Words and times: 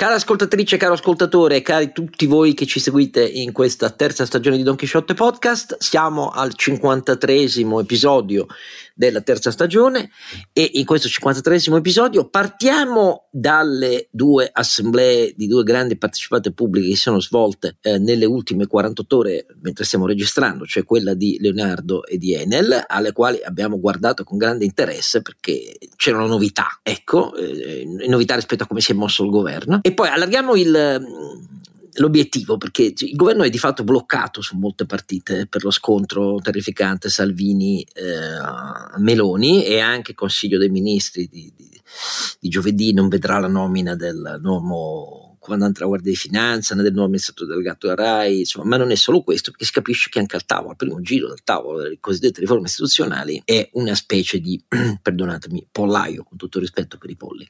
Cara 0.00 0.14
ascoltatrice, 0.14 0.78
caro 0.78 0.94
ascoltatore, 0.94 1.60
cari 1.60 1.92
tutti 1.92 2.24
voi 2.24 2.54
che 2.54 2.64
ci 2.64 2.80
seguite 2.80 3.22
in 3.22 3.52
questa 3.52 3.90
terza 3.90 4.24
stagione 4.24 4.56
di 4.56 4.62
Don 4.62 4.74
Quixote 4.74 5.12
Podcast, 5.12 5.76
siamo 5.78 6.30
al 6.30 6.54
53 6.54 7.34
episodio 7.80 8.46
della 8.94 9.20
terza 9.20 9.50
stagione 9.50 10.10
e 10.52 10.70
in 10.74 10.86
questo 10.86 11.08
53 11.08 11.74
episodio 11.76 12.28
partiamo 12.28 13.28
dalle 13.30 14.08
due 14.10 14.48
assemblee 14.50 15.32
di 15.34 15.46
due 15.46 15.64
grandi 15.64 15.96
partecipate 15.96 16.52
pubbliche 16.52 16.88
che 16.88 16.96
si 16.96 17.02
sono 17.02 17.20
svolte 17.20 17.76
eh, 17.80 17.98
nelle 17.98 18.26
ultime 18.26 18.66
48 18.66 19.16
ore 19.16 19.46
mentre 19.62 19.84
stiamo 19.84 20.06
registrando, 20.06 20.64
cioè 20.64 20.84
quella 20.84 21.12
di 21.12 21.38
Leonardo 21.40 22.06
e 22.06 22.16
di 22.16 22.34
Enel, 22.34 22.84
alle 22.86 23.12
quali 23.12 23.42
abbiamo 23.42 23.78
guardato 23.78 24.24
con 24.24 24.38
grande 24.38 24.64
interesse 24.64 25.20
perché 25.20 25.78
c'erano 25.96 26.26
novità, 26.26 26.80
ecco, 26.82 27.34
eh, 27.34 27.84
novità 28.06 28.34
rispetto 28.34 28.64
a 28.64 28.66
come 28.66 28.80
si 28.80 28.92
è 28.92 28.94
mosso 28.94 29.24
il 29.24 29.30
governo. 29.30 29.80
E 29.90 29.92
poi 29.92 30.08
allarghiamo 30.08 30.54
il, 30.54 31.04
l'obiettivo 31.94 32.56
perché 32.56 32.94
il 32.96 33.16
governo 33.16 33.42
è 33.42 33.50
di 33.50 33.58
fatto 33.58 33.82
bloccato 33.82 34.40
su 34.40 34.56
molte 34.56 34.86
partite 34.86 35.48
per 35.48 35.64
lo 35.64 35.72
scontro 35.72 36.38
terrificante 36.40 37.08
Salvini-Meloni 37.08 39.64
eh, 39.64 39.72
e 39.72 39.80
anche 39.80 40.12
il 40.12 40.16
Consiglio 40.16 40.58
dei 40.58 40.68
Ministri 40.68 41.28
di, 41.28 41.52
di, 41.56 41.68
di 42.38 42.48
giovedì 42.48 42.92
non 42.92 43.08
vedrà 43.08 43.40
la 43.40 43.48
nomina 43.48 43.96
del 43.96 44.38
nuovo 44.40 45.29
comandante 45.40 45.78
della 45.78 45.88
Guardia 45.88 46.12
di 46.12 46.16
Finanza, 46.16 46.74
né 46.74 46.82
del 46.82 46.92
nuovo 46.92 47.06
amministratore 47.06 47.50
delegato 47.50 47.88
della 47.88 48.00
RAI, 48.00 48.40
insomma, 48.40 48.66
ma 48.66 48.76
non 48.76 48.90
è 48.90 48.94
solo 48.94 49.22
questo, 49.22 49.50
perché 49.50 49.64
si 49.64 49.72
capisce 49.72 50.08
che 50.10 50.20
anche 50.20 50.36
al 50.36 50.46
tavolo, 50.46 50.70
al 50.70 50.76
primo 50.76 51.00
giro 51.00 51.28
del 51.28 51.42
tavolo 51.42 51.82
delle 51.82 51.98
cosiddette 51.98 52.40
riforme 52.40 52.66
istituzionali, 52.66 53.42
è 53.44 53.68
una 53.72 53.94
specie 53.94 54.38
di, 54.38 54.62
perdonatemi, 55.02 55.68
pollaio, 55.72 56.22
con 56.22 56.36
tutto 56.36 56.58
il 56.58 56.64
rispetto 56.64 56.98
per 56.98 57.10
i 57.10 57.16
polli. 57.16 57.48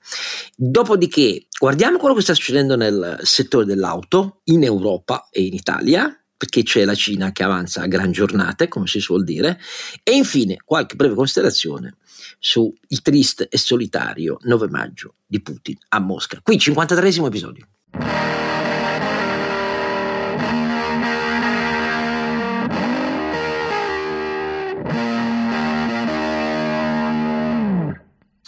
Dopodiché, 0.56 1.46
guardiamo 1.58 1.98
quello 1.98 2.14
che 2.14 2.22
sta 2.22 2.34
succedendo 2.34 2.76
nel 2.76 3.18
settore 3.22 3.66
dell'auto, 3.66 4.40
in 4.44 4.62
Europa 4.62 5.28
e 5.30 5.42
in 5.42 5.54
Italia, 5.54 6.14
perché 6.40 6.62
c'è 6.62 6.86
la 6.86 6.94
Cina 6.94 7.32
che 7.32 7.42
avanza 7.42 7.82
a 7.82 7.86
gran 7.86 8.12
giornate, 8.12 8.68
come 8.68 8.86
si 8.86 8.98
suol 8.98 9.24
dire, 9.24 9.60
e 10.02 10.16
infine 10.16 10.56
qualche 10.64 10.96
breve 10.96 11.14
considerazione 11.14 11.96
sul 12.38 12.72
triste 13.02 13.48
e 13.48 13.58
solitario 13.58 14.38
9 14.40 14.68
maggio 14.68 15.16
di 15.26 15.42
Putin 15.42 15.76
a 15.88 16.00
Mosca. 16.00 16.40
Qui 16.42 16.58
53 16.58 17.08
episodio. 17.26 17.68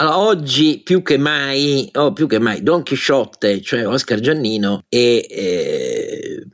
Allora, 0.02 0.18
oggi 0.18 0.80
più 0.82 1.02
che 1.02 1.16
mai, 1.16 1.88
oh, 1.94 2.12
più 2.12 2.26
che 2.26 2.40
mai, 2.40 2.62
Don 2.64 2.82
Chisciotte, 2.82 3.60
cioè 3.60 3.86
Oscar 3.86 4.18
Giannino, 4.18 4.84
è 4.88 4.96
eh, 4.96 6.46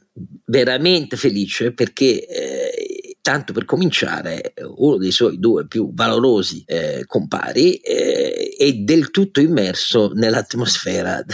veramente 0.45 1.17
felice 1.17 1.73
perché 1.73 2.27
eh, 2.27 3.17
tanto 3.23 3.55
per 3.55 3.65
cominciare, 3.65 4.53
uno 4.77 4.99
dei 4.99 5.13
suoi 5.13 5.39
due 5.39 5.67
più 5.67 5.93
valorosi 5.95 6.63
eh, 6.67 7.05
compari 7.07 7.77
eh, 7.77 8.55
è 8.55 8.73
del 8.73 9.11
tutto 9.11 9.41
immerso 9.41 10.13
nell'atmosfera 10.15 11.25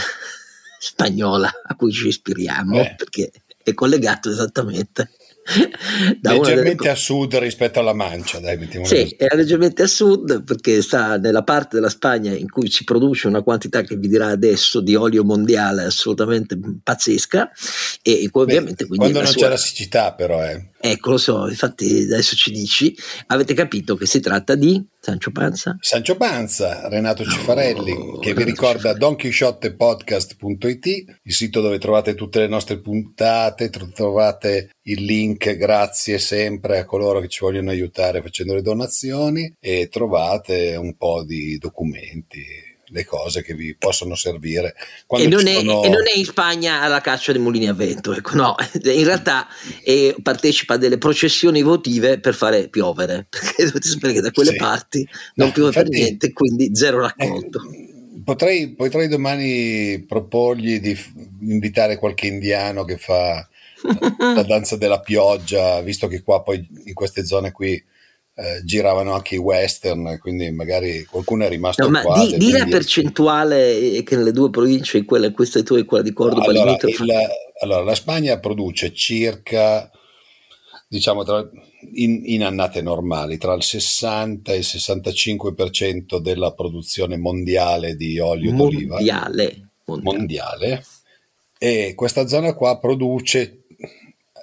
spagnola 0.85 1.51
a 1.63 1.75
cui 1.75 1.91
ci 1.91 2.07
ispiriamo, 2.07 2.77
Beh. 2.77 2.95
perché 2.97 3.31
è 3.63 3.73
collegato 3.73 4.29
esattamente 4.29 5.09
leggermente 6.21 6.75
delle... 6.75 6.89
a 6.89 6.95
sud 6.95 7.35
rispetto 7.35 7.79
alla 7.79 7.93
Mancia, 7.93 8.39
dai, 8.39 8.57
mettiamo 8.57 8.85
Sì, 8.85 9.15
è 9.15 9.35
leggermente 9.35 9.83
a 9.83 9.87
sud 9.87 10.43
perché 10.43 10.81
sta 10.81 11.17
nella 11.17 11.43
parte 11.43 11.75
della 11.75 11.89
Spagna 11.89 12.31
in 12.31 12.49
cui 12.49 12.69
si 12.69 12.83
produce 12.83 13.27
una 13.27 13.43
quantità 13.43 13.81
che 13.81 13.95
vi 13.95 14.07
dirà 14.07 14.27
adesso 14.27 14.81
di 14.81 14.95
olio 14.95 15.23
mondiale 15.23 15.83
assolutamente 15.83 16.57
pazzesca 16.81 17.51
e 18.01 18.27
ovviamente 18.31 18.85
Beh, 18.85 18.95
quando 18.95 19.19
non 19.19 19.27
sua... 19.27 19.41
c'è 19.41 19.49
la 19.49 19.57
siccità 19.57 20.13
però 20.13 20.43
eh. 20.43 20.69
Ecco, 20.87 21.09
lo 21.09 21.17
so, 21.17 21.47
infatti 21.47 22.03
adesso 22.03 22.35
ci 22.35 22.51
dici, 22.51 22.95
avete 23.25 23.55
capito 23.55 23.95
che 23.95 24.05
si 24.05 24.19
tratta 24.19 24.53
di 24.53 24.85
Sancio 24.99 25.31
Panza? 25.31 25.75
Sancio 25.79 26.15
Panza, 26.15 26.87
Renato 26.87 27.23
Cifarelli, 27.23 27.91
oh, 27.91 28.19
che 28.19 28.35
vi 28.35 28.43
ricorda 28.43 28.93
donchisciottepodcast.it, 28.93 30.85
il 31.23 31.33
sito 31.33 31.61
dove 31.61 31.79
trovate 31.79 32.13
tutte 32.13 32.41
le 32.41 32.47
nostre 32.47 32.79
puntate, 32.79 33.71
trovate 33.71 34.69
il 34.83 35.03
link 35.03 35.55
grazie 35.57 36.19
sempre 36.19 36.77
a 36.77 36.85
coloro 36.85 37.19
che 37.19 37.29
ci 37.29 37.39
vogliono 37.39 37.71
aiutare 37.71 38.21
facendo 38.21 38.53
le 38.53 38.61
donazioni 38.61 39.55
e 39.59 39.89
trovate 39.91 40.75
un 40.75 40.95
po' 40.95 41.23
di 41.23 41.57
documenti 41.57 42.64
le 42.87 43.05
cose 43.05 43.41
che 43.41 43.53
vi 43.53 43.75
possono 43.75 44.15
servire. 44.15 44.75
E 45.07 45.27
non, 45.27 45.47
è, 45.47 45.55
sono... 45.55 45.83
e, 45.83 45.89
non 45.89 46.03
è, 46.07 46.17
in 46.17 46.25
Spagna 46.25 46.81
alla 46.81 47.01
caccia 47.01 47.31
dei 47.31 47.41
mulini 47.41 47.67
a 47.67 47.73
vento, 47.73 48.13
ecco, 48.13 48.35
no, 48.35 48.55
in 48.83 49.03
realtà 49.03 49.47
eh, 49.83 50.15
partecipa 50.21 50.75
a 50.75 50.77
delle 50.77 50.97
processioni 50.97 51.61
votive 51.61 52.19
per 52.19 52.35
fare 52.35 52.67
piovere, 52.69 53.27
perché 53.29 53.65
dovete 53.65 53.87
sapere 53.87 54.13
che 54.13 54.21
da 54.21 54.31
quelle 54.31 54.51
sì. 54.51 54.57
parti 54.57 55.07
non 55.35 55.47
no, 55.47 55.53
piove 55.53 55.69
infatti, 55.69 55.89
per 55.89 55.99
niente, 55.99 56.33
quindi 56.33 56.75
zero 56.75 56.99
raccolto. 56.99 57.61
Eh, 57.71 58.21
potrei, 58.23 58.73
potrei 58.73 59.07
domani 59.07 60.03
proporgli 60.07 60.79
di 60.79 60.97
invitare 61.41 61.97
qualche 61.97 62.27
indiano 62.27 62.83
che 62.83 62.97
fa 62.97 63.47
la 64.35 64.43
danza 64.43 64.75
della 64.75 64.99
pioggia, 64.99 65.81
visto 65.81 66.07
che 66.07 66.21
qua 66.21 66.41
poi 66.41 66.67
in 66.85 66.93
queste 66.93 67.25
zone 67.25 67.51
qui 67.51 67.81
eh, 68.37 68.61
giravano 68.65 69.13
anche 69.13 69.35
i 69.35 69.37
western, 69.37 70.17
quindi 70.19 70.51
magari 70.51 71.05
qualcuno 71.05 71.45
è 71.45 71.49
rimasto 71.49 71.83
no, 71.83 71.89
ma 71.89 72.01
qua. 72.01 72.19
Di, 72.19 72.35
di 72.35 72.51
la 72.51 72.65
percentuale 72.65 74.03
che 74.03 74.15
nelle 74.17 74.33
due 74.33 74.49
province, 74.49 75.05
quella, 75.05 75.31
questa 75.31 75.59
è 75.59 75.63
tua 75.63 75.79
e 75.79 75.85
quella 75.85 76.03
di 76.03 76.11
Cordoba, 76.11 76.45
allora, 76.45 76.71
il, 76.71 77.07
allora, 77.61 77.83
la 77.83 77.95
Spagna 77.95 78.37
produce 78.37 78.93
circa, 78.93 79.89
diciamo, 80.87 81.23
tra, 81.23 81.49
in, 81.93 82.23
in, 82.25 82.43
annate 82.43 82.81
normali, 82.81 83.37
tra 83.37 83.53
il 83.53 83.63
60 83.63 84.51
e 84.51 84.57
il 84.57 84.65
65% 84.65 86.17
della 86.17 86.51
produzione 86.51 87.15
mondiale 87.15 87.95
di 87.95 88.19
olio 88.19 88.51
mondiale, 88.51 88.73
d'oliva. 88.73 88.95
Mondiale. 88.95 89.69
mondiale. 89.85 90.85
E 91.57 91.93
questa 91.95 92.27
zona 92.27 92.53
qua 92.53 92.77
produce 92.79 93.61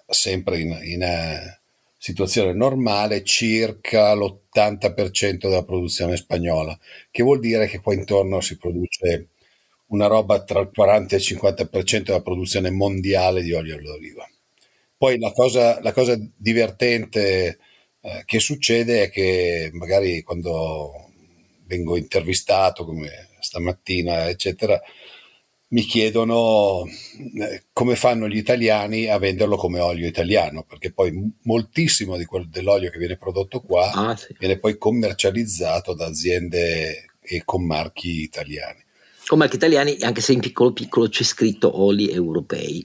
sempre 0.09 0.61
in, 0.61 0.79
in 0.83 1.03
eh, 1.03 1.62
situazione 2.03 2.53
normale 2.53 3.23
circa 3.23 4.13
l'80% 4.13 5.39
della 5.43 5.63
produzione 5.63 6.17
spagnola, 6.17 6.77
che 7.13 7.23
vuol 7.23 7.39
dire 7.39 7.69
che 7.69 7.79
qua 7.79 7.95
intorno 7.95 8.41
si 8.41 8.59
produce 8.59 9.29
una 9.87 10.09
roba 10.09 10.43
tra 10.43 10.59
il 10.59 10.73
40 10.75 11.15
e 11.15 11.19
il 11.19 11.25
50% 11.25 12.03
della 12.03 12.21
produzione 12.21 12.71
mondiale 12.71 13.43
di 13.43 13.53
olio 13.53 13.81
d'oliva. 13.81 14.29
Poi 14.97 15.17
la 15.21 15.31
cosa, 15.31 15.81
la 15.81 15.93
cosa 15.93 16.19
divertente 16.37 17.59
eh, 18.01 18.23
che 18.25 18.41
succede 18.41 19.05
è 19.05 19.11
che 19.11 19.71
magari 19.73 20.23
quando 20.23 21.09
vengo 21.67 21.97
intervistato, 21.97 22.85
come 22.85 23.29
stamattina, 23.39 24.29
eccetera, 24.29 24.81
mi 25.73 25.83
chiedono 25.83 26.85
eh, 26.87 27.65
come 27.73 27.97
fanno 27.97 28.29
gli 28.29 28.37
italiani 28.37 29.09
a 29.09 29.19
venderlo 29.19 29.57
come 29.57 29.81
olio 29.81 30.07
italiano, 30.07 30.65
perché 30.69 30.93
poi 30.93 31.13
moltissimo 31.43 32.17
di 32.17 32.25
quel, 32.25 32.49
dell'olio 32.49 32.91
che 32.91 32.99
viene 32.99 33.17
prodotto 33.17 33.61
qua 33.61 33.91
ah, 33.91 34.17
sì. 34.17 34.35
viene 34.39 34.59
poi 34.59 34.77
commercializzato 34.77 35.95
da 35.95 36.07
aziende 36.07 37.11
e 37.21 37.43
con 37.45 37.65
marchi 37.65 38.23
italiani. 38.23 38.81
Con 39.27 39.39
marchi 39.39 39.57
italiani, 39.57 39.97
anche 40.01 40.21
se 40.21 40.33
in 40.33 40.41
piccolo 40.41 40.73
piccolo 40.73 41.09
c'è 41.09 41.23
scritto 41.23 41.81
oli 41.81 42.11
europei 42.11 42.85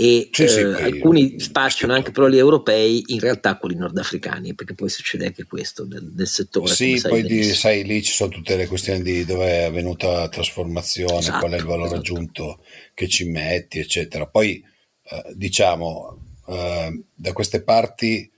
e 0.00 0.28
sì, 0.30 0.46
sì, 0.46 0.60
eh, 0.60 0.80
alcuni 0.80 1.40
spacciano 1.40 1.92
anche 1.92 2.12
per 2.12 2.22
oli 2.22 2.38
europei, 2.38 3.02
in 3.08 3.18
realtà 3.18 3.56
quelli 3.56 3.74
nordafricani, 3.74 4.54
perché 4.54 4.74
poi 4.74 4.88
succede 4.88 5.26
anche 5.26 5.42
questo 5.42 5.84
del, 5.84 6.12
del 6.12 6.28
settore. 6.28 6.72
Sì, 6.72 7.00
poi 7.02 7.24
di, 7.24 7.42
sai, 7.42 7.82
lì 7.82 8.00
ci 8.04 8.12
sono 8.12 8.30
tutte 8.30 8.54
le 8.54 8.68
questioni 8.68 9.02
di 9.02 9.24
dove 9.24 9.46
è 9.46 9.62
avvenuta 9.62 10.08
la 10.12 10.28
trasformazione, 10.28 11.18
esatto, 11.18 11.40
qual 11.40 11.50
è 11.50 11.56
il 11.56 11.64
valore 11.64 11.86
esatto. 11.86 11.98
aggiunto 11.98 12.64
che 12.94 13.08
ci 13.08 13.24
metti, 13.24 13.80
eccetera. 13.80 14.28
Poi 14.28 14.62
eh, 15.02 15.32
diciamo, 15.34 16.36
eh, 16.46 17.02
da 17.12 17.32
queste 17.32 17.64
parti 17.64 18.30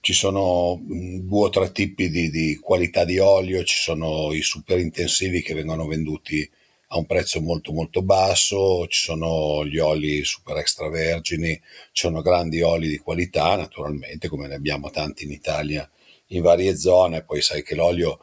ci 0.00 0.14
sono 0.14 0.80
due 0.86 1.44
o 1.44 1.50
tre 1.50 1.70
tipi 1.70 2.08
di, 2.08 2.30
di 2.30 2.56
qualità 2.56 3.04
di 3.04 3.18
olio, 3.18 3.62
ci 3.62 3.76
sono 3.76 4.32
i 4.32 4.40
super 4.40 4.78
intensivi 4.78 5.42
che 5.42 5.52
vengono 5.52 5.86
venduti 5.86 6.50
a 6.88 6.98
un 6.98 7.06
prezzo 7.06 7.40
molto 7.40 7.72
molto 7.72 8.02
basso, 8.02 8.86
ci 8.86 9.02
sono 9.02 9.64
gli 9.64 9.78
oli 9.78 10.24
super 10.24 10.56
extravergini, 10.56 11.54
ci 11.92 12.06
sono 12.06 12.22
grandi 12.22 12.62
oli 12.62 12.88
di 12.88 12.98
qualità 12.98 13.56
naturalmente 13.56 14.28
come 14.28 14.46
ne 14.48 14.54
abbiamo 14.54 14.90
tanti 14.90 15.24
in 15.24 15.32
Italia 15.32 15.88
in 16.28 16.42
varie 16.42 16.76
zone, 16.76 17.24
poi 17.24 17.40
sai 17.42 17.62
che 17.62 17.74
l'olio 17.74 18.20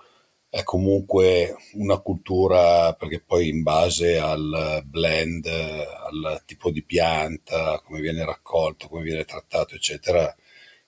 è 0.49 0.63
comunque 0.63 1.55
una 1.73 1.97
cultura 1.99 2.93
perché 2.93 3.19
poi 3.19 3.49
in 3.49 3.61
base 3.61 4.17
al 4.17 4.83
blend, 4.85 5.45
al 5.47 6.43
tipo 6.45 6.71
di 6.71 6.81
pianta, 6.83 7.81
come 7.83 7.99
viene 7.99 8.23
raccolto, 8.25 8.87
come 8.87 9.03
viene 9.03 9.25
trattato 9.25 9.75
eccetera, 9.75 10.33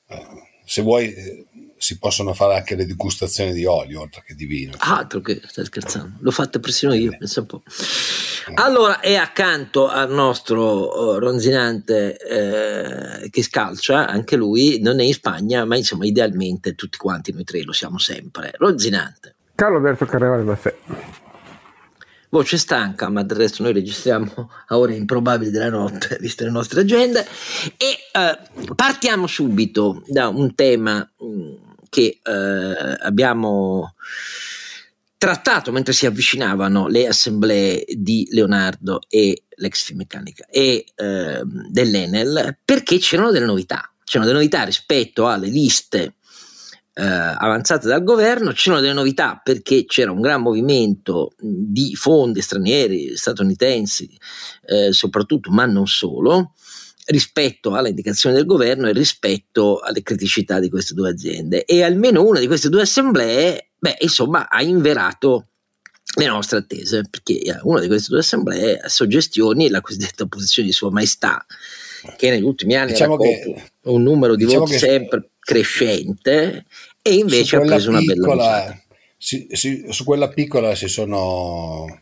eh, 0.08 0.56
se 0.68 0.82
vuoi 0.82 1.14
eh, 1.14 1.46
si 1.78 1.98
possono 1.98 2.34
fare 2.34 2.56
anche 2.56 2.76
le 2.76 2.86
degustazioni 2.86 3.54
di 3.54 3.64
olio 3.64 4.02
oltre 4.02 4.22
che 4.26 4.36
di 4.36 4.46
vino. 4.46 4.74
Altro 4.80 5.22
che 5.22 5.40
stai 5.46 5.64
scherzando, 5.64 6.18
l'ho 6.20 6.32
fatta 6.32 6.60
persino 6.60 6.94
io, 6.94 7.16
pensa 7.18 7.40
un 7.40 7.46
po'. 7.46 7.64
Allora, 8.56 9.00
e 9.00 9.16
accanto 9.16 9.88
al 9.88 10.12
nostro 10.12 11.16
uh, 11.16 11.20
ronzinante 11.20 12.18
eh, 12.18 13.30
che 13.30 13.44
scalcia, 13.44 14.08
anche 14.08 14.36
lui 14.36 14.80
non 14.82 15.00
è 15.00 15.04
in 15.04 15.14
Spagna, 15.14 15.64
ma 15.64 15.78
insomma, 15.78 16.06
idealmente 16.06 16.76
tutti 16.76 16.98
quanti 16.98 17.32
noi 17.32 17.44
tre 17.46 17.64
lo 17.64 17.74
siamo 17.74 17.98
sempre. 17.98 18.52
Ronzinante. 18.58 19.36
Carlo 19.56 19.78
Alberto 19.78 20.06
Carnevale 20.06 20.44
Maffè. 20.44 20.76
Voce 22.38 22.60
stanca, 22.60 23.10
ma 23.10 23.24
del 23.24 23.36
resto 23.36 23.64
noi 23.64 23.74
registriamo 23.74 24.52
a 24.68 24.78
ore 24.78 24.94
improbabili 24.94 25.50
della 25.50 25.72
notte, 25.72 26.18
viste 26.22 26.44
le 26.44 26.52
nostre 26.52 26.82
agende. 26.82 27.26
E 27.78 27.98
uh, 28.14 28.76
partiamo 28.76 29.26
subito 29.26 30.04
da 30.06 30.28
un 30.28 30.54
tema 30.54 30.98
mm, 31.24 31.54
che 31.90 32.20
uh, 32.24 32.96
abbiamo 33.00 33.96
trattato 35.18 35.72
mentre 35.72 35.94
si 35.94 36.06
avvicinavano 36.06 36.88
le 36.88 37.08
assemblee 37.08 37.84
di 37.88 38.28
Leonardo 38.30 39.02
e 39.10 39.46
l'ex 39.56 39.86
Finmeccanica 39.86 40.46
e 40.48 40.86
eh, 40.94 41.42
dell'Enel 41.44 42.60
perché 42.64 43.00
c'erano 43.00 43.32
delle 43.32 43.48
novità, 43.48 43.92
c'erano 44.04 44.30
delle 44.30 44.44
novità 44.44 44.64
rispetto 44.64 45.28
alle 45.28 45.48
liste 45.48 46.18
eh, 47.00 47.04
avanzate 47.04 47.88
dal 47.88 48.04
governo, 48.04 48.52
c'erano 48.54 48.82
delle 48.82 48.94
novità 48.94 49.40
perché 49.44 49.86
c'era 49.86 50.12
un 50.12 50.20
gran 50.20 50.42
movimento 50.42 51.34
di 51.38 51.94
fondi 51.94 52.42
stranieri, 52.42 53.16
statunitensi 53.16 54.18
eh, 54.66 54.92
soprattutto, 54.92 55.52
ma 55.52 55.66
non 55.66 55.86
solo, 55.86 56.54
rispetto 57.06 57.76
alle 57.76 57.90
indicazioni 57.90 58.36
del 58.36 58.48
governo 58.48 58.88
e 58.88 58.94
rispetto 58.94 59.80
alle 59.80 60.02
criticità 60.02 60.60
di 60.60 60.70
queste 60.70 60.96
due 60.96 61.12
aziende. 61.12 61.66
E 61.66 61.84
almeno 61.84 62.26
una 62.26 62.40
di 62.40 62.48
queste 62.48 62.70
due 62.70 62.82
assemblee, 62.82 63.74
beh, 63.78 63.98
insomma, 64.00 64.50
ha 64.50 64.64
inverato 64.64 65.50
le 66.16 66.26
nostre 66.26 66.58
attese, 66.58 67.04
perché 67.08 67.60
una 67.62 67.80
di 67.80 67.88
queste 67.88 68.10
due 68.10 68.20
assemblee 68.20 68.80
ha 68.80 68.90
suggestioni 68.90 69.70
la 69.70 69.82
cosiddetta 69.82 70.26
posizione 70.26 70.68
di 70.68 70.74
Sua 70.74 70.90
Maestà, 70.90 71.46
che 72.18 72.32
negli 72.32 72.44
ultimi 72.44 72.76
anni 72.76 72.94
diciamo 72.94 73.16
ha 73.16 73.18
che, 73.20 73.72
un 73.84 74.02
numero 74.02 74.36
di 74.36 74.46
diciamo 74.46 74.66
voti 74.66 74.80
sempre 74.80 75.30
crescente 75.48 76.66
e 77.08 77.14
invece 77.16 77.56
ha 77.56 77.62
preso 77.62 77.90
una 77.90 78.00
bella 78.00 78.14
piccola, 78.14 78.82
si, 79.18 79.48
si, 79.52 79.86
su 79.90 80.04
quella 80.04 80.30
piccola 80.30 80.76
si 80.76 80.88
sono 80.88 82.02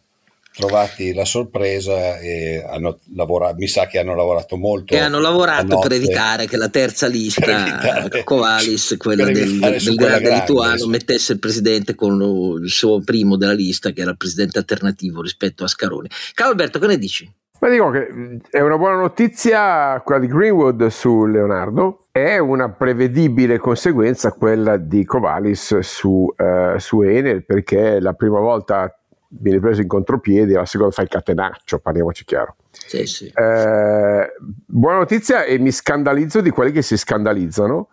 trovati 0.56 1.13
la 1.13 1.25
sorpresa 1.25 2.18
e 2.18 2.63
hanno 2.66 3.00
lavorato, 3.13 3.56
mi 3.57 3.68
sa 3.68 3.88
che 3.88 4.00
hanno 4.00 4.16
lavorato 4.16 4.56
molto. 4.56 4.94
E 4.94 5.00
hanno 5.00 5.19
lavorato 5.19 5.80
per 5.80 5.92
evitare 5.92 6.48
che 6.48 6.56
la 6.56 6.69
terza 6.69 7.07
lista, 7.07 8.10
Covalis, 8.24 8.96
quella 8.98 9.25
del, 9.25 9.60
del, 9.60 9.96
grande 9.96 10.34
lituano, 10.34 10.86
mettesse 10.88 11.34
il 11.34 11.40
presidente 11.40 11.94
con 11.94 12.60
il 12.63 12.69
suo 12.69 13.02
primo 13.02 13.36
della 13.36 13.54
lista, 13.54 13.92
che 13.92 14.02
era 14.02 14.12
il 14.12 14.18
presidente 14.18 14.57
alternativo 14.57 15.22
rispetto 15.22 15.66
a 15.66 15.68
Scaroni. 15.68 16.10
Carlo 16.34 16.54
Alberto, 16.54 16.80
che 16.80 16.88
ne 16.88 16.98
dici? 16.98 17.31
Ma 17.60 17.69
dico 17.69 17.90
che 17.90 18.40
è 18.50 18.60
una 18.62 18.78
buona 18.78 18.98
notizia 18.98 20.00
quella 20.02 20.19
di 20.19 20.28
Greenwood 20.28 20.88
su 20.88 21.25
Leonardo, 21.25 22.06
è 22.12 22.38
una 22.38 22.69
prevedibile 22.69 23.57
conseguenza 23.57 24.31
quella 24.34 24.78
di 24.78 25.04
Covalis 25.06 25.80
su, 25.80 26.31
uh, 26.36 26.78
su 26.78 27.02
Enel, 27.02 27.46
perché 27.46 28.00
la 28.00 28.13
prima 28.13 28.40
volta 28.40 28.94
viene 29.28 29.60
preso 29.60 29.81
in 29.81 29.88
contropiede, 29.88 30.54
la 30.54 30.66
seconda 30.66 30.94
fa 30.94 31.02
il 31.02 31.07
catenaccio, 31.07 31.80
parliamoci 31.80 32.24
chiaro. 32.25 32.56
Sì, 32.72 33.06
sì. 33.06 33.31
Eh, 33.34 34.34
buona 34.66 34.98
notizia 34.98 35.44
e 35.44 35.57
mi 35.57 35.72
scandalizzo 35.72 36.42
di 36.42 36.50
quelli 36.50 36.72
che 36.72 36.81
si 36.81 36.98
scandalizzano 36.98 37.90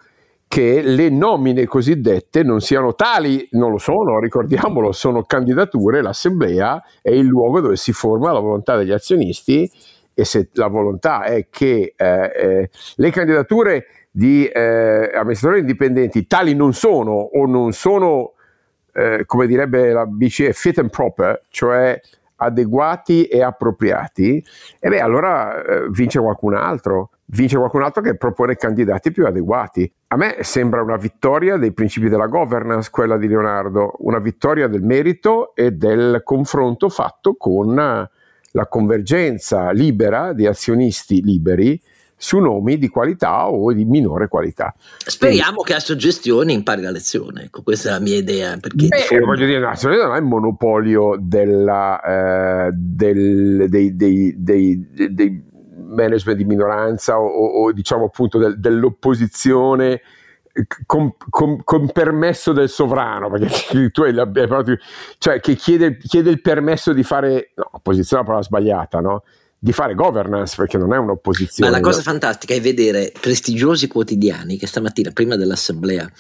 che 0.53 0.83
le 0.83 1.09
nomine 1.09 1.65
cosiddette 1.65 2.43
non 2.43 2.61
siano 2.61 2.95
tali, 2.95 3.49
non 3.53 3.71
lo 3.71 3.79
sono, 3.79 4.21
ricordiamolo, 4.21 4.93
sono 4.93 5.23
candidature, 5.23 6.03
l'assemblea 6.03 6.85
è 7.01 7.09
il 7.09 7.25
luogo 7.25 7.61
dove 7.61 7.77
si 7.77 7.95
forma 7.95 8.33
la 8.33 8.39
volontà 8.39 8.77
degli 8.77 8.93
azionisti 8.93 9.71
e 10.13 10.25
se 10.27 10.51
la 10.53 10.67
volontà 10.67 11.23
è 11.23 11.47
che 11.49 11.95
eh, 11.97 12.05
eh, 12.05 12.71
le 12.97 13.11
candidature 13.11 13.87
di 14.11 14.45
eh, 14.45 15.11
amministratori 15.15 15.61
indipendenti 15.61 16.27
tali 16.27 16.55
non 16.55 16.75
sono 16.75 17.13
o 17.13 17.47
non 17.47 17.73
sono 17.73 18.35
eh, 18.93 19.23
come 19.25 19.47
direbbe 19.47 19.91
la 19.91 20.05
BCE, 20.05 20.53
fit 20.53 20.81
and 20.81 20.91
proper, 20.91 21.45
cioè 21.49 21.99
adeguati 22.37 23.25
e 23.25 23.43
appropriati, 23.43 24.45
e 24.79 24.89
beh 24.91 25.01
allora 25.01 25.65
eh, 25.65 25.89
vince 25.89 26.21
qualcun 26.21 26.53
altro, 26.53 27.12
vince 27.27 27.57
qualcun 27.57 27.83
altro 27.83 28.03
che 28.03 28.17
propone 28.17 28.57
candidati 28.57 29.11
più 29.11 29.27
adeguati. 29.27 29.91
A 30.09 30.17
me 30.17 30.37
sembra 30.41 30.83
una 30.83 30.97
vittoria 30.97 31.57
dei 31.57 31.73
principi 31.73 32.09
della 32.09 32.27
governance, 32.27 32.91
quella 32.91 33.17
di 33.17 33.29
Leonardo, 33.29 33.95
una 33.99 34.19
vittoria 34.19 34.69
del 34.69 34.83
merito 34.83 35.55
e 35.55 35.73
del 35.73 36.21
confronto 36.25 36.89
fatto 36.89 37.35
con 37.35 37.75
la 38.55 38.67
convergenza 38.67 39.71
libera 39.71 40.33
di 40.33 40.47
azionisti 40.47 41.23
liberi 41.23 41.81
su 42.23 42.39
nomi 42.39 42.79
di 42.79 42.87
qualità 42.89 43.49
o 43.49 43.73
di 43.73 43.85
minore 43.85 44.29
qualità. 44.29 44.73
Speriamo 44.99 45.57
Quindi, 45.57 45.73
che 45.73 45.75
a 45.75 45.81
suggestione 45.81 46.53
impari 46.53 46.83
la 46.83 46.93
lezione, 46.93 47.45
ecco, 47.45 47.63
questa 47.63 47.89
è 47.89 47.93
la 47.93 47.99
mia 47.99 48.17
idea. 48.17 48.57
Perché 48.59 48.87
beh, 48.87 48.99
fondo... 48.99 49.25
voglio 49.25 49.47
dire, 49.47 49.59
la 49.59 49.77
non 49.83 50.15
è 50.15 50.19
il 50.19 50.25
monopolio 50.25 51.17
della, 51.19 52.01
eh, 52.67 52.71
del, 52.73 53.69
dei, 53.69 53.97
dei, 53.97 54.35
dei, 54.39 54.89
dei, 55.11 55.43
management 55.95 56.39
di 56.39 56.45
minoranza 56.45 57.19
o, 57.19 57.27
o 57.27 57.73
diciamo 57.73 58.07
appunto 58.07 58.39
del, 58.39 58.59
dell'opposizione 58.59 60.01
con, 60.87 61.15
con, 61.31 61.63
con, 61.65 61.91
permesso 61.91 62.53
del 62.53 62.69
sovrano, 62.69 63.31
perché 63.31 63.91
tu 63.91 64.03
hai, 64.03 64.15
cioè 65.19 65.41
che 65.41 65.55
chiede, 65.55 65.97
chiede, 65.97 66.31
il 66.31 66.41
permesso 66.43 66.93
di 66.93 67.03
fare, 67.03 67.53
no, 67.55 67.69
opposizione 67.73 68.23
è 68.23 68.25
una 68.25 68.33
parola 68.33 68.45
sbagliata, 68.45 69.01
no? 69.01 69.23
di 69.65 69.73
fare 69.73 69.95
governance 69.95 70.57
perché 70.57 70.77
non 70.77 70.93
è 70.93 70.99
un'opposizione. 70.99 71.71
Ma 71.71 71.77
la 71.77 71.83
cosa 71.83 72.03
fantastica 72.03 72.53
è 72.53 72.61
vedere 72.61 73.13
prestigiosi 73.19 73.87
quotidiani 73.87 74.59
che 74.59 74.67
stamattina 74.67 75.13
prima 75.13 75.37
dell'assemblea 75.37 76.11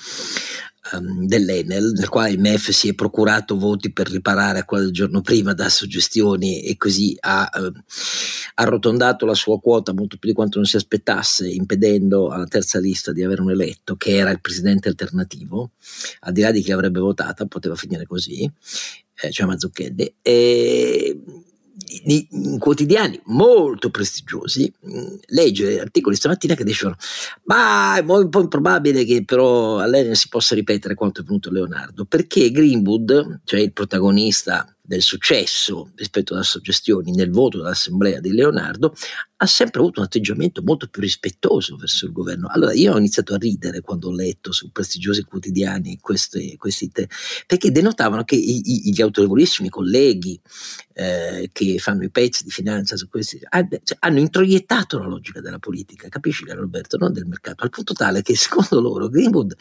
um, 0.92 1.26
dell'Enel, 1.26 1.92
nel 1.94 2.08
quale 2.08 2.30
il 2.30 2.40
MEF 2.40 2.70
si 2.70 2.88
è 2.88 2.94
procurato 2.94 3.56
voti 3.56 3.92
per 3.92 4.08
riparare 4.08 4.60
a 4.60 4.64
quello 4.64 4.90
giorno 4.90 5.20
prima 5.20 5.52
da 5.52 5.68
suggestioni 5.68 6.62
e 6.62 6.76
così 6.76 7.16
ha 7.20 7.48
uh, 7.52 7.72
arrotondato 8.54 9.26
la 9.26 9.34
sua 9.34 9.58
quota 9.60 9.92
molto 9.92 10.16
più 10.18 10.28
di 10.28 10.34
quanto 10.34 10.58
non 10.58 10.66
si 10.66 10.76
aspettasse, 10.76 11.48
impedendo 11.48 12.30
alla 12.30 12.46
terza 12.46 12.78
lista 12.78 13.12
di 13.12 13.22
avere 13.22 13.42
un 13.42 13.50
eletto 13.50 13.96
che 13.96 14.16
era 14.16 14.30
il 14.30 14.40
presidente 14.40 14.88
alternativo, 14.88 15.72
al 16.20 16.32
di 16.32 16.40
là 16.40 16.50
di 16.50 16.62
chi 16.62 16.72
avrebbe 16.72 17.00
votata, 17.00 17.46
poteva 17.46 17.74
finire 17.74 18.06
così, 18.06 18.50
eh, 19.22 19.30
cioè 19.30 19.46
Mazzucchelli. 19.46 20.14
E 20.22 21.22
in 22.04 22.58
quotidiani 22.58 23.20
molto 23.26 23.90
prestigiosi 23.90 24.72
mm, 24.86 25.14
legge 25.26 25.80
articoli 25.80 26.16
stamattina 26.16 26.54
che 26.54 26.64
dicevano 26.64 26.96
ma 27.44 27.96
è 27.96 28.00
un 28.00 28.28
po' 28.28 28.40
improbabile 28.40 29.04
che 29.04 29.24
però 29.24 29.78
all'Enel 29.78 30.16
si 30.16 30.28
possa 30.28 30.54
ripetere 30.54 30.94
quanto 30.94 31.20
è 31.20 31.24
venuto 31.24 31.50
Leonardo 31.50 32.04
perché 32.04 32.50
Greenwood 32.50 33.40
cioè 33.44 33.60
il 33.60 33.72
protagonista 33.72 34.66
del 34.92 35.00
successo 35.00 35.90
rispetto 35.94 36.34
alle 36.34 36.42
suggestioni 36.42 37.12
nel 37.12 37.30
voto 37.30 37.56
dell'assemblea 37.56 38.20
di 38.20 38.30
Leonardo, 38.30 38.94
ha 39.42 39.46
sempre 39.46 39.80
avuto 39.80 40.00
un 40.00 40.06
atteggiamento 40.06 40.62
molto 40.62 40.86
più 40.86 41.00
rispettoso 41.00 41.76
verso 41.76 42.04
il 42.04 42.12
governo. 42.12 42.48
Allora 42.48 42.74
io 42.74 42.92
ho 42.92 42.98
iniziato 42.98 43.32
a 43.32 43.38
ridere 43.38 43.80
quando 43.80 44.08
ho 44.08 44.12
letto 44.12 44.52
su 44.52 44.70
prestigiosi 44.70 45.24
quotidiani 45.24 45.98
questi, 45.98 46.56
questi 46.58 46.90
te, 46.90 47.08
perché 47.46 47.72
denotavano 47.72 48.22
che 48.24 48.36
i, 48.36 48.60
i, 48.64 48.92
gli 48.92 49.00
autorevolissimi 49.00 49.70
colleghi 49.70 50.38
eh, 50.92 51.48
che 51.52 51.78
fanno 51.78 52.04
i 52.04 52.10
pezzi 52.10 52.44
di 52.44 52.50
finanza 52.50 52.96
su 52.96 53.08
questi 53.08 53.40
ah, 53.48 53.66
cioè, 53.82 53.96
hanno 54.00 54.18
introiettato 54.18 54.98
la 54.98 55.06
logica 55.06 55.40
della 55.40 55.58
politica, 55.58 56.08
capisci 56.08 56.44
caro 56.44 56.60
Roberto, 56.60 56.98
non 56.98 57.12
del 57.12 57.26
mercato, 57.26 57.64
al 57.64 57.70
punto 57.70 57.94
tale 57.94 58.22
che 58.22 58.36
secondo 58.36 58.80
loro 58.80 59.08
Greenwood 59.08 59.56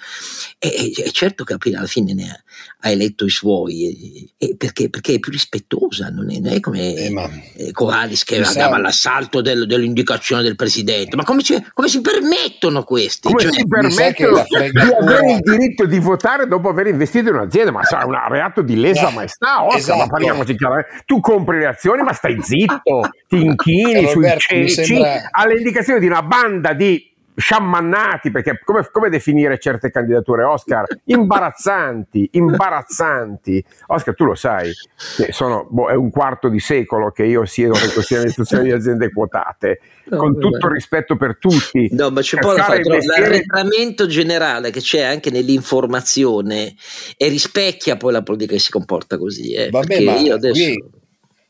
è, 0.60 0.68
è, 0.68 1.10
certo 1.12 1.44
che 1.44 1.54
alla 1.74 1.88
fine 1.88 2.14
ne 2.14 2.30
ha, 2.30 2.44
ha 2.82 2.90
eletto 2.90 3.26
i 3.26 3.30
suoi, 3.30 3.86
e, 3.86 4.30
e 4.38 4.56
perché, 4.56 4.90
perché 4.90 5.20
più 5.22 5.32
rispettosa, 5.32 6.10
non 6.10 6.30
è, 6.30 6.40
non 6.40 6.52
è 6.52 6.60
come 6.60 6.96
eh, 6.96 7.10
ma, 7.10 7.30
eh, 7.56 7.72
Covalis 7.72 8.26
che 8.26 8.42
andava 8.42 8.76
all'assalto 8.76 9.40
del, 9.40 9.66
dell'indicazione 9.66 10.44
del 10.44 10.58
presidente. 10.58 11.16
Ma 11.16 11.24
come, 11.24 11.42
ci, 11.42 11.64
come 11.74 11.88
si 11.88 12.02
permettono 12.02 12.84
questi? 12.84 13.30
Come 13.30 13.42
cioè, 13.42 13.54
si 13.54 13.66
permettono 13.66 14.44
di 14.50 14.80
avere 14.80 15.32
il 15.32 15.40
diritto 15.40 15.86
di 15.86 16.00
votare 16.00 16.48
dopo 16.48 16.68
aver 16.68 16.88
investito 16.88 17.30
in 17.30 17.36
un'azienda? 17.36 17.72
Ma 17.72 17.84
sarà 17.84 18.06
un 18.06 18.16
reato 18.28 18.62
di 18.62 18.76
lesa 18.76 19.04
no, 19.04 19.12
maestà, 19.12 19.64
Oscar, 19.64 19.80
esatto. 19.80 19.98
ma 20.00 20.08
parliamoci 20.08 20.58
chiaramente. 20.58 21.04
Tu 21.06 21.22
compri 21.22 21.60
le 21.60 21.68
azioni, 21.68 22.02
ma 22.02 22.12
stai 22.12 22.38
zitto, 22.42 23.10
ti 23.30 23.42
inchini 23.42 24.08
sui 24.10 24.28
ceci 24.38 24.84
sembra... 24.84 25.30
alle 25.32 25.56
indicazioni 25.56 26.02
di 26.02 26.08
una 26.08 26.24
banda 26.24 26.74
di 26.74 27.11
sciammannati, 27.42 28.32
perché 28.32 28.60
come, 28.64 28.88
come, 28.92 29.10
definire 29.10 29.60
certe 29.60 29.92
candidature 29.92 30.44
Oscar? 30.44 30.86
Imbarazzanti, 31.06 32.30
imbarazzanti. 32.34 33.64
Oscar, 33.88 34.16
tu 34.16 34.24
lo 34.24 34.36
sai, 34.36 34.72
sono, 35.32 35.68
boh, 35.70 35.90
è 35.90 35.96
un 35.96 36.10
quarto 36.10 36.48
di 36.48 36.60
secolo 36.60 37.12
che 37.12 37.26
io 37.26 37.44
siedo 37.46 37.74
per 37.74 37.92
queste 37.92 38.16
amministrazioni 38.16 38.66
di 38.66 38.72
aziende 38.72 39.12
quotate, 39.12 39.80
no, 40.06 40.18
con 40.18 40.32
vabbè. 40.34 40.42
tutto 40.42 40.68
il 40.68 40.74
rispetto 40.74 41.18
per 41.18 41.38
tutti. 41.38 41.90
No, 41.92 42.10
ma 42.12 42.22
c'è 42.22 42.40
poi 42.40 42.56
l'arretramento 42.56 44.06
generale 44.06 44.70
che 44.70 44.80
c'è 44.80 45.02
anche 45.02 45.32
nell'informazione 45.32 46.76
e 47.18 47.28
rispecchia 47.28 47.98
poi 47.98 48.14
la 48.14 48.22
politica 48.22 48.54
che 48.54 48.60
si 48.60 48.72
comporta 48.72 49.18
così. 49.18 49.54
Eh, 49.54 49.70
vabbè, 49.70 50.04
ma 50.04 50.16
io 50.16 50.36
adesso 50.36 50.74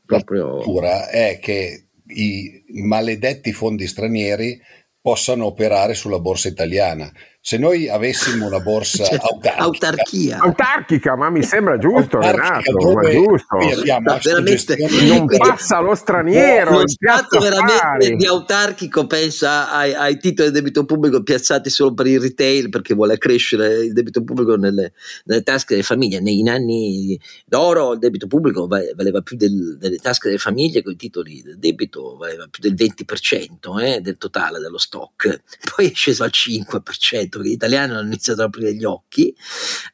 proprio... 0.06 0.80
La 0.82 1.10
è 1.10 1.40
che 1.42 1.86
i 2.14 2.64
maledetti 2.84 3.54
fondi 3.54 3.88
stranieri 3.88 4.60
possano 5.02 5.46
operare 5.46 5.94
sulla 5.94 6.20
borsa 6.20 6.48
italiana. 6.48 7.12
Se 7.44 7.58
noi 7.58 7.90
avessimo 7.90 8.46
una 8.46 8.60
borsa 8.60 9.04
cioè, 9.04 9.18
autarchica, 9.20 9.64
autarchia. 9.64 10.38
autarchica, 10.38 11.16
ma 11.16 11.32
mi 11.32 11.42
sembra 11.42 11.80
giusto, 11.80 12.22
Renato, 12.22 12.94
ma 12.94 13.10
giusto. 13.10 13.58
No, 13.58 15.16
non 15.16 15.26
passa 15.26 15.80
lo 15.80 15.96
straniero. 15.96 16.82
Lo 16.82 16.88
Stato 16.88 17.40
veramente 17.40 18.16
di 18.16 18.28
autarchico 18.28 19.08
pensa 19.08 19.72
ai, 19.72 19.92
ai, 19.94 20.20
titoli 20.20 20.52
del 20.52 20.62
debito 20.62 20.86
pubblico 20.86 21.24
piazzati 21.24 21.72
solo 21.72 21.96
per 21.96 22.06
il 22.06 22.22
retail 22.22 22.70
perché 22.70 22.94
vuole 22.94 23.18
crescere 23.18 23.86
il 23.86 23.94
debito 23.94 24.24
pubblico 24.24 24.56
nelle, 24.56 24.94
nelle 25.26 25.42
tasche 25.42 25.74
delle 25.74 25.84
famiglie. 25.84 26.20
Nei 26.20 26.48
anni 26.48 27.20
d'oro 27.46 27.94
il 27.94 28.00
debito 28.00 28.28
pubblico 28.28 28.68
valeva 28.68 29.22
più 29.22 29.36
del, 29.36 29.78
delle 29.80 29.98
tasche 29.98 30.28
delle 30.28 30.40
famiglie 30.40 30.84
con 30.84 30.94
i 30.94 30.96
titoli 30.96 31.42
del 31.42 31.58
debito 31.58 32.18
valeva 32.18 32.48
più 32.52 32.62
del 32.62 32.76
20% 32.76 33.84
eh, 33.84 34.02
del 34.02 34.18
totale 34.18 34.60
dello 34.60 34.78
stock, 34.78 35.42
poi 35.76 35.90
è 35.90 35.94
sceso 35.94 36.24
al 36.24 36.32
5% 36.32 37.31
detto 37.32 37.40
che 37.40 37.50
gli 37.50 37.54
italiani 37.54 37.94
hanno 37.94 38.06
iniziato 38.06 38.42
ad 38.42 38.48
aprire 38.48 38.74
gli 38.74 38.84
occhi, 38.84 39.34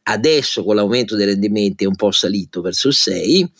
adesso 0.03 0.63
con 0.63 0.75
l'aumento 0.75 1.15
dei 1.15 1.27
rendimenti 1.27 1.83
è 1.83 1.87
un 1.87 1.95
po' 1.95 2.11
salito 2.11 2.61
verso 2.61 2.87
il 2.87 2.95
6 2.95 3.51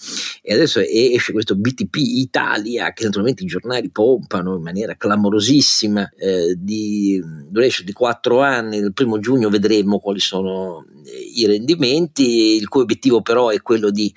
e 0.42 0.54
adesso 0.54 0.80
esce 0.80 1.32
questo 1.32 1.56
BTP 1.56 1.96
Italia 1.96 2.92
che 2.94 3.04
naturalmente 3.04 3.44
i 3.44 3.48
giornali 3.48 3.90
pompano 3.92 4.56
in 4.56 4.64
maniera 4.64 4.96
clamorosissima 4.96 6.10
eh, 6.18 6.56
di 6.58 7.22
duration 7.48 7.86
di 7.86 7.94
4 7.94 8.42
anni, 8.42 8.80
nel 8.80 8.94
primo 8.94 9.20
giugno 9.20 9.50
vedremo 9.50 10.00
quali 10.00 10.20
sono 10.20 10.86
eh, 11.06 11.32
i 11.36 11.46
rendimenti, 11.46 12.56
il 12.56 12.68
cui 12.68 12.82
obiettivo 12.82 13.22
però 13.22 13.50
è 13.50 13.62
quello 13.62 13.92
di 13.92 14.14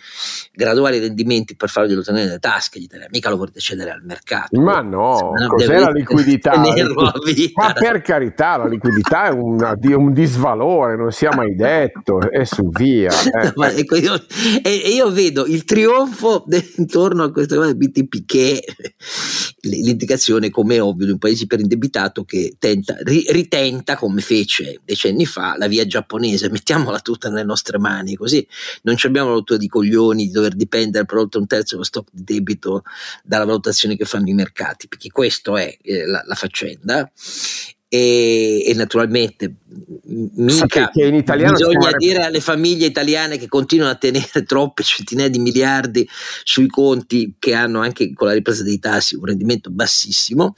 graduare 0.53 0.97
i 0.97 1.01
rendimenti 1.01 1.57
per 1.57 1.69
farli 1.69 1.95
ottenere 1.95 2.27
nelle 2.27 2.39
tasche 2.39 2.81
gli 2.81 2.85
italiani, 2.85 3.11
mica 3.13 3.31
lo 3.31 3.37
volete 3.37 3.61
cedere 3.61 3.91
al 3.91 4.03
mercato. 4.03 4.59
Ma 4.61 4.81
no, 4.81 5.33
cos'è 5.49 5.79
la 5.79 5.91
liquidità? 5.91 6.53
Ma 7.55 7.73
per 7.73 8.01
carità, 8.01 8.57
la 8.57 8.67
liquidità 8.67 9.27
è 9.27 9.31
un 9.31 9.50
una, 9.51 9.77
un 9.97 10.13
disvalore, 10.13 10.97
non 10.97 11.11
sia 11.13 11.35
mai 11.35 11.55
detto, 11.55 12.21
e 12.31 12.45
su 12.45 12.69
via. 12.71 13.11
Eh. 13.41 13.53
Ma, 13.55 13.71
ecco, 13.73 13.97
io, 13.97 14.23
e, 14.63 14.71
io 14.71 15.11
vedo 15.11 15.47
il 15.47 15.65
trionfo 15.65 16.43
de, 16.47 16.73
intorno 16.77 17.23
a 17.23 17.33
questo 17.33 17.75
BTP 17.75 18.25
che 18.27 18.59
è 18.59 18.89
l'indicazione, 19.63 20.51
come 20.51 20.77
è 20.77 20.83
ovvio, 20.83 21.07
di 21.07 21.13
un 21.13 21.19
paese 21.19 21.45
iperindebitato 21.45 22.25
che 22.25 22.57
tenta, 22.59 22.97
ri, 23.03 23.25
ritenta, 23.29 23.97
come 23.97 24.21
fece 24.21 24.81
decenni 24.85 25.27
fa, 25.27 25.57
la 25.57 25.69
via 25.69 25.87
giapponese, 25.87 26.51
mettiamola 26.51 27.01
tutta 27.01 27.29
nelle 27.29 27.45
nostre 27.45 27.79
mani, 27.79 28.17
così 28.17 28.47
non 28.83 28.97
abbiamo 29.03 29.31
l'auto 29.31 29.57
di 29.57 29.69
coglioni 29.69 30.27
di 30.27 30.33
dover 30.33 30.55
dipendere 30.55 31.05
per 31.05 31.19
oltre 31.19 31.41
un 31.41 31.47
terzo 31.47 31.75
dello 31.75 31.85
stock 31.85 32.09
di 32.13 32.25
debito 32.25 32.83
dalla 33.23 33.45
valutazione 33.45 33.97
che 33.97 34.05
fanno 34.05 34.29
i 34.29 34.35
mercati, 34.35 34.89
perché 34.89 35.11
questa 35.11 35.61
è 35.61 35.77
eh, 35.83 36.07
la, 36.07 36.23
la 36.25 36.35
faccenda 36.35 37.11
e, 37.93 38.63
e 38.69 38.75
naturalmente 38.75 39.53
mica 40.37 40.91
bisogna 40.93 41.91
dire 41.97 42.23
alle 42.23 42.39
famiglie 42.39 42.87
italiane 42.87 43.37
che 43.37 43.49
continuano 43.49 43.91
a 43.91 43.97
tenere 43.97 44.45
troppe 44.47 44.85
centinaia 44.85 45.29
di 45.29 45.41
miliardi 45.41 46.09
sui 46.45 46.69
conti 46.69 47.35
che 47.37 47.53
hanno 47.53 47.81
anche 47.81 48.13
con 48.15 48.29
la 48.29 48.35
ripresa 48.35 48.63
dei 48.63 48.79
tassi 48.79 49.17
un 49.17 49.25
rendimento 49.25 49.71
bassissimo. 49.71 50.55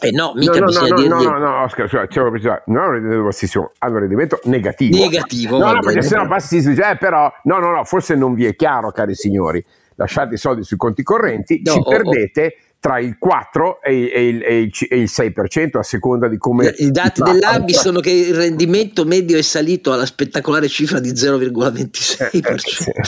E 0.00 0.10
no, 0.10 0.32
mica 0.34 0.54
no, 0.54 0.58
no, 0.58 0.64
bisogna 0.66 0.88
no, 0.88 0.94
dirgli... 0.96 1.08
no, 1.08 1.22
no, 1.22 1.38
no, 1.38 1.62
Oscar, 1.62 1.88
cioè, 1.88 2.08
cioè, 2.08 2.22
non 2.66 2.82
è 2.82 2.86
un 2.86 2.92
rendimento 2.92 3.24
bassissimo, 3.24 3.72
hanno 3.78 3.94
un 3.94 4.00
rendimento 4.00 4.40
negativo. 4.44 4.96
Negativo, 4.96 5.58
no, 5.58 5.72
no, 5.72 5.80
perché 5.80 6.02
sennò 6.02 6.26
bassissimo, 6.26 6.74
eh, 6.74 6.96
però, 6.96 7.30
no, 7.44 7.58
no, 7.58 7.70
no, 7.70 7.84
forse 7.84 8.14
non 8.14 8.34
vi 8.34 8.46
è 8.46 8.56
chiaro, 8.56 8.92
cari 8.92 9.14
signori, 9.14 9.64
lasciate 9.96 10.34
i 10.34 10.38
soldi 10.38 10.64
sui 10.64 10.76
conti 10.76 11.02
correnti, 11.02 11.60
no, 11.64 11.72
ci 11.72 11.78
oh, 11.78 11.88
perdete 11.88 12.54
oh 12.56 12.68
tra 12.80 12.98
il 12.98 13.18
4 13.18 13.82
e, 13.82 14.10
e, 14.10 14.28
il, 14.28 14.42
e, 14.42 14.60
il, 14.62 14.72
e, 14.88 14.96
il, 14.96 15.10
6% 15.12 15.78
a 15.78 15.82
seconda 15.82 16.28
di 16.28 16.38
come... 16.38 16.74
I 16.78 16.90
dati 16.90 17.22
dell'ABI 17.22 17.74
sono 17.74 18.00
che 18.00 18.10
il 18.10 18.34
rendimento 18.34 19.04
medio 19.04 19.36
è 19.36 19.42
salito 19.42 19.92
alla 19.92 20.06
spettacolare 20.06 20.66
cifra 20.66 20.98
di 20.98 21.10
0,26%. 21.10 22.30
Eh, 22.32 22.38
eh, 22.38 22.58
sì. 22.58 22.90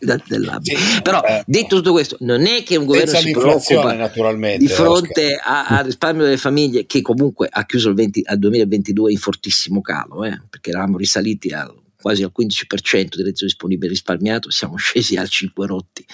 Sì, 0.00 1.02
però 1.02 1.20
eh, 1.24 1.42
detto 1.44 1.76
tutto 1.76 1.90
questo 1.90 2.16
non 2.20 2.46
è 2.46 2.62
che 2.62 2.76
un 2.76 2.86
governo 2.86 3.18
si 3.18 3.32
preoccupa 3.32 4.08
di 4.56 4.68
fronte 4.68 5.36
al 5.42 5.84
risparmio 5.84 6.22
delle 6.22 6.36
famiglie 6.36 6.86
che 6.86 7.02
comunque 7.02 7.48
ha 7.50 7.66
chiuso 7.66 7.88
il 7.88 7.96
20, 7.96 8.22
al 8.24 8.38
2022 8.38 9.10
in 9.10 9.18
fortissimo 9.18 9.80
calo 9.80 10.22
eh, 10.22 10.40
perché 10.48 10.70
eravamo 10.70 10.98
risaliti 10.98 11.50
al 11.50 11.74
quasi 12.00 12.22
al 12.22 12.32
15% 12.36 13.16
del 13.16 13.24
reddito 13.24 13.44
disponibile 13.44 13.90
risparmiato, 13.90 14.50
siamo 14.50 14.76
scesi 14.76 15.16
al 15.16 15.28
5 15.28 15.66
rotti, 15.66 16.04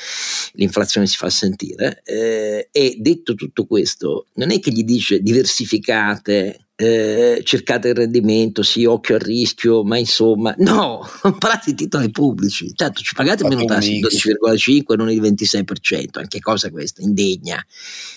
l'inflazione 0.52 1.06
si 1.06 1.16
fa 1.16 1.28
sentire. 1.30 2.02
Eh, 2.04 2.68
e 2.70 2.96
detto 2.98 3.34
tutto 3.34 3.66
questo, 3.66 4.26
non 4.34 4.50
è 4.50 4.60
che 4.60 4.70
gli 4.70 4.84
dice 4.84 5.20
diversificate, 5.20 6.63
eh, 6.76 7.40
cercate 7.44 7.88
il 7.88 7.94
rendimento, 7.94 8.62
sì, 8.62 8.84
occhio 8.84 9.14
al 9.14 9.20
rischio, 9.20 9.84
ma 9.84 9.96
insomma, 9.96 10.54
no, 10.58 11.08
comprate 11.20 11.70
i 11.70 11.74
titoli 11.74 12.10
pubblici, 12.10 12.72
tanto 12.74 13.00
ci 13.00 13.14
pagate 13.14 13.46
meno 13.46 13.64
tassi, 13.64 14.00
12,5 14.00 14.96
non 14.96 15.10
il 15.10 15.20
26%, 15.20 16.18
anche 16.18 16.40
cosa 16.40 16.70
questa, 16.70 17.02
indegna, 17.02 17.64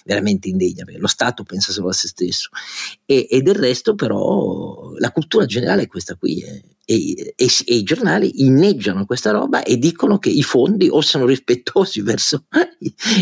veramente 0.05 0.49
indegna, 0.49 0.83
perché 0.83 0.99
lo 0.99 1.07
Stato 1.07 1.43
pensa 1.43 1.71
solo 1.71 1.89
a 1.89 1.93
se 1.93 2.07
stesso. 2.07 2.49
E, 3.05 3.27
e 3.29 3.41
del 3.41 3.55
resto 3.55 3.95
però 3.95 4.91
la 4.97 5.11
cultura 5.11 5.45
generale 5.45 5.83
è 5.83 5.87
questa 5.87 6.15
qui, 6.15 6.41
eh 6.41 6.61
e, 6.89 7.33
e, 7.35 7.47
e, 7.65 7.75
i 7.75 7.83
giornali 7.83 8.45
inneggiano 8.45 9.05
questa 9.05 9.31
roba 9.31 9.61
e 9.61 9.77
dicono 9.77 10.19
che 10.19 10.29
i 10.29 10.41
fondi 10.41 10.87
o 10.89 11.01
sono 11.01 11.25
rispettosi 11.25 11.99
verso 12.01 12.45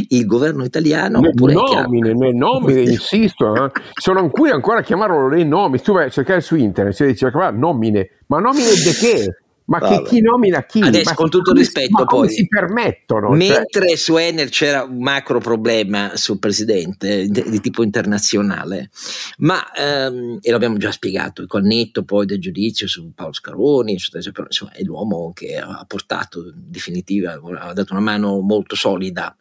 il 0.10 0.26
governo 0.28 0.64
italiano 0.64 1.20
le 1.20 1.30
oppure 1.30 1.54
nomine, 1.54 2.14
le 2.14 2.32
nomine, 2.32 2.82
insisto, 2.82 3.66
eh. 3.66 3.72
sono 3.96 4.30
qui 4.30 4.52
ancora 4.52 4.80
a 4.80 4.84
chiamarlo 4.84 5.28
le 5.36 5.44
nomine, 5.44 5.82
tu 5.82 5.94
vai 5.94 6.06
a 6.06 6.10
cercare 6.10 6.42
su 6.42 6.56
internet, 6.56 6.94
si 6.94 7.06
dice 7.06 7.32
nomine, 7.54 8.10
ma 8.28 8.40
nomine 8.40 8.70
di 8.70 8.92
che? 8.92 9.38
Ma 9.68 9.80
che, 9.80 10.04
chi 10.04 10.22
nomina 10.22 10.64
chi? 10.64 10.80
Adesso, 10.80 11.10
ma 11.10 11.16
con 11.16 11.30
tutto 11.30 11.52
il 11.52 11.58
rispetto, 11.58 12.06
poi 12.06 12.30
si 12.30 12.48
permettono. 12.48 13.30
Cioè 13.30 13.38
mentre 13.38 13.88
cioè... 13.88 13.96
su 13.96 14.18
Enel 14.18 14.50
c'era 14.50 14.84
un 14.84 15.00
macro 15.00 15.40
problema 15.40 16.12
sul 16.16 16.38
presidente 16.38 17.26
di, 17.28 17.50
di 17.50 17.60
tipo 17.62 17.82
internazionale, 17.82 18.92
ma 19.40 19.74
ehm, 19.74 20.38
e 20.42 20.52
l'abbiamo 20.52 20.78
già 20.78 20.92
spiegato, 20.92 21.42
il 21.42 21.48
connetto 21.48 22.04
poi 22.04 22.28
del 22.28 22.40
giudizio 22.40 22.88
su 22.88 23.12
Paolo 23.16 23.34
Scaroni, 23.34 23.94
insomma, 23.94 24.72
è 24.72 24.84
l'uomo 24.84 25.32
che 25.34 25.58
ha 25.58 25.84
portato 25.88 26.44
in 26.44 26.70
definitiva, 26.70 27.40
ha 27.58 27.74
dato 27.74 27.94
una 27.94 28.02
mano 28.02 28.40
molto 28.42 28.76
solida 28.76 29.36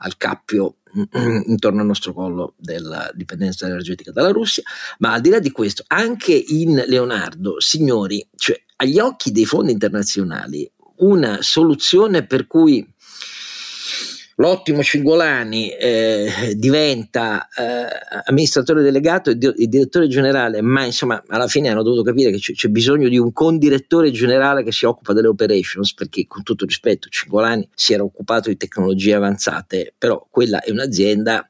al 0.00 0.18
cappio 0.18 0.76
intorno 1.46 1.80
al 1.80 1.86
nostro 1.86 2.12
collo 2.12 2.54
della 2.56 3.10
dipendenza 3.14 3.66
energetica 3.66 4.12
dalla 4.12 4.30
Russia, 4.30 4.62
ma 4.98 5.12
al 5.12 5.20
di 5.20 5.28
là 5.28 5.38
di 5.38 5.50
questo, 5.50 5.84
anche 5.86 6.32
in 6.34 6.82
Leonardo, 6.86 7.60
signori, 7.60 8.26
cioè 8.36 8.60
agli 8.76 8.98
occhi 8.98 9.32
dei 9.32 9.44
fondi 9.44 9.72
internazionali, 9.72 10.70
una 10.98 11.38
soluzione 11.42 12.26
per 12.26 12.46
cui 12.46 12.86
l'ottimo 14.36 14.82
Cingolani 14.82 15.70
eh, 15.70 16.54
diventa 16.56 17.48
eh, 17.48 17.86
amministratore 18.24 18.82
delegato 18.82 19.30
e, 19.30 19.36
di- 19.36 19.52
direttore 19.68 20.08
generale, 20.08 20.60
ma 20.60 20.84
insomma 20.84 21.22
alla 21.28 21.48
fine 21.48 21.68
hanno 21.68 21.82
dovuto 21.82 22.02
capire 22.02 22.30
che 22.30 22.38
c- 22.38 22.52
c'è 22.52 22.68
bisogno 22.68 23.08
di 23.08 23.18
un 23.18 23.32
condirettore 23.32 24.10
generale 24.10 24.62
che 24.62 24.72
si 24.72 24.84
occupa 24.84 25.12
delle 25.12 25.28
operations, 25.28 25.94
perché 25.94 26.26
con 26.26 26.42
tutto 26.42 26.64
rispetto 26.64 27.08
Cingolani 27.08 27.68
si 27.74 27.92
era 27.92 28.02
occupato 28.02 28.48
di 28.48 28.56
tecnologie 28.56 29.14
avanzate, 29.14 29.94
però 29.96 30.26
quella 30.30 30.60
è 30.62 30.70
un'azienda 30.70 31.48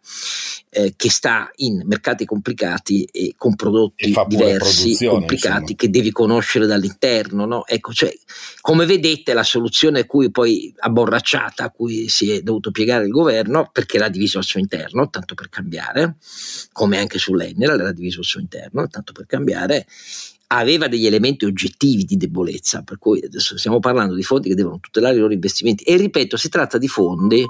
eh, 0.76 0.92
che 0.95 1.09
sta 1.09 1.50
in 1.56 1.83
mercati 1.87 2.26
complicati 2.26 3.09
e 3.11 3.33
con 3.35 3.56
prodotti 3.56 4.14
diversi, 4.26 5.06
complicati, 5.06 5.61
insomma. 5.61 5.75
che 5.75 5.88
devi 5.88 6.11
conoscere 6.11 6.66
dall'interno. 6.66 7.47
No? 7.47 7.66
Ecco, 7.66 7.95
cioè, 7.95 8.12
come 8.61 8.85
vedete 8.85 9.33
la 9.33 9.42
soluzione 9.42 10.00
a 10.00 10.04
cui 10.04 10.30
poi 10.30 10.75
abborracciata, 10.76 11.64
a 11.64 11.71
cui 11.71 12.11
si 12.11 12.30
è 12.30 12.42
dovuto 12.42 12.73
piegare 12.73 13.04
il 13.04 13.11
governo 13.11 13.71
perché 13.73 13.97
l'ha 13.97 14.11
diviso 14.11 14.37
al 14.37 14.45
suo 14.45 14.61
interno, 14.61 15.09
tanto 15.09 15.35
per 15.35 15.49
cambiare, 15.49 16.16
come 16.73 16.99
anche 16.99 17.18
sull'Enel 17.18 17.76
l'ha 17.76 17.92
diviso 17.92 18.18
al 18.18 18.26
suo 18.26 18.40
interno, 18.40 18.87
tanto 18.88 19.12
per 19.12 19.25
cambiare, 19.25 19.87
aveva 20.48 20.86
degli 20.86 21.06
elementi 21.06 21.44
oggettivi 21.44 22.04
di 22.04 22.16
debolezza, 22.16 22.82
per 22.82 22.98
cui 22.98 23.20
adesso 23.24 23.58
stiamo 23.58 23.80
parlando 23.80 24.14
di 24.14 24.22
fondi 24.22 24.48
che 24.48 24.54
devono 24.54 24.78
tutelare 24.80 25.16
i 25.16 25.18
loro 25.18 25.32
investimenti 25.32 25.82
e 25.84 25.96
ripeto, 25.96 26.36
si 26.36 26.48
tratta 26.48 26.78
di 26.78 26.88
fondi 26.88 27.44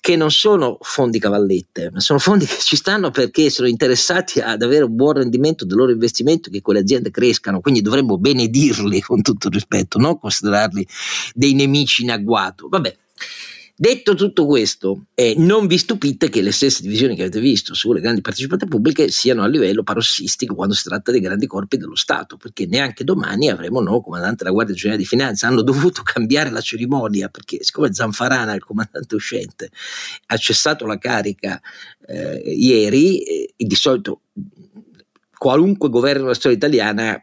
che 0.00 0.16
non 0.16 0.30
sono 0.30 0.76
fondi 0.80 1.18
cavallette, 1.18 1.90
ma 1.92 2.00
sono 2.00 2.18
fondi 2.18 2.44
che 2.44 2.58
ci 2.58 2.76
stanno 2.76 3.10
perché 3.10 3.48
sono 3.48 3.68
interessati 3.68 4.40
ad 4.40 4.62
avere 4.62 4.84
un 4.84 4.94
buon 4.94 5.14
rendimento 5.14 5.64
del 5.64 5.76
loro 5.76 5.92
investimento, 5.92 6.50
che 6.50 6.60
quelle 6.60 6.80
aziende 6.80 7.10
crescano, 7.10 7.60
quindi 7.60 7.80
dovremmo 7.80 8.18
benedirli 8.18 9.00
con 9.00 9.22
tutto 9.22 9.48
rispetto, 9.48 9.98
non 9.98 10.18
considerarli 10.18 10.86
dei 11.34 11.54
nemici 11.54 12.02
in 12.02 12.10
agguato. 12.10 12.68
Vabbè, 12.68 12.96
Detto 13.82 14.14
tutto 14.14 14.46
questo, 14.46 15.06
eh, 15.12 15.34
non 15.36 15.66
vi 15.66 15.76
stupite 15.76 16.28
che 16.28 16.40
le 16.40 16.52
stesse 16.52 16.82
divisioni 16.82 17.16
che 17.16 17.22
avete 17.22 17.40
visto 17.40 17.74
sulle 17.74 18.00
grandi 18.00 18.20
partecipate 18.20 18.66
pubbliche 18.66 19.08
siano 19.08 19.42
a 19.42 19.48
livello 19.48 19.82
parossistico 19.82 20.54
quando 20.54 20.72
si 20.72 20.84
tratta 20.84 21.10
dei 21.10 21.18
grandi 21.18 21.48
corpi 21.48 21.78
dello 21.78 21.96
Stato, 21.96 22.36
perché 22.36 22.64
neanche 22.66 23.02
domani 23.02 23.50
avremo 23.50 23.78
un 23.78 23.86
nuovo 23.86 24.02
comandante 24.02 24.44
della 24.44 24.52
Guardia 24.52 24.76
Generale 24.76 25.02
di 25.02 25.08
Finanza. 25.08 25.48
Hanno 25.48 25.62
dovuto 25.62 26.02
cambiare 26.06 26.50
la 26.50 26.60
cerimonia 26.60 27.28
perché, 27.28 27.64
siccome 27.64 27.92
Zanfarana, 27.92 28.54
il 28.54 28.62
comandante 28.62 29.16
uscente, 29.16 29.72
ha 30.26 30.36
cessato 30.36 30.86
la 30.86 30.98
carica 30.98 31.60
eh, 32.06 32.40
ieri, 32.54 33.18
eh, 33.24 33.52
di 33.56 33.74
solito 33.74 34.20
qualunque 35.42 35.88
governo 35.88 36.22
della 36.22 36.34
storia 36.34 36.56
italiana, 36.56 37.20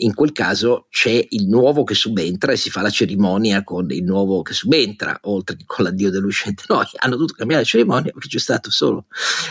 in 0.00 0.12
quel 0.12 0.30
caso 0.30 0.88
c'è 0.90 1.24
il 1.30 1.48
nuovo 1.48 1.84
che 1.84 1.94
subentra 1.94 2.52
e 2.52 2.56
si 2.56 2.68
fa 2.68 2.82
la 2.82 2.90
cerimonia 2.90 3.64
con 3.64 3.90
il 3.92 4.04
nuovo 4.04 4.42
che 4.42 4.52
subentra, 4.52 5.18
oltre 5.22 5.56
che 5.56 5.64
con 5.64 5.86
l'addio 5.86 6.10
dell'uscente. 6.10 6.64
No, 6.68 6.82
hanno 6.96 7.14
dovuto 7.14 7.32
cambiare 7.32 7.62
la 7.62 7.68
cerimonia 7.68 8.12
perché 8.12 8.28
c'è 8.28 8.38
stato 8.38 8.70
solo 8.70 9.06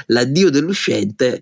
l'addio 0.06 0.52
dell'uscente 0.52 1.42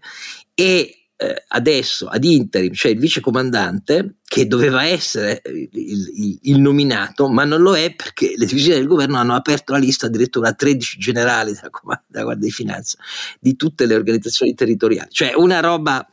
e 0.53 0.96
eh, 1.19 1.43
adesso 1.47 2.05
ad 2.05 2.23
interim 2.23 2.71
c'è 2.71 2.89
il 2.89 2.99
vice 2.99 3.21
comandante 3.21 4.17
che 4.23 4.45
doveva 4.45 4.85
essere 4.85 5.41
il, 5.45 5.69
il, 5.71 6.39
il, 6.43 6.59
nominato, 6.59 7.27
ma 7.27 7.43
non 7.43 7.61
lo 7.61 7.75
è 7.75 7.95
perché 7.95 8.33
le 8.35 8.45
divisioni 8.45 8.77
del 8.77 8.87
governo 8.87 9.17
hanno 9.17 9.33
aperto 9.33 9.71
la 9.71 9.79
lista 9.79 10.05
addirittura 10.05 10.49
a 10.49 10.53
13 10.53 10.99
generali 10.99 11.53
della, 11.53 12.03
della 12.05 12.23
Guardia 12.23 12.47
di 12.47 12.53
Finanza 12.53 12.99
di 13.39 13.55
tutte 13.55 13.87
le 13.87 13.95
organizzazioni 13.95 14.53
territoriali, 14.53 15.09
cioè 15.09 15.33
una 15.33 15.59
roba, 15.59 16.07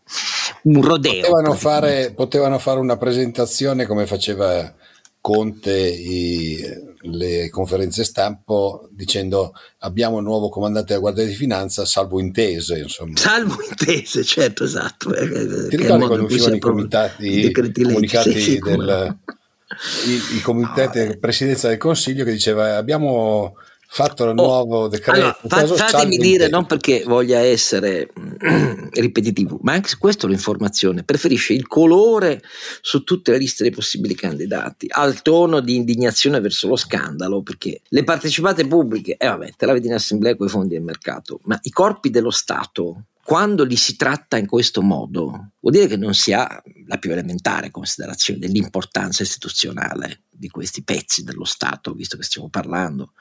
un 0.62 0.80
rodeo. 0.80 1.20
Potevano 1.20 1.54
fare, 1.54 2.12
potevano 2.14 2.58
fare 2.58 2.80
una 2.80 2.96
presentazione 2.96 3.84
come 3.84 4.06
faceva 4.06 4.74
Conte 5.20 5.76
i, 5.76 6.56
le 7.06 7.50
conferenze 7.50 8.04
stampo 8.04 8.88
dicendo 8.90 9.52
abbiamo 9.78 10.16
un 10.16 10.24
nuovo 10.24 10.48
comandante 10.48 10.88
della 10.88 11.00
Guardia 11.00 11.24
di 11.24 11.34
Finanza 11.34 11.84
salvo 11.84 12.18
intese 12.18 12.78
insomma. 12.78 13.16
salvo 13.16 13.56
intese 13.68 14.24
certo 14.24 14.64
esatto 14.64 15.10
ti 15.12 15.76
ricordi 15.76 16.06
quando 16.06 16.24
uscivano 16.24 16.54
i 16.54 16.60
comitati 16.60 17.46
i 17.46 17.52
comunicati 17.52 18.40
sì, 18.40 18.58
del 18.58 19.18
i, 20.06 20.36
i 20.36 20.40
comitati 20.40 20.98
no, 20.98 21.04
eh. 21.04 21.18
presidenza 21.18 21.68
del 21.68 21.78
consiglio 21.78 22.24
che 22.24 22.32
diceva 22.32 22.76
abbiamo 22.76 23.56
fatto 23.94 24.24
il 24.24 24.30
oh, 24.30 24.32
nuovo 24.32 24.88
decreto. 24.88 25.36
Allora, 25.48 25.66
fa, 25.66 25.88
fatemi 25.88 26.16
dire, 26.16 26.48
non 26.48 26.66
perché 26.66 27.04
voglia 27.06 27.38
essere 27.38 28.10
ripetitivo, 28.90 29.60
ma 29.62 29.74
anche 29.74 29.96
questo 29.98 30.26
l'informazione 30.26 31.04
preferisce 31.04 31.52
il 31.52 31.68
colore 31.68 32.42
su 32.80 33.04
tutte 33.04 33.30
le 33.30 33.38
liste 33.38 33.62
dei 33.62 33.70
possibili 33.72 34.16
candidati, 34.16 34.88
al 34.90 35.22
tono 35.22 35.60
di 35.60 35.76
indignazione 35.76 36.40
verso 36.40 36.66
lo 36.66 36.74
scandalo, 36.74 37.42
perché 37.42 37.82
le 37.86 38.02
partecipate 38.02 38.66
pubbliche, 38.66 39.12
e 39.12 39.26
eh 39.26 39.28
vabbè, 39.28 39.52
te 39.56 39.64
la 39.64 39.72
vedi 39.72 39.86
in 39.86 39.94
assemblea 39.94 40.34
con 40.34 40.48
i 40.48 40.50
fondi 40.50 40.74
del 40.74 40.82
mercato, 40.82 41.38
ma 41.44 41.56
i 41.62 41.70
corpi 41.70 42.10
dello 42.10 42.32
Stato 42.32 43.04
quando 43.24 43.64
li 43.64 43.76
si 43.76 43.96
tratta 43.96 44.36
in 44.36 44.46
questo 44.46 44.82
modo, 44.82 45.52
vuol 45.60 45.72
dire 45.72 45.86
che 45.86 45.96
non 45.96 46.12
si 46.12 46.34
ha 46.34 46.62
la 46.86 46.98
più 46.98 47.10
elementare 47.10 47.70
considerazione 47.70 48.38
dell'importanza 48.38 49.22
istituzionale 49.22 50.24
di 50.44 50.50
questi 50.50 50.82
pezzi 50.82 51.24
dello 51.24 51.44
Stato, 51.44 51.94
visto 51.94 52.18
che 52.18 52.22
stiamo 52.22 52.50
parlando 52.50 53.12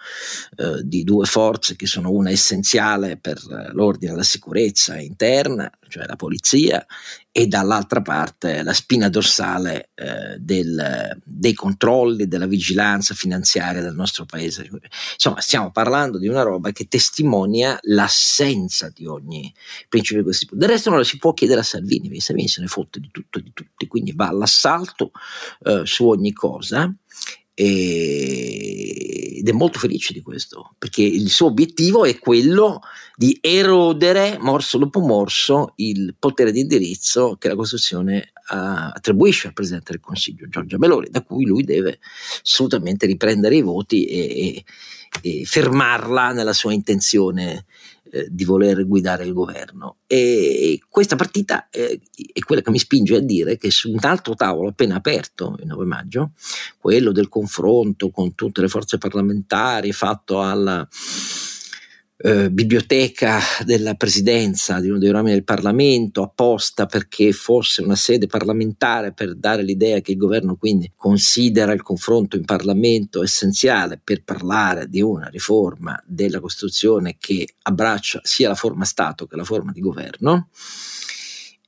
eh, 0.58 0.82
di 0.84 1.06
due 1.06 1.26
forze 1.26 1.78
che 1.78 1.88
sono 1.88 2.12
una 2.12 2.32
essenziale 2.32 3.16
per 3.18 3.42
l'ordine 3.72 4.12
e 4.12 4.16
la 4.16 4.24
sicurezza 4.24 5.00
interna, 5.00 5.72
cioè 5.88 6.06
la 6.06 6.18
polizia, 6.18 6.86
e 7.32 7.48
dall'altra 7.48 8.02
parte 8.02 8.62
la 8.62 8.74
spina 8.74 9.10
dorsale 9.10 9.90
eh, 9.96 10.38
del, 10.38 11.18
dei 11.24 11.54
controlli, 11.54 12.28
della 12.28 12.46
vigilanza 12.46 13.16
finanziaria 13.16 13.82
del 13.82 13.96
nostro 13.96 14.26
paese. 14.26 14.70
Insomma, 15.14 15.40
stiamo 15.40 15.72
parlando 15.72 16.20
di 16.20 16.28
una 16.28 16.44
roba 16.44 16.72
che 16.72 16.88
testimonia 16.88 17.80
l'assenza 17.84 18.92
di 18.94 19.06
ogni 19.06 19.52
principio 19.90 20.20
di 20.20 20.26
questo 20.26 20.46
tipo. 20.46 20.58
Del 20.58 20.70
resto 20.70 20.90
non 20.90 21.00
lo 21.00 21.06
si 21.06 21.18
può 21.18 21.34
chiedere 21.34 21.62
a 21.62 21.64
Salvini, 21.64 22.08
perché 22.08 22.22
Salvini 22.22 22.48
se 22.50 22.62
ne 22.62 22.68
fotte 22.68 23.00
di 23.00 23.10
tutto 23.12 23.40
e 23.40 23.42
di 23.42 23.52
tutti, 23.54 23.88
quindi 23.88 24.12
va 24.14 24.28
all'assalto 24.28 25.12
eh, 25.64 25.82
su 25.86 26.08
ogni 26.08 26.34
cosa 26.34 26.94
ed 27.56 29.48
è 29.48 29.52
molto 29.52 29.78
felice 29.78 30.14
di 30.14 30.22
questo 30.22 30.74
perché 30.80 31.04
il 31.04 31.30
suo 31.30 31.48
obiettivo 31.48 32.04
è 32.06 32.18
quello 32.18 32.82
di 33.16 33.38
erodere 33.42 34.38
morso 34.40 34.80
dopo 34.80 35.00
morso 35.02 35.74
il 35.76 36.16
potere 36.18 36.52
di 36.52 36.62
indirizzo 36.62 37.36
che 37.38 37.50
la 37.50 37.56
Costituzione 37.56 38.32
attribuisce 38.46 39.48
al 39.48 39.54
Presidente 39.54 39.92
del 39.92 40.02
Consiglio 40.02 40.48
Giorgia 40.50 40.78
Meloni 40.78 41.10
da 41.10 41.22
cui 41.22 41.46
lui 41.46 41.64
deve 41.64 42.00
assolutamente 42.42 43.06
riprendere 43.06 43.56
i 43.56 43.62
voti 43.62 44.06
e, 44.06 44.64
e, 45.22 45.32
e 45.42 45.46
fermarla 45.46 46.32
nella 46.32 46.54
sua 46.54 46.74
intenzione 46.74 47.66
eh, 48.14 48.28
di 48.30 48.44
voler 48.44 48.86
guidare 48.86 49.26
il 49.26 49.34
governo. 49.34 49.98
E 50.06 50.80
questa 50.88 51.16
partita 51.16 51.68
eh, 51.72 52.00
è 52.32 52.40
quella 52.42 52.62
che 52.62 52.70
mi 52.70 52.78
spinge 52.78 53.16
a 53.16 53.20
dire 53.20 53.58
che 53.58 53.72
su 53.72 53.90
un 53.90 53.98
altro 54.02 54.36
tavolo 54.36 54.70
appena 54.70 54.96
aperto 54.96 55.56
il 55.60 55.66
9 55.66 55.86
maggio, 55.86 56.32
quello 56.78 57.12
del 57.12 57.28
confronto 57.28 58.12
con 58.12 58.36
tutte 58.36 58.62
le 58.62 58.68
forze 58.68 59.00
parlamentari 59.00 59.92
fatto 59.94 60.44
alla 60.44 60.88
eh, 62.26 62.50
biblioteca 62.50 63.42
della 63.66 63.96
presidenza 63.96 64.80
di 64.80 64.88
uno 64.88 64.98
dei 64.98 65.12
rami 65.12 65.32
del 65.32 65.44
Parlamento 65.44 66.24
apposta 66.24 66.86
perché 66.86 67.34
fosse 67.34 67.82
una 67.82 67.98
sede 67.98 68.28
parlamentare 68.28 69.12
per 69.12 69.36
dare 69.36 69.62
l'idea 69.62 70.00
che 70.00 70.14
il 70.14 70.18
governo 70.18 70.56
quindi 70.56 70.90
considera 70.96 71.74
il 71.74 71.82
confronto 71.82 72.38
in 72.38 72.46
Parlamento 72.46 73.22
essenziale 73.24 74.00
per 74.02 74.24
parlare 74.24 74.88
di 74.88 75.02
una 75.02 75.28
riforma 75.28 76.02
della 76.06 76.40
Costituzione 76.40 77.18
che 77.20 77.56
abbraccia 77.64 78.22
sia 78.24 78.48
la 78.48 78.56
forma 78.56 78.86
Stato 78.86 79.28
che 79.28 79.36
la 79.36 79.44
forma 79.44 79.74
di 79.74 79.82
governo. 79.82 80.48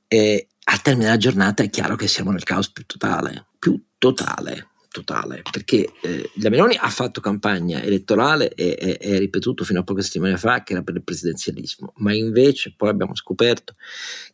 Eh, 0.07 0.47
al 0.67 0.81
termine 0.81 1.05
della 1.05 1.17
giornata 1.17 1.63
è 1.63 1.69
chiaro 1.69 1.97
che 1.97 2.07
siamo 2.07 2.31
nel 2.31 2.43
caos 2.43 2.71
più 2.71 2.85
totale, 2.85 3.47
più 3.59 3.77
totale 3.97 4.69
totale, 4.95 5.41
perché 5.51 5.91
eh, 6.01 6.29
la 6.35 6.49
Meloni 6.49 6.77
ha 6.79 6.89
fatto 6.89 7.19
campagna 7.19 7.81
elettorale 7.81 8.53
e 8.53 8.97
è 8.97 9.17
ripetuto 9.17 9.65
fino 9.65 9.81
a 9.81 9.83
poche 9.83 10.03
settimane 10.03 10.37
fa 10.37 10.63
che 10.63 10.71
era 10.71 10.83
per 10.83 10.95
il 10.95 11.03
presidenzialismo, 11.03 11.91
ma 11.97 12.13
invece 12.13 12.73
poi 12.75 12.89
abbiamo 12.89 13.13
scoperto 13.13 13.75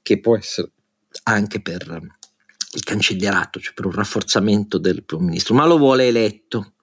che 0.04 0.20
può 0.20 0.38
essere 0.38 0.72
anche 1.24 1.62
per 1.62 1.82
il 2.74 2.84
cancellierato, 2.84 3.60
cioè 3.60 3.74
per 3.74 3.88
un 3.88 3.94
rafforzamento 3.94 4.78
del 4.78 5.04
primo 5.04 5.24
ministro, 5.24 5.56
ma 5.56 5.66
lo 5.66 5.78
vuole 5.78 6.08
eletto. 6.08 6.74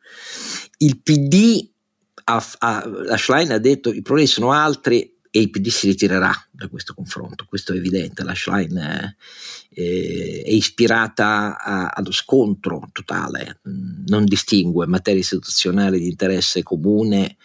Il 0.79 1.01
PD, 1.01 1.71
ha, 2.25 2.45
ha, 2.59 2.87
la 2.87 3.17
Schlein 3.17 3.53
ha 3.53 3.59
detto 3.59 3.93
i 3.93 4.03
problemi 4.03 4.29
sono 4.29 4.53
altri 4.53 5.18
e 5.39 5.43
il 5.43 5.51
PD 5.51 5.69
si 5.69 5.87
ritirerà 5.87 6.35
da 6.51 6.67
questo 6.67 6.95
confronto, 6.95 7.47
questo 7.49 7.73
è 7.73 7.77
evidente, 7.77 8.25
la 8.25 8.35
Schlein 8.35 8.77
è, 8.77 9.15
è 9.73 10.51
ispirata 10.51 11.57
a, 11.57 11.87
allo 11.91 12.11
scontro 12.11 12.89
totale, 12.93 13.61
non 14.07 14.25
distingue 14.25 14.89
materie 14.89 15.21
istituzionali 15.21 16.01
di 16.01 16.09
interesse 16.09 16.65
comune 16.65 17.37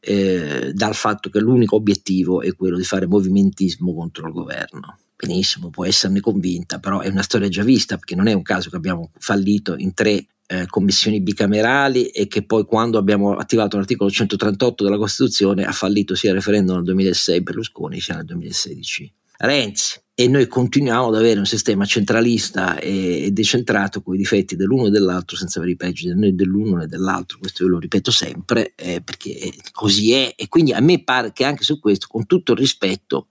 eh, 0.00 0.72
dal 0.72 0.94
fatto 0.94 1.28
che 1.28 1.40
l'unico 1.40 1.76
obiettivo 1.76 2.40
è 2.40 2.54
quello 2.54 2.78
di 2.78 2.84
fare 2.84 3.06
movimentismo 3.06 3.94
contro 3.94 4.26
il 4.26 4.32
governo. 4.32 4.98
Benissimo, 5.14 5.68
può 5.68 5.84
esserne 5.84 6.20
convinta, 6.20 6.78
però 6.78 7.00
è 7.00 7.08
una 7.08 7.22
storia 7.22 7.48
già 7.48 7.62
vista, 7.62 7.96
perché 7.96 8.14
non 8.14 8.28
è 8.28 8.32
un 8.32 8.42
caso 8.42 8.70
che 8.70 8.76
abbiamo 8.76 9.10
fallito 9.18 9.76
in 9.76 9.92
tre 9.92 10.26
eh, 10.52 10.66
commissioni 10.66 11.22
bicamerali 11.22 12.08
e 12.08 12.26
che 12.28 12.44
poi 12.44 12.64
quando 12.64 12.98
abbiamo 12.98 13.36
attivato 13.36 13.78
l'articolo 13.78 14.10
138 14.10 14.84
della 14.84 14.98
Costituzione 14.98 15.64
ha 15.64 15.72
fallito 15.72 16.14
sia 16.14 16.30
il 16.30 16.36
referendum 16.36 16.76
nel 16.76 16.84
2006 16.84 17.40
Berlusconi 17.40 18.00
sia 18.00 18.16
nel 18.16 18.26
2016 18.26 19.14
Renzi. 19.38 20.00
E 20.14 20.28
noi 20.28 20.46
continuiamo 20.46 21.08
ad 21.08 21.14
avere 21.14 21.38
un 21.38 21.46
sistema 21.46 21.86
centralista 21.86 22.78
e, 22.78 23.30
decentrato 23.32 24.02
con 24.02 24.14
i 24.14 24.18
difetti 24.18 24.56
dell'uno 24.56 24.86
e 24.86 24.90
dell'altro 24.90 25.36
senza 25.38 25.58
avere 25.58 25.72
i 25.72 25.76
pregi 25.76 26.12
né 26.14 26.34
dell'uno 26.34 26.76
né 26.76 26.86
dell'altro, 26.86 27.38
questo 27.38 27.62
io 27.62 27.70
lo 27.70 27.78
ripeto 27.78 28.10
sempre 28.10 28.74
eh, 28.76 29.00
perché 29.00 29.52
così 29.72 30.12
è. 30.12 30.34
E 30.36 30.48
quindi 30.48 30.74
a 30.74 30.80
me 30.80 31.02
pare 31.02 31.32
che 31.32 31.44
anche 31.44 31.64
su 31.64 31.80
questo 31.80 32.08
con 32.10 32.26
tutto 32.26 32.52
il 32.52 32.58
rispetto 32.58 33.28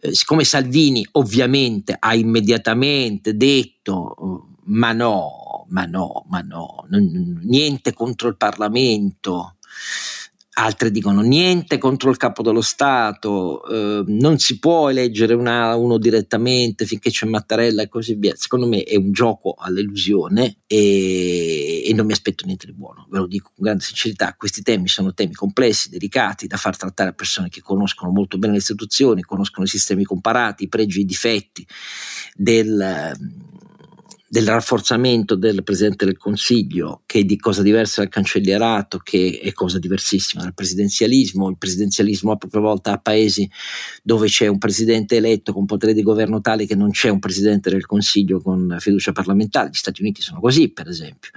eh, 0.00 0.12
siccome 0.12 0.42
Salvini 0.42 1.06
ovviamente 1.12 1.96
ha 1.98 2.14
immediatamente 2.14 3.36
detto 3.36 4.48
ma 4.64 4.92
no, 4.92 5.43
ma 5.68 5.84
no, 5.84 6.24
ma 6.28 6.40
no, 6.40 6.86
niente 6.88 7.92
contro 7.92 8.28
il 8.28 8.36
Parlamento. 8.36 9.56
altre 10.54 10.90
dicono 10.90 11.20
niente 11.20 11.78
contro 11.78 12.10
il 12.10 12.16
capo 12.16 12.42
dello 12.42 12.60
Stato, 12.60 13.66
eh, 13.66 14.04
non 14.06 14.38
si 14.38 14.58
può 14.58 14.88
eleggere 14.88 15.34
una, 15.34 15.74
uno 15.74 15.98
direttamente 15.98 16.86
finché 16.86 17.10
c'è 17.10 17.26
Mattarella 17.26 17.82
e 17.82 17.88
così 17.88 18.14
via. 18.14 18.34
Secondo 18.36 18.66
me 18.66 18.82
è 18.82 18.96
un 18.96 19.10
gioco 19.12 19.54
all'illusione 19.58 20.58
e, 20.66 21.82
e, 21.84 21.92
non 21.94 22.06
mi 22.06 22.12
aspetto 22.12 22.44
niente 22.46 22.66
di 22.66 22.72
buono, 22.72 23.06
ve 23.10 23.18
lo 23.18 23.26
dico 23.26 23.50
con 23.54 23.64
grande 23.64 23.82
sincerità. 23.82 24.34
Questi 24.36 24.62
temi 24.62 24.88
sono 24.88 25.12
temi 25.12 25.34
complessi, 25.34 25.88
delicati, 25.88 26.46
da 26.46 26.56
far 26.56 26.76
trattare 26.76 27.10
a 27.10 27.14
persone 27.14 27.48
che 27.48 27.60
conoscono 27.60 28.12
molto 28.12 28.38
bene 28.38 28.52
le 28.52 28.58
istituzioni, 28.58 29.22
conoscono 29.22 29.66
i 29.66 29.68
sistemi 29.68 30.04
comparati, 30.04 30.64
i 30.64 30.68
pregi 30.68 31.00
e 31.00 31.02
i 31.02 31.06
difetti 31.06 31.66
del 32.36 33.12
del 34.26 34.46
rafforzamento 34.46 35.36
del 35.36 35.62
Presidente 35.62 36.04
del 36.04 36.16
Consiglio, 36.16 37.02
che 37.06 37.20
è 37.20 37.24
di 37.24 37.36
cosa 37.36 37.62
diversa 37.62 38.00
dal 38.00 38.10
cancellierato, 38.10 38.98
che 38.98 39.40
è 39.42 39.52
cosa 39.52 39.78
diversissima 39.78 40.42
dal 40.42 40.54
presidenzialismo. 40.54 41.48
Il 41.48 41.58
presidenzialismo 41.58 42.32
a 42.32 42.36
propria 42.36 42.62
volta 42.62 42.92
ha 42.92 42.98
paesi 42.98 43.48
dove 44.02 44.28
c'è 44.28 44.46
un 44.46 44.58
Presidente 44.58 45.16
eletto 45.16 45.52
con 45.52 45.66
potere 45.66 45.92
di 45.92 46.02
governo 46.02 46.40
tale 46.40 46.66
che 46.66 46.74
non 46.74 46.90
c'è 46.90 47.10
un 47.10 47.18
Presidente 47.18 47.70
del 47.70 47.86
Consiglio 47.86 48.40
con 48.40 48.76
fiducia 48.80 49.12
parlamentare. 49.12 49.68
Gli 49.68 49.74
Stati 49.74 50.00
Uniti 50.00 50.22
sono 50.22 50.40
così, 50.40 50.72
per 50.72 50.88
esempio. 50.88 51.30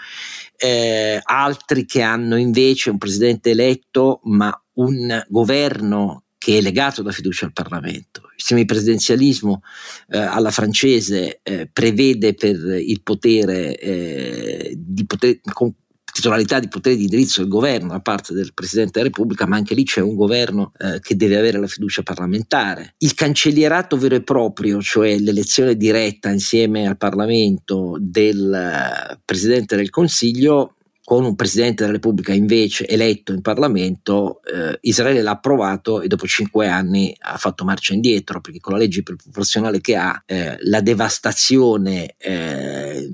Eh, 0.56 1.19
altri 1.23 1.86
che 1.86 2.02
hanno 2.02 2.38
invece 2.38 2.89
un 2.89 2.97
Presidente 2.97 3.52
eletto 3.52 4.21
ma 4.23 4.52
un 4.73 5.23
governo 5.28 6.23
che 6.38 6.58
è 6.58 6.62
legato 6.62 7.02
da 7.02 7.12
fiducia 7.12 7.45
al 7.45 7.54
Parlamento. 7.54 8.21
Il 8.36 8.43
semipresidenzialismo 8.43 9.62
eh, 10.10 10.17
alla 10.17 10.52
francese 10.52 11.39
eh, 11.43 11.69
prevede 11.71 12.34
per 12.34 12.56
il 12.56 13.02
potere, 13.02 13.78
eh, 13.78 14.73
di 14.78 15.06
potere 15.06 15.39
con 15.52 15.73
titolarità 16.17 16.60
di 16.60 16.67
potere 16.67 16.95
di 16.95 17.04
indirizzo 17.04 17.41
del 17.41 17.50
governo 17.50 17.89
da 17.89 18.00
parte 18.00 18.34
del 18.34 18.52
Presidente 18.54 18.93
della 18.93 19.06
Repubblica, 19.06 19.45
ma 19.45 19.56
anche 19.56 19.76
lì 19.76 19.84
c'è 19.84 20.02
un 20.02 20.15
governo 20.15 20.71
eh, 20.80 21.00
che 21.00 21.15
deve 21.15 21.38
avere 21.38 21.60
la 21.60 21.67
fiducia 21.67 22.02
parlamentare. 22.02 22.95
Il 22.97 23.13
cancellierato 23.13 23.97
vero 23.97 24.15
e 24.15 24.23
proprio, 24.23 24.82
cioè 24.82 25.17
l'elezione 25.19 25.76
diretta 25.76 26.30
insieme 26.30 26.88
al 26.88 26.97
Parlamento 26.97 27.97
del 28.00 28.52
eh, 28.52 29.19
Presidente 29.23 29.76
del 29.76 29.91
Consiglio, 29.91 30.78
con 31.08 31.24
un 31.24 31.36
presidente 31.38 31.84
della 31.84 31.96
Repubblica 31.96 32.34
invece 32.34 32.86
eletto 32.86 33.32
in 33.32 33.39
Parlamento, 33.39 34.41
eh, 34.43 34.78
Israele 34.82 35.22
l'ha 35.22 35.32
approvato 35.32 36.02
e 36.02 36.08
dopo 36.10 36.28
cinque 36.28 36.67
anni 36.67 37.15
ha 37.20 37.38
fatto 37.38 37.63
marcia 37.63 37.93
indietro, 37.93 38.41
perché 38.41 38.60
con 38.60 38.74
la 38.74 38.80
legge 38.80 39.04
proporzionale 39.04 39.80
che 39.80 39.96
ha, 39.96 40.22
eh, 40.26 40.58
la 40.63 40.82
devastazione 40.82 42.15
eh, 42.17 43.10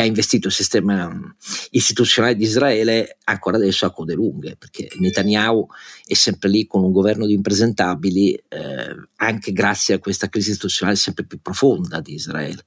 che 0.00 0.06
ha 0.06 0.08
investito 0.08 0.48
il 0.48 0.52
sistema 0.54 1.10
istituzionale 1.70 2.34
di 2.34 2.44
Israele 2.44 3.18
ancora 3.24 3.58
adesso 3.58 3.84
ha 3.84 3.92
code 3.92 4.14
lunghe, 4.14 4.56
perché 4.56 4.88
Netanyahu 4.98 5.66
è 6.06 6.14
sempre 6.14 6.48
lì 6.48 6.66
con 6.66 6.82
un 6.82 6.90
governo 6.90 7.26
di 7.26 7.34
impresentabili, 7.34 8.32
eh, 8.32 8.96
anche 9.16 9.52
grazie 9.52 9.94
a 9.94 9.98
questa 9.98 10.28
crisi 10.28 10.50
istituzionale 10.50 10.96
sempre 10.96 11.24
più 11.24 11.40
profonda 11.40 12.00
di 12.00 12.14
Israele. 12.14 12.64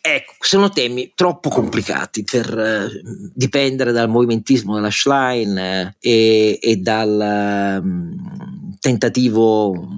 Ecco, 0.00 0.34
sono 0.40 0.68
temi 0.68 1.12
troppo 1.14 1.48
complicati 1.48 2.24
per 2.24 2.58
eh, 2.58 3.00
dipendere 3.34 3.92
dal 3.92 4.08
movimentismo 4.08 4.74
della 4.74 4.90
Schlein 4.90 5.56
eh, 5.56 5.96
e, 5.98 6.58
e, 6.60 6.76
dal 6.76 7.80
um, 7.82 8.76
tentativo 8.78 9.88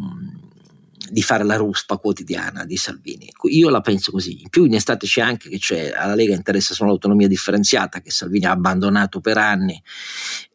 di 1.11 1.23
fare 1.23 1.45
la 1.45 1.57
ruspa 1.57 1.97
quotidiana 1.97 2.65
di 2.65 2.77
Salvini. 2.77 3.31
Io 3.51 3.69
la 3.71 3.81
penso 3.81 4.11
così. 4.11 4.43
In 4.43 4.49
più 4.49 4.65
in 4.65 4.75
estate 4.75 5.07
c'è 5.07 5.21
anche 5.21 5.49
che 5.49 5.93
alla 5.93 6.15
Lega 6.15 6.35
interessa 6.35 6.75
solo 6.75 6.91
l'autonomia 6.91 7.29
differenziata 7.29 8.01
che 8.01 8.11
Salvini 8.11 8.47
ha 8.47 8.51
abbandonato 8.51 9.21
per 9.21 9.39
anni 9.39 9.83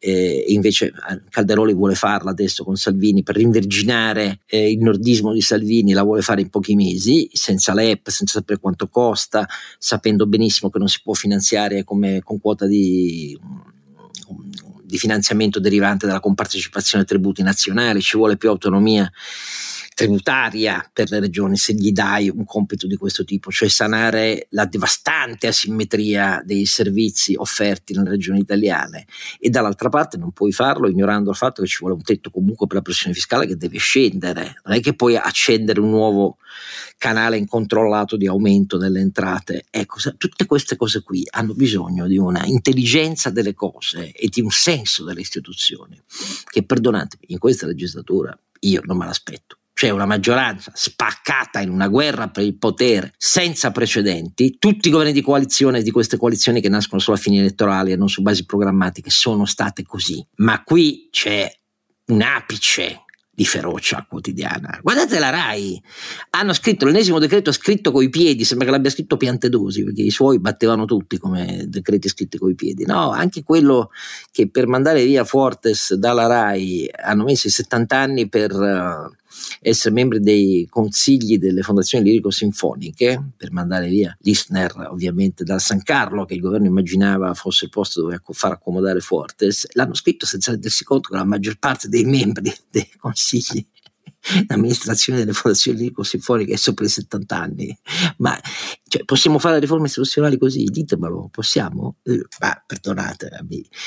eh, 0.05 0.43
invece 0.49 0.87
eh, 0.87 1.21
Calderoli 1.29 1.73
vuole 1.73 1.95
farla 1.95 2.31
adesso 2.31 2.65
con 2.65 2.75
Salvini 2.75 3.23
per 3.23 3.37
rinverginare 3.37 4.39
eh, 4.47 4.69
il 4.69 4.79
nordismo 4.79 5.31
di 5.31 5.39
Salvini, 5.39 5.93
la 5.93 6.03
vuole 6.03 6.21
fare 6.21 6.41
in 6.41 6.49
pochi 6.49 6.75
mesi, 6.75 7.29
senza 7.31 7.73
l'EP, 7.73 8.09
senza 8.09 8.39
sapere 8.39 8.59
quanto 8.59 8.89
costa, 8.89 9.47
sapendo 9.77 10.27
benissimo 10.27 10.69
che 10.69 10.77
non 10.77 10.89
si 10.89 10.99
può 11.01 11.13
finanziare 11.13 11.85
come, 11.85 12.21
con 12.21 12.41
quota 12.41 12.67
di 12.67 13.39
di 14.93 14.99
finanziamento 14.99 15.59
derivante 15.59 16.05
dalla 16.05 16.19
compartecipazione 16.19 17.01
ai 17.01 17.09
tributi 17.09 17.41
nazionali, 17.41 17.99
ci 17.99 18.15
vuole 18.15 18.37
più 18.37 18.49
autonomia 18.49 19.11
tributaria 19.95 20.87
per 20.93 21.09
le 21.09 21.19
regioni 21.19 21.57
se 21.57 21.73
gli 21.73 21.91
dai 21.91 22.29
un 22.29 22.45
compito 22.45 22.85
di 22.85 22.95
questo 22.95 23.23
tipo, 23.23 23.51
cioè 23.51 23.69
sanare 23.69 24.45
la 24.51 24.65
devastante 24.65 25.47
asimmetria 25.47 26.43
dei 26.45 26.65
servizi 26.65 27.33
offerti 27.35 27.93
nelle 27.93 28.09
regioni 28.09 28.39
italiane. 28.39 29.07
E 29.39 29.49
dall'altra 29.49 29.89
parte 29.89 30.17
non 30.17 30.31
puoi 30.31 30.51
farlo 30.51 30.87
ignorando 30.87 31.31
il 31.31 31.35
fatto 31.35 31.63
che 31.63 31.67
ci 31.67 31.77
vuole 31.79 31.95
un 31.95 32.03
tetto 32.03 32.29
comunque 32.29 32.67
per 32.67 32.77
la 32.77 32.81
pressione 32.83 33.15
fiscale 33.15 33.47
che 33.47 33.57
deve 33.57 33.79
scendere, 33.79 34.61
non 34.63 34.75
è 34.75 34.79
che 34.79 34.93
puoi 34.93 35.15
accendere 35.15 35.79
un 35.79 35.89
nuovo 35.89 36.37
canale 37.03 37.35
incontrollato 37.35 38.15
di 38.15 38.27
aumento 38.27 38.77
delle 38.77 39.01
entrate. 39.01 39.65
Ecco, 39.69 39.97
tutte 40.15 40.45
queste 40.45 40.77
cose 40.77 41.03
qui 41.03 41.27
hanno 41.31 41.53
bisogno 41.53 42.07
di 42.07 42.17
una 42.17 42.45
intelligenza 42.45 43.29
delle 43.29 43.53
cose 43.53 44.13
e 44.13 44.29
di 44.29 44.39
un 44.39 44.51
senso 44.51 45.03
delle 45.03 45.19
istituzioni 45.19 46.01
che, 46.49 46.63
perdonatemi, 46.63 47.25
in 47.27 47.39
questa 47.39 47.67
legislatura 47.67 48.33
io 48.61 48.79
non 48.85 48.95
me 48.95 49.05
l'aspetto. 49.05 49.57
C'è 49.73 49.89
una 49.89 50.05
maggioranza 50.05 50.71
spaccata 50.73 51.59
in 51.59 51.71
una 51.71 51.89
guerra 51.89 52.29
per 52.29 52.45
il 52.45 52.55
potere 52.55 53.13
senza 53.17 53.71
precedenti, 53.71 54.55
tutti 54.57 54.87
i 54.87 54.91
governi 54.91 55.11
di 55.11 55.21
coalizione 55.21 55.81
di 55.81 55.91
queste 55.91 56.15
coalizioni 56.15 56.61
che 56.61 56.69
nascono 56.69 57.01
solo 57.01 57.17
a 57.17 57.19
fini 57.19 57.39
elettorali 57.39 57.91
e 57.91 57.97
non 57.97 58.07
su 58.07 58.21
basi 58.21 58.45
programmatiche 58.45 59.09
sono 59.09 59.43
state 59.43 59.83
così, 59.83 60.25
ma 60.37 60.63
qui 60.63 61.09
c'è 61.11 61.51
un 62.05 62.21
apice 62.21 63.02
di 63.35 63.45
ferocia 63.45 64.05
quotidiana. 64.07 64.79
Guardate 64.81 65.17
la 65.17 65.31
RAI, 65.31 65.81
hanno 66.31 66.53
scritto 66.53 66.85
l'ennesimo 66.85 67.17
decreto 67.17 67.51
scritto 67.51 67.91
coi 67.91 68.09
piedi, 68.09 68.43
sembra 68.43 68.67
che 68.67 68.73
l'abbia 68.73 68.91
scritto 68.91 69.17
Piantedosi, 69.17 69.83
perché 69.83 70.03
i 70.03 70.11
suoi 70.11 70.39
battevano 70.39 70.85
tutti 70.85 71.17
come 71.17 71.65
decreti 71.67 72.09
scritti 72.09 72.37
coi 72.37 72.53
piedi. 72.53 72.85
No, 72.85 73.09
anche 73.09 73.43
quello 73.43 73.89
che 74.31 74.49
per 74.49 74.67
mandare 74.67 75.03
via 75.03 75.23
Fortes 75.23 75.95
dalla 75.95 76.27
RAI 76.27 76.89
hanno 77.03 77.23
messo 77.23 77.47
i 77.47 77.51
70 77.51 77.97
anni 77.97 78.29
per 78.29 78.51
uh, 78.53 79.11
essere 79.59 79.93
membri 79.93 80.19
dei 80.19 80.67
consigli 80.69 81.37
delle 81.37 81.61
fondazioni 81.61 82.05
lirico-sinfoniche 82.05 83.31
per 83.35 83.51
mandare 83.51 83.87
via 83.87 84.15
Listner 84.21 84.87
ovviamente 84.89 85.43
dal 85.43 85.61
San 85.61 85.81
Carlo 85.83 86.25
che 86.25 86.33
il 86.33 86.41
governo 86.41 86.67
immaginava 86.67 87.33
fosse 87.33 87.65
il 87.65 87.71
posto 87.71 88.01
dove 88.01 88.21
far 88.31 88.53
accomodare 88.53 88.99
Fortes. 88.99 89.67
L'hanno 89.73 89.93
scritto 89.93 90.25
senza 90.25 90.51
rendersi 90.51 90.83
conto 90.83 91.09
che 91.09 91.15
la 91.15 91.23
maggior 91.23 91.57
parte 91.57 91.87
dei 91.89 92.05
membri 92.05 92.53
dei 92.69 92.89
consigli 92.97 93.65
l'amministrazione 94.47 95.19
delle 95.19 95.33
fondazioni 95.33 95.77
lirico-sinfoniche 95.79 96.53
è 96.53 96.57
sopra 96.57 96.85
i 96.85 96.89
70 96.89 97.37
anni. 97.37 97.77
Ma 98.17 98.39
cioè, 98.93 99.05
possiamo 99.05 99.39
fare 99.39 99.57
riforme 99.57 99.87
istituzionali 99.87 100.37
così? 100.37 100.65
ditemelo, 100.65 101.29
possiamo? 101.31 101.95
Eh, 102.03 102.27
ma 102.39 102.63
perdonate 102.63 103.31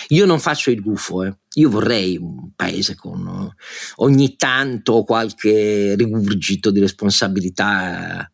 io 0.08 0.26
non 0.26 0.40
faccio 0.40 0.72
il 0.72 0.82
gufo 0.82 1.22
eh 1.22 1.36
io 1.56 1.70
vorrei 1.70 2.16
un 2.18 2.50
paese 2.54 2.94
con 2.94 3.50
ogni 3.96 4.36
tanto 4.36 5.04
qualche 5.04 5.94
rigurgito 5.96 6.70
di 6.70 6.80
responsabilità 6.80 8.30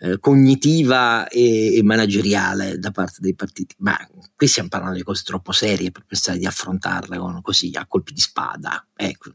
eh, 0.00 0.18
cognitiva 0.20 1.26
e, 1.28 1.76
e, 1.76 1.82
manageriale 1.82 2.78
da 2.78 2.92
parte 2.92 3.18
dei 3.20 3.34
partiti, 3.34 3.74
ma 3.78 3.96
qui 4.36 4.46
stiamo 4.46 4.68
parlando 4.68 4.96
di 4.96 5.02
cose 5.02 5.22
troppo 5.24 5.50
serie 5.52 5.90
per 5.90 6.04
pensare 6.06 6.38
di 6.38 6.46
affrontarle 6.46 7.18
con, 7.18 7.40
così 7.42 7.72
a 7.74 7.86
colpi 7.86 8.12
di 8.12 8.20
spada. 8.20 8.86
Ecco. 8.94 9.30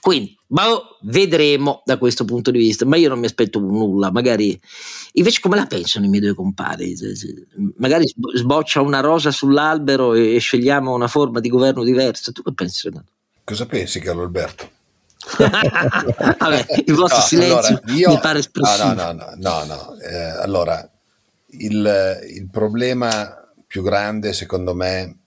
Quindi, 0.00 0.36
boh, 0.46 0.98
vedremo 1.02 1.82
da 1.84 1.98
questo 1.98 2.24
punto 2.24 2.52
di 2.52 2.58
vista, 2.58 2.84
ma 2.84 2.96
io 2.96 3.08
non 3.08 3.18
mi 3.18 3.26
aspetto 3.26 3.58
nulla, 3.58 4.12
magari 4.12 4.58
invece 5.14 5.40
come 5.40 5.56
la 5.56 5.66
pensano 5.86 6.04
i 6.04 6.08
miei 6.08 6.20
due 6.20 6.34
compari? 6.34 6.96
Magari 7.76 8.12
sboccia 8.34 8.80
una 8.80 9.00
rosa 9.00 9.30
sull'albero 9.30 10.14
e 10.14 10.38
scegliamo 10.38 10.92
una 10.92 11.06
forma 11.06 11.38
di 11.38 11.48
governo 11.48 11.84
diversa 11.84 12.32
tu 12.32 12.42
che 12.42 12.52
pensi, 12.52 12.88
Renato? 12.88 13.12
Cosa 13.44 13.66
pensi, 13.66 14.00
Carlo 14.00 14.22
Alberto? 14.22 14.74
Vabbè, 15.38 16.66
il 16.84 16.94
vostro 16.94 17.18
no, 17.18 17.24
silenzio 17.24 17.56
allora, 17.56 17.92
io, 17.92 18.10
mi 18.10 18.18
pare 18.18 18.38
espressivo. 18.40 18.92
No, 18.92 19.12
no, 19.12 19.12
no, 19.12 19.34
no, 19.36 19.64
no. 19.64 19.98
Eh, 20.00 20.14
allora, 20.14 20.88
il, 21.50 22.20
il, 22.28 22.48
problema 22.50 23.52
più 23.66 23.82
grande, 23.82 24.32
secondo 24.32 24.74
me, 24.74 25.20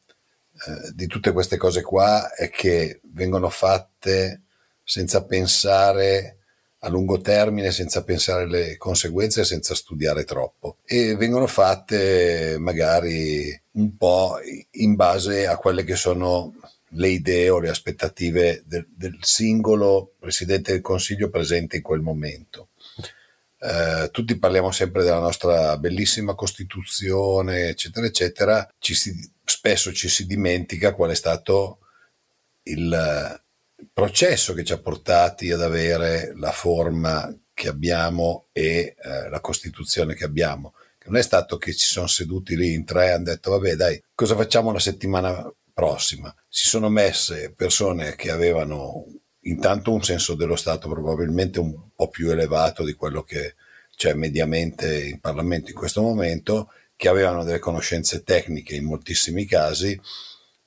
eh, 0.68 0.92
di 0.94 1.08
tutte 1.08 1.32
queste 1.32 1.58
cose 1.58 1.82
qua 1.82 2.34
è 2.34 2.50
che 2.50 3.02
vengono 3.14 3.50
fatte 3.50 4.44
senza 4.84 5.24
pensare 5.26 6.39
a 6.80 6.90
lungo 6.90 7.20
termine, 7.20 7.72
senza 7.72 8.04
pensare 8.04 8.44
alle 8.44 8.78
conseguenze, 8.78 9.44
senza 9.44 9.76
studiare 9.76 10.24
troppo. 10.24 10.78
E 10.86 11.16
vengono 11.16 11.48
fatte 11.48 12.56
magari 12.60 13.60
un 13.74 13.98
po' 13.98 14.38
in 14.72 14.96
base 14.96 15.48
a 15.48 15.58
quelle 15.58 15.84
che 15.84 15.96
sono 15.96 16.54
le 16.94 17.10
idee 17.10 17.50
o 17.50 17.60
le 17.60 17.70
aspettative 17.70 18.64
del, 18.66 18.88
del 18.90 19.18
singolo 19.22 20.14
Presidente 20.18 20.72
del 20.72 20.82
Consiglio 20.82 21.30
presente 21.30 21.78
in 21.78 21.82
quel 21.82 22.02
momento. 22.02 22.70
Eh, 23.62 24.10
tutti 24.12 24.40
parliamo 24.40 24.72
sempre 24.72 25.04
della 25.04 25.20
nostra 25.20 25.78
bellissima 25.78 26.34
Costituzione, 26.34 27.68
eccetera, 27.68 28.06
eccetera, 28.06 28.74
ci 28.80 28.96
si, 28.96 29.14
spesso 29.44 29.92
ci 29.92 30.08
si 30.08 30.26
dimentica 30.26 30.94
qual 30.94 31.12
è 31.12 31.16
stato 31.16 31.80
il 32.64 33.42
processo 34.00 34.54
che 34.54 34.64
ci 34.64 34.72
ha 34.72 34.80
portati 34.80 35.52
ad 35.52 35.62
avere 35.62 36.32
la 36.36 36.54
forma 36.54 37.38
che 37.54 37.68
abbiamo 37.68 38.48
e 38.54 38.96
eh, 38.98 39.30
la 39.30 39.42
Costituzione 39.42 40.16
che 40.16 40.24
abbiamo. 40.24 40.74
Non 41.08 41.18
è 41.18 41.22
stato 41.22 41.58
che 41.58 41.74
ci 41.74 41.86
sono 41.86 42.08
seduti 42.08 42.56
lì 42.56 42.74
in 42.74 42.86
tre 42.86 43.08
e 43.08 43.10
hanno 43.10 43.24
detto 43.26 43.52
vabbè 43.52 43.76
dai, 43.76 44.02
cosa 44.16 44.36
facciamo 44.36 44.72
la 44.72 44.80
settimana 44.80 45.52
prossima? 45.74 46.34
Si 46.48 46.70
sono 46.70 46.88
messe 46.88 47.52
persone 47.52 48.16
che 48.16 48.32
avevano 48.32 49.06
intanto 49.42 49.92
un 49.92 50.02
senso 50.02 50.36
dello 50.36 50.56
Stato 50.56 50.88
probabilmente 50.88 51.60
un 51.60 51.90
po' 51.94 52.08
più 52.08 52.30
elevato 52.30 52.86
di 52.86 52.94
quello 52.94 53.24
che 53.24 53.56
c'è 53.98 54.14
mediamente 54.14 55.08
in 55.08 55.20
Parlamento 55.20 55.72
in 55.72 55.76
questo 55.76 56.02
momento, 56.02 56.72
che 56.96 57.10
avevano 57.10 57.44
delle 57.44 57.60
conoscenze 57.60 58.24
tecniche 58.24 58.76
in 58.76 58.86
moltissimi 58.86 59.46
casi 59.46 60.00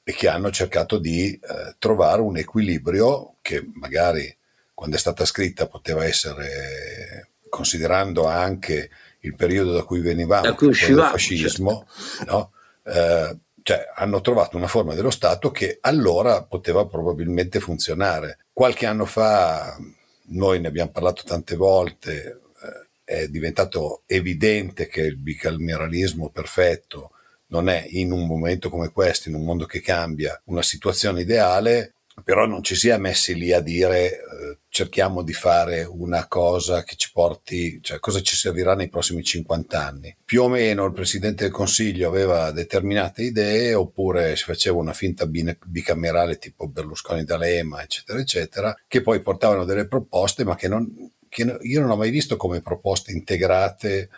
e 0.04 0.12
che 0.12 0.28
hanno 0.28 0.50
cercato 0.50 0.98
di 0.98 1.32
eh, 1.32 1.74
trovare 1.78 2.20
un 2.20 2.36
equilibrio 2.36 3.36
che 3.40 3.64
magari 3.74 4.36
quando 4.74 4.96
è 4.96 4.98
stata 4.98 5.24
scritta 5.24 5.68
poteva 5.68 6.04
essere, 6.04 7.30
considerando 7.48 8.26
anche 8.26 8.90
il 9.20 9.34
periodo 9.36 9.72
da 9.72 9.82
cui 9.84 10.00
venivamo, 10.00 10.42
da 10.42 10.54
cui 10.54 10.68
uscivamo, 10.68 11.04
il 11.04 11.10
fascismo, 11.10 11.86
certo. 12.16 12.32
no? 12.32 12.52
eh, 12.92 13.36
cioè, 13.62 13.92
hanno 13.94 14.20
trovato 14.20 14.56
una 14.56 14.66
forma 14.66 14.94
dello 14.94 15.10
Stato 15.10 15.52
che 15.52 15.78
allora 15.82 16.42
poteva 16.42 16.84
probabilmente 16.86 17.60
funzionare. 17.60 18.38
Qualche 18.52 18.86
anno 18.86 19.04
fa, 19.04 19.76
noi 20.30 20.60
ne 20.60 20.66
abbiamo 20.66 20.90
parlato 20.90 21.22
tante 21.24 21.54
volte, 21.54 22.40
eh, 23.04 23.22
è 23.22 23.28
diventato 23.28 24.02
evidente 24.06 24.88
che 24.88 25.02
il 25.02 25.16
bicameralismo 25.16 26.30
perfetto 26.30 27.12
non 27.52 27.68
è 27.68 27.84
in 27.90 28.10
un 28.12 28.26
momento 28.26 28.70
come 28.70 28.90
questo, 28.90 29.28
in 29.28 29.34
un 29.34 29.44
mondo 29.44 29.66
che 29.66 29.82
cambia, 29.82 30.40
una 30.46 30.62
situazione 30.62 31.20
ideale, 31.20 31.92
però 32.24 32.46
non 32.46 32.62
ci 32.62 32.74
si 32.74 32.88
è 32.88 32.96
messi 32.96 33.34
lì 33.34 33.52
a 33.52 33.60
dire 33.60 34.10
eh, 34.10 34.58
cerchiamo 34.68 35.22
di 35.22 35.34
fare 35.34 35.84
una 35.84 36.26
cosa 36.28 36.82
che 36.82 36.96
ci 36.96 37.10
porti, 37.12 37.80
cioè 37.82 37.98
cosa 38.00 38.22
ci 38.22 38.36
servirà 38.36 38.74
nei 38.74 38.88
prossimi 38.88 39.22
50 39.22 39.86
anni. 39.86 40.16
Più 40.24 40.42
o 40.42 40.48
meno 40.48 40.86
il 40.86 40.92
Presidente 40.92 41.44
del 41.44 41.52
Consiglio 41.52 42.08
aveva 42.08 42.50
determinate 42.52 43.22
idee 43.22 43.74
oppure 43.74 44.34
si 44.36 44.44
faceva 44.44 44.78
una 44.78 44.94
finta 44.94 45.26
bicamerale 45.26 46.38
tipo 46.38 46.68
Berlusconi 46.68 47.24
D'Alema, 47.24 47.82
eccetera, 47.82 48.18
eccetera, 48.18 48.76
che 48.88 49.02
poi 49.02 49.20
portavano 49.20 49.64
delle 49.64 49.86
proposte 49.86 50.44
ma 50.44 50.54
che, 50.54 50.68
non, 50.68 51.12
che 51.28 51.58
io 51.60 51.80
non 51.80 51.90
ho 51.90 51.96
mai 51.96 52.10
visto 52.10 52.36
come 52.36 52.62
proposte 52.62 53.12
integrate 53.12 54.08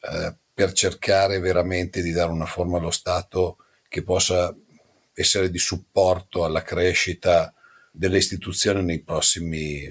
eh, 0.00 0.34
per 0.56 0.72
cercare 0.72 1.38
veramente 1.38 2.00
di 2.00 2.12
dare 2.12 2.30
una 2.30 2.46
forma 2.46 2.78
allo 2.78 2.90
Stato 2.90 3.58
che 3.90 4.02
possa 4.02 4.56
essere 5.12 5.50
di 5.50 5.58
supporto 5.58 6.46
alla 6.46 6.62
crescita 6.62 7.52
delle 7.90 8.16
istituzioni 8.16 8.82
nei 8.82 9.02
prossimi, 9.02 9.84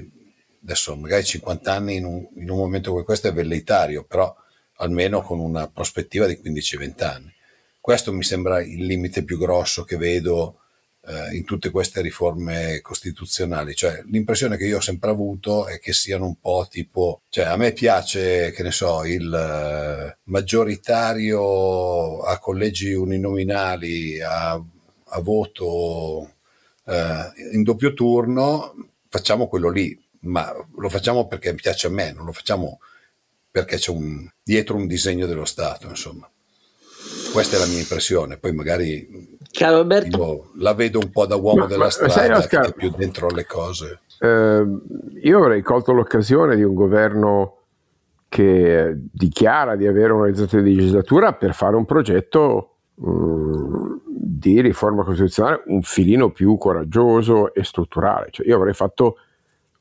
adesso 0.64 0.96
magari 0.96 1.24
50 1.24 1.72
anni 1.72 1.98
in 1.98 2.06
un, 2.06 2.28
in 2.38 2.50
un 2.50 2.58
momento 2.58 2.90
come 2.90 3.04
questo 3.04 3.28
è 3.28 3.32
velleitario, 3.34 4.06
però 4.06 4.36
almeno 4.78 5.22
con 5.22 5.40
una 5.40 5.70
prospettiva 5.70 6.26
di 6.26 6.42
15-20 6.44 7.04
anni. 7.04 7.32
Questo 7.80 8.12
mi 8.12 8.24
sembra 8.24 8.60
il 8.60 8.88
limite 8.88 9.24
più 9.24 9.38
grosso 9.38 9.84
che 9.84 9.98
vedo 9.98 10.62
eh, 11.08 11.36
in 11.36 11.44
tutte 11.44 11.70
queste 11.70 12.02
riforme 12.02 12.80
costituzionali. 12.82 13.76
Cioè, 13.76 14.04
l'impressione 14.08 14.58
che 14.58 14.66
io 14.66 14.78
ho 14.78 14.82
sempre 14.82 15.10
avuto 15.10 15.68
è 15.68 15.80
che 15.80 15.94
siano 15.94 16.26
un 16.26 16.40
po' 16.40 16.68
tipo, 16.70 17.22
cioè 17.30 17.46
a 17.46 17.58
me 17.58 17.72
piace, 17.74 18.52
che 18.52 18.64
ne 18.64 18.72
so, 18.72 19.04
il 19.06 19.34
eh, 19.34 20.18
maggioritario 20.24 22.22
a 22.22 22.38
collegi 22.40 22.94
uninominali, 22.94 24.20
a, 24.22 24.52
a 24.54 25.20
voto 25.22 26.34
eh, 26.86 27.32
in 27.54 27.64
doppio 27.64 27.94
turno, 27.94 28.74
facciamo 29.10 29.48
quello 29.48 29.70
lì, 29.70 29.98
ma 30.22 30.52
lo 30.76 30.90
facciamo 30.90 31.28
perché 31.28 31.54
piace 31.54 31.88
a 31.88 31.92
me, 31.92 32.12
non 32.12 32.26
lo 32.26 32.32
facciamo 32.32 32.80
perché 33.52 33.78
c'è 33.78 33.92
un, 33.92 34.30
dietro 34.44 34.76
un 34.76 34.86
disegno 34.86 35.28
dello 35.28 35.46
Stato, 35.46 35.88
insomma. 35.88 36.30
Questa 37.32 37.58
è 37.58 37.60
la 37.60 37.66
mia 37.66 37.80
impressione, 37.80 38.38
poi 38.38 38.54
magari 38.54 39.38
Caro 39.52 39.78
Alberto. 39.78 40.18
io 40.18 40.52
la 40.58 40.74
vedo 40.74 41.00
un 41.00 41.10
po' 41.10 41.26
da 41.26 41.36
uomo 41.36 41.62
ma, 41.62 41.66
della 41.66 41.86
ma, 41.86 41.90
strada, 41.90 42.38
Oscar, 42.38 42.74
più 42.74 42.92
dentro 42.96 43.30
le 43.30 43.46
cose. 43.46 44.02
Eh, 44.20 44.66
io 45.22 45.38
avrei 45.38 45.62
colto 45.62 45.94
l'occasione 45.94 46.56
di 46.56 46.64
un 46.64 46.74
governo 46.74 47.58
che 48.28 48.94
dichiara 49.12 49.76
di 49.76 49.88
avere 49.88 50.12
un'organizzazione 50.12 50.64
di 50.64 50.76
legislatura 50.76 51.34
per 51.34 51.54
fare 51.54 51.78
un 51.78 51.86
progetto 51.86 52.76
um, 52.96 54.02
di 54.06 54.60
riforma 54.60 55.04
costituzionale 55.04 55.64
un 55.68 55.82
filino 55.84 56.32
più 56.32 56.58
coraggioso 56.58 57.54
e 57.54 57.64
strutturale. 57.64 58.28
Cioè, 58.32 58.46
io 58.46 58.58
avrei 58.58 58.74
fatto 58.74 59.18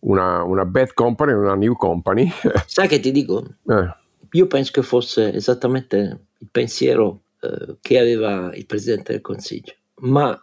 una, 0.01 0.45
una 0.45 0.65
bad 0.65 0.93
company 0.95 1.33
una 1.33 1.57
new 1.57 1.75
company. 1.75 2.31
Sai 2.67 2.87
che 2.87 3.01
ti 3.01 3.11
dico? 3.11 3.45
Eh. 3.67 3.97
Io 4.31 4.47
penso 4.47 4.71
che 4.73 4.83
fosse 4.83 5.33
esattamente 5.33 6.27
il 6.39 6.49
pensiero 6.51 7.23
eh, 7.41 7.77
che 7.81 7.99
aveva 7.99 8.55
il 8.55 8.67
Presidente 8.67 9.13
del 9.13 9.21
Consiglio, 9.21 9.75
ma 10.01 10.39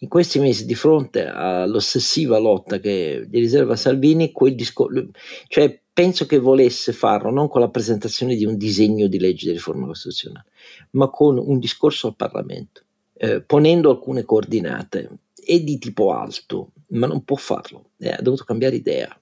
in 0.00 0.08
questi 0.08 0.38
mesi 0.38 0.64
di 0.64 0.74
fronte 0.74 1.26
all'ossessiva 1.26 2.38
lotta 2.38 2.78
che 2.78 3.26
gli 3.28 3.38
riserva 3.38 3.74
Salvini, 3.74 4.30
quel 4.30 4.54
discorso, 4.54 5.08
cioè 5.48 5.80
penso 5.92 6.26
che 6.26 6.38
volesse 6.38 6.92
farlo 6.92 7.30
non 7.30 7.48
con 7.48 7.60
la 7.60 7.70
presentazione 7.70 8.36
di 8.36 8.44
un 8.44 8.56
disegno 8.56 9.08
di 9.08 9.18
legge 9.18 9.46
di 9.46 9.52
riforma 9.52 9.86
costituzionale, 9.86 10.46
ma 10.90 11.08
con 11.10 11.38
un 11.38 11.58
discorso 11.58 12.06
al 12.06 12.16
Parlamento, 12.16 12.82
eh, 13.14 13.40
ponendo 13.42 13.90
alcune 13.90 14.24
coordinate 14.24 15.10
e 15.34 15.64
di 15.64 15.78
tipo 15.78 16.12
alto, 16.12 16.70
ma 16.88 17.08
non 17.08 17.24
può 17.24 17.36
farlo, 17.36 17.90
eh, 17.98 18.10
ha 18.10 18.22
dovuto 18.22 18.44
cambiare 18.44 18.76
idea 18.76 19.18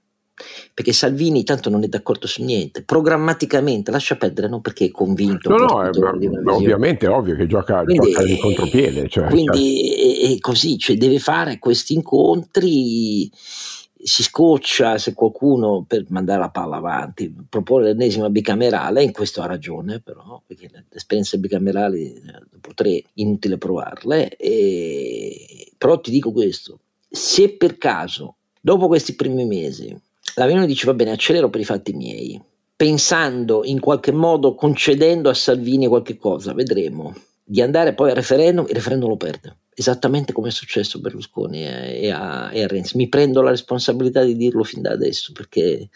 perché 0.75 0.93
Salvini 0.93 1.45
tanto 1.45 1.71
non 1.71 1.83
è 1.83 1.89
d'accordo 1.89 2.27
su 2.27 2.45
niente, 2.45 2.83
programmaticamente 2.83 3.91
lascia 3.91 4.17
perdere 4.17 4.49
non 4.49 4.61
perché 4.61 4.87
è 4.87 4.91
convinto. 4.91 5.49
No, 5.49 5.57
no, 5.57 5.83
è, 5.83 5.91
ovviamente 6.51 7.07
è 7.07 7.11
ovvio 7.11 7.35
che 7.37 7.47
gioca, 7.47 7.83
quindi, 7.85 8.11
gioca 8.11 8.25
di 8.25 8.39
contropiede. 8.39 9.09
Cioè, 9.09 9.29
quindi 9.29 9.91
cioè. 9.91 10.31
È, 10.31 10.35
è, 10.35 10.39
così, 10.39 10.79
cioè 10.79 10.97
deve 10.97 11.19
fare 11.19 11.59
questi 11.59 11.95
incontri, 11.95 13.31
si 13.33 14.23
scoccia 14.23 14.99
se 14.99 15.15
qualcuno 15.15 15.85
per 15.87 16.05
mandare 16.09 16.41
la 16.41 16.51
palla 16.51 16.77
avanti, 16.77 17.35
propone 17.49 17.87
l'ennesima 17.87 18.29
bicamerale, 18.29 19.03
in 19.03 19.13
questo 19.13 19.41
ha 19.41 19.47
ragione 19.47 20.01
però, 20.01 20.43
perché 20.47 20.69
le 20.71 20.85
esperienze 20.93 21.39
bicamerali 21.39 22.13
eh, 22.13 22.23
dopo 22.51 22.75
tre 22.75 23.03
inutile 23.15 23.57
provarle, 23.57 24.37
e, 24.37 25.73
però 25.79 25.99
ti 25.99 26.11
dico 26.11 26.31
questo, 26.31 26.81
se 27.09 27.57
per 27.57 27.79
caso 27.79 28.37
dopo 28.61 28.87
questi 28.89 29.15
primi 29.15 29.47
mesi 29.47 29.97
la 30.37 30.47
Meloni 30.47 30.67
dice 30.67 30.87
va 30.87 30.95
bene, 30.95 31.13
accelero 31.13 31.49
per 31.49 31.61
i 31.61 31.65
fatti 31.65 31.93
miei, 31.93 32.41
pensando 32.77 33.65
in 33.65 33.81
qualche 33.81 34.13
modo, 34.13 34.55
concedendo 34.55 35.31
a 35.31 35.35
Salvini 35.35 35.87
qualche 35.87 36.17
cosa, 36.17 36.53
vedremo, 36.53 37.15
di 37.43 37.63
andare 37.63 37.95
poi 37.95 38.11
al 38.11 38.17
referendum, 38.17 38.67
il 38.69 38.75
referendum 38.75 39.09
lo 39.09 39.17
perde, 39.17 39.57
esattamente 39.75 40.33
come 40.33 40.49
è 40.49 40.51
successo 40.51 40.99
a 40.99 41.01
Berlusconi 41.01 41.65
e 41.65 42.11
a, 42.11 42.53
e 42.53 42.63
a 42.63 42.67
Renzi. 42.67 42.97
Mi 42.97 43.09
prendo 43.09 43.41
la 43.41 43.51
responsabilità 43.51 44.25
di 44.25 44.37
dirlo 44.37 44.63
fin 44.63 44.83
da 44.83 44.91
adesso 44.91 45.33
perché 45.33 45.89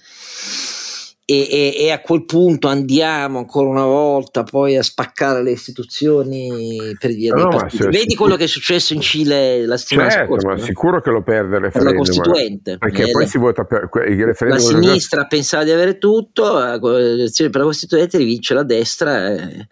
e, 1.30 1.46
e, 1.48 1.84
e, 1.84 1.90
a 1.92 2.00
quel 2.00 2.24
punto 2.24 2.66
andiamo 2.66 3.38
ancora 3.38 3.68
una 3.68 3.84
volta 3.84 4.42
poi 4.42 4.76
a 4.76 4.82
spaccare 4.82 5.44
le 5.44 5.52
istituzioni 5.52 6.96
per 6.98 7.12
via 7.12 7.34
no, 7.34 7.68
dei 7.70 7.88
Vedi 7.88 8.16
quello 8.16 8.34
che 8.34 8.44
è 8.44 8.48
successo 8.48 8.94
in 8.94 9.00
Cile 9.00 9.64
la 9.64 9.76
settimana 9.76 10.10
certo, 10.10 10.26
scorsa? 10.26 10.48
ma 10.48 10.54
no? 10.54 10.60
sicuro 10.60 11.00
che 11.00 11.10
lo 11.10 11.22
perde 11.22 11.56
il 11.56 11.62
referendum. 11.62 11.92
La 11.92 11.98
Costituente. 11.98 12.78
Perché 12.78 13.08
eh, 13.08 13.10
poi 13.12 13.26
si 13.28 13.38
vota 13.38 13.62
per 13.62 13.88
il 14.08 14.24
referendum. 14.24 14.60
La 14.60 14.80
sinistra 14.82 15.26
pensava 15.26 15.62
di 15.62 15.70
avere 15.70 15.98
tutto, 15.98 16.54
per 16.54 17.50
la 17.52 17.62
Costituente 17.62 18.18
rivince 18.18 18.54
la 18.54 18.64
destra. 18.64 19.28
Eh, 19.28 19.68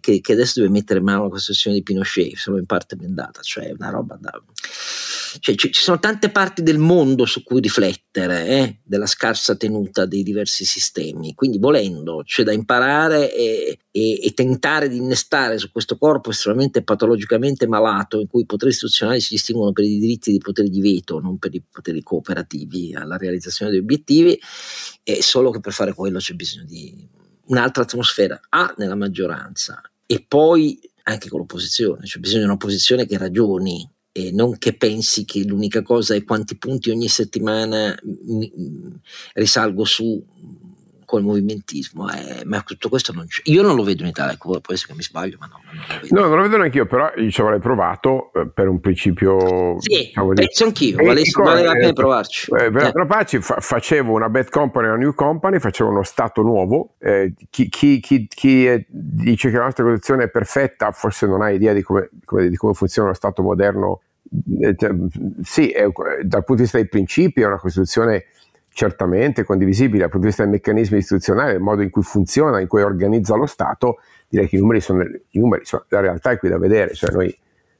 che, 0.00 0.20
che, 0.20 0.32
adesso 0.32 0.60
deve 0.60 0.72
mettere 0.72 0.98
in 0.98 1.04
mano 1.04 1.20
alla 1.20 1.30
Costituzione 1.30 1.76
di 1.76 1.82
Pinochet, 1.82 2.36
solo 2.36 2.58
in 2.58 2.66
parte 2.66 2.96
blindata, 2.96 3.42
cioè 3.42 3.72
una 3.76 3.90
roba 3.90 4.16
da... 4.20 4.30
Cioè, 5.40 5.54
ci, 5.56 5.72
ci, 5.72 5.82
sono 5.82 5.98
tante 5.98 6.30
parti 6.30 6.62
del 6.62 6.78
mondo 6.78 7.24
su 7.26 7.42
cui 7.42 7.60
riflettere 7.60 8.46
eh, 8.46 8.78
della 8.84 9.06
scarsa 9.06 9.56
tenuta 9.56 10.06
dei 10.06 10.22
diversi 10.22 10.64
sistemi, 10.64 11.34
quindi 11.34 11.58
volendo 11.58 12.22
c'è 12.24 12.44
da 12.44 12.52
imparare 12.52 13.34
e, 13.34 13.78
e, 13.90 14.24
e, 14.24 14.32
tentare 14.32 14.88
di 14.88 14.96
innestare 14.96 15.58
su 15.58 15.72
questo 15.72 15.98
corpo 15.98 16.30
estremamente 16.30 16.84
patologicamente 16.84 17.66
malato 17.66 18.20
in 18.20 18.28
cui 18.28 18.42
i 18.42 18.46
poteri 18.46 18.70
istituzionali 18.70 19.20
si 19.20 19.34
distinguono 19.34 19.72
per 19.72 19.84
i 19.84 19.98
diritti 19.98 20.30
dei 20.30 20.38
poteri 20.38 20.70
di 20.70 20.80
veto, 20.80 21.18
non 21.18 21.38
per 21.38 21.52
i 21.52 21.62
poteri 21.68 22.00
cooperativi 22.02 22.94
alla 22.94 23.16
realizzazione 23.16 23.72
degli 23.72 23.80
obiettivi, 23.80 24.38
e 25.02 25.20
solo 25.20 25.50
che 25.50 25.60
per 25.60 25.72
fare 25.72 25.94
quello 25.94 26.18
c'è 26.18 26.34
bisogno 26.34 26.64
di 26.64 27.13
un'altra 27.46 27.82
atmosfera, 27.82 28.40
A 28.48 28.74
nella 28.76 28.94
maggioranza 28.94 29.80
e 30.06 30.24
poi 30.26 30.78
anche 31.04 31.28
con 31.28 31.40
l'opposizione, 31.40 32.06
cioè 32.06 32.20
bisogna 32.20 32.44
un'opposizione 32.44 33.06
che 33.06 33.18
ragioni 33.18 33.88
e 34.16 34.30
non 34.30 34.58
che 34.58 34.76
pensi 34.76 35.24
che 35.24 35.42
l'unica 35.42 35.82
cosa 35.82 36.14
è 36.14 36.22
quanti 36.22 36.56
punti 36.56 36.90
ogni 36.90 37.08
settimana 37.08 37.94
risalgo 39.34 39.84
su 39.84 40.24
col 41.14 41.22
movimentismo, 41.22 42.10
eh, 42.10 42.44
ma 42.44 42.60
tutto 42.62 42.88
questo 42.88 43.12
non 43.12 43.26
c'è. 43.26 43.42
Io 43.44 43.62
non 43.62 43.76
lo 43.76 43.84
vedo 43.84 44.02
in 44.02 44.08
Italia, 44.08 44.36
può 44.36 44.58
essere 44.68 44.88
che 44.88 44.94
mi 44.94 45.02
sbaglio, 45.02 45.36
ma 45.38 45.46
no. 45.46 45.60
Non 45.64 45.84
lo 45.86 46.00
vedo. 46.00 46.20
No, 46.20 46.26
non 46.26 46.36
lo 46.36 46.42
vedo 46.42 46.56
neanche 46.56 46.78
io, 46.78 46.86
però 46.86 47.12
io 47.16 47.30
ci 47.30 47.40
avrei 47.40 47.60
provato 47.60 48.32
eh, 48.34 48.48
per 48.48 48.66
un 48.66 48.80
principio. 48.80 49.76
Sì, 49.78 50.06
diciamo 50.06 50.32
penso 50.32 50.64
anch'io, 50.64 50.96
vale, 50.96 51.22
vale 51.32 51.62
la 51.62 51.72
pena 51.72 51.92
provarci. 51.92 52.50
Eh, 52.50 52.70
per 52.70 52.90
provarci 52.90 53.40
fa, 53.40 53.60
facevo 53.60 54.12
una 54.12 54.28
bad 54.28 54.48
company, 54.48 54.88
una 54.88 54.96
new 54.96 55.14
company, 55.14 55.60
facevo 55.60 55.90
uno 55.90 56.02
stato 56.02 56.42
nuovo. 56.42 56.94
Eh, 56.98 57.32
chi, 57.50 57.68
chi, 57.68 58.00
chi, 58.00 58.26
chi, 58.26 58.84
dice 58.88 59.50
che 59.50 59.56
la 59.56 59.64
nostra 59.64 59.84
Costituzione 59.84 60.24
è 60.24 60.30
perfetta, 60.30 60.90
forse 60.90 61.26
non 61.26 61.42
ha 61.42 61.50
idea 61.50 61.72
di 61.72 61.82
come, 61.82 62.10
come, 62.24 62.48
di 62.48 62.56
come 62.56 62.74
funziona 62.74 63.08
lo 63.08 63.14
Stato 63.14 63.42
moderno. 63.42 64.00
Eh, 64.60 64.74
cioè, 64.76 64.90
sì, 65.42 65.68
è, 65.68 65.86
dal 66.22 66.42
punto 66.42 66.54
di 66.54 66.62
vista 66.62 66.78
dei 66.78 66.88
principi 66.88 67.42
è 67.42 67.46
una 67.46 67.58
Costituzione 67.58 68.24
certamente 68.74 69.44
condivisibile 69.44 70.00
dal 70.00 70.10
punto 70.10 70.26
di 70.26 70.26
vista 70.26 70.42
dei 70.42 70.52
meccanismi 70.52 70.98
istituzionali, 70.98 71.52
del 71.52 71.60
modo 71.60 71.80
in 71.80 71.90
cui 71.90 72.02
funziona, 72.02 72.60
in 72.60 72.66
cui 72.66 72.82
organizza 72.82 73.36
lo 73.36 73.46
Stato, 73.46 74.00
direi 74.28 74.48
che 74.48 74.56
i 74.56 74.58
numeri 74.58 74.80
sono, 74.80 75.04
i 75.04 75.38
numeri 75.38 75.64
sono 75.64 75.84
la 75.88 76.00
realtà 76.00 76.32
è 76.32 76.38
qui 76.38 76.48
da 76.48 76.58
vedere, 76.58 76.92
cioè 76.92 77.12
noi 77.12 77.34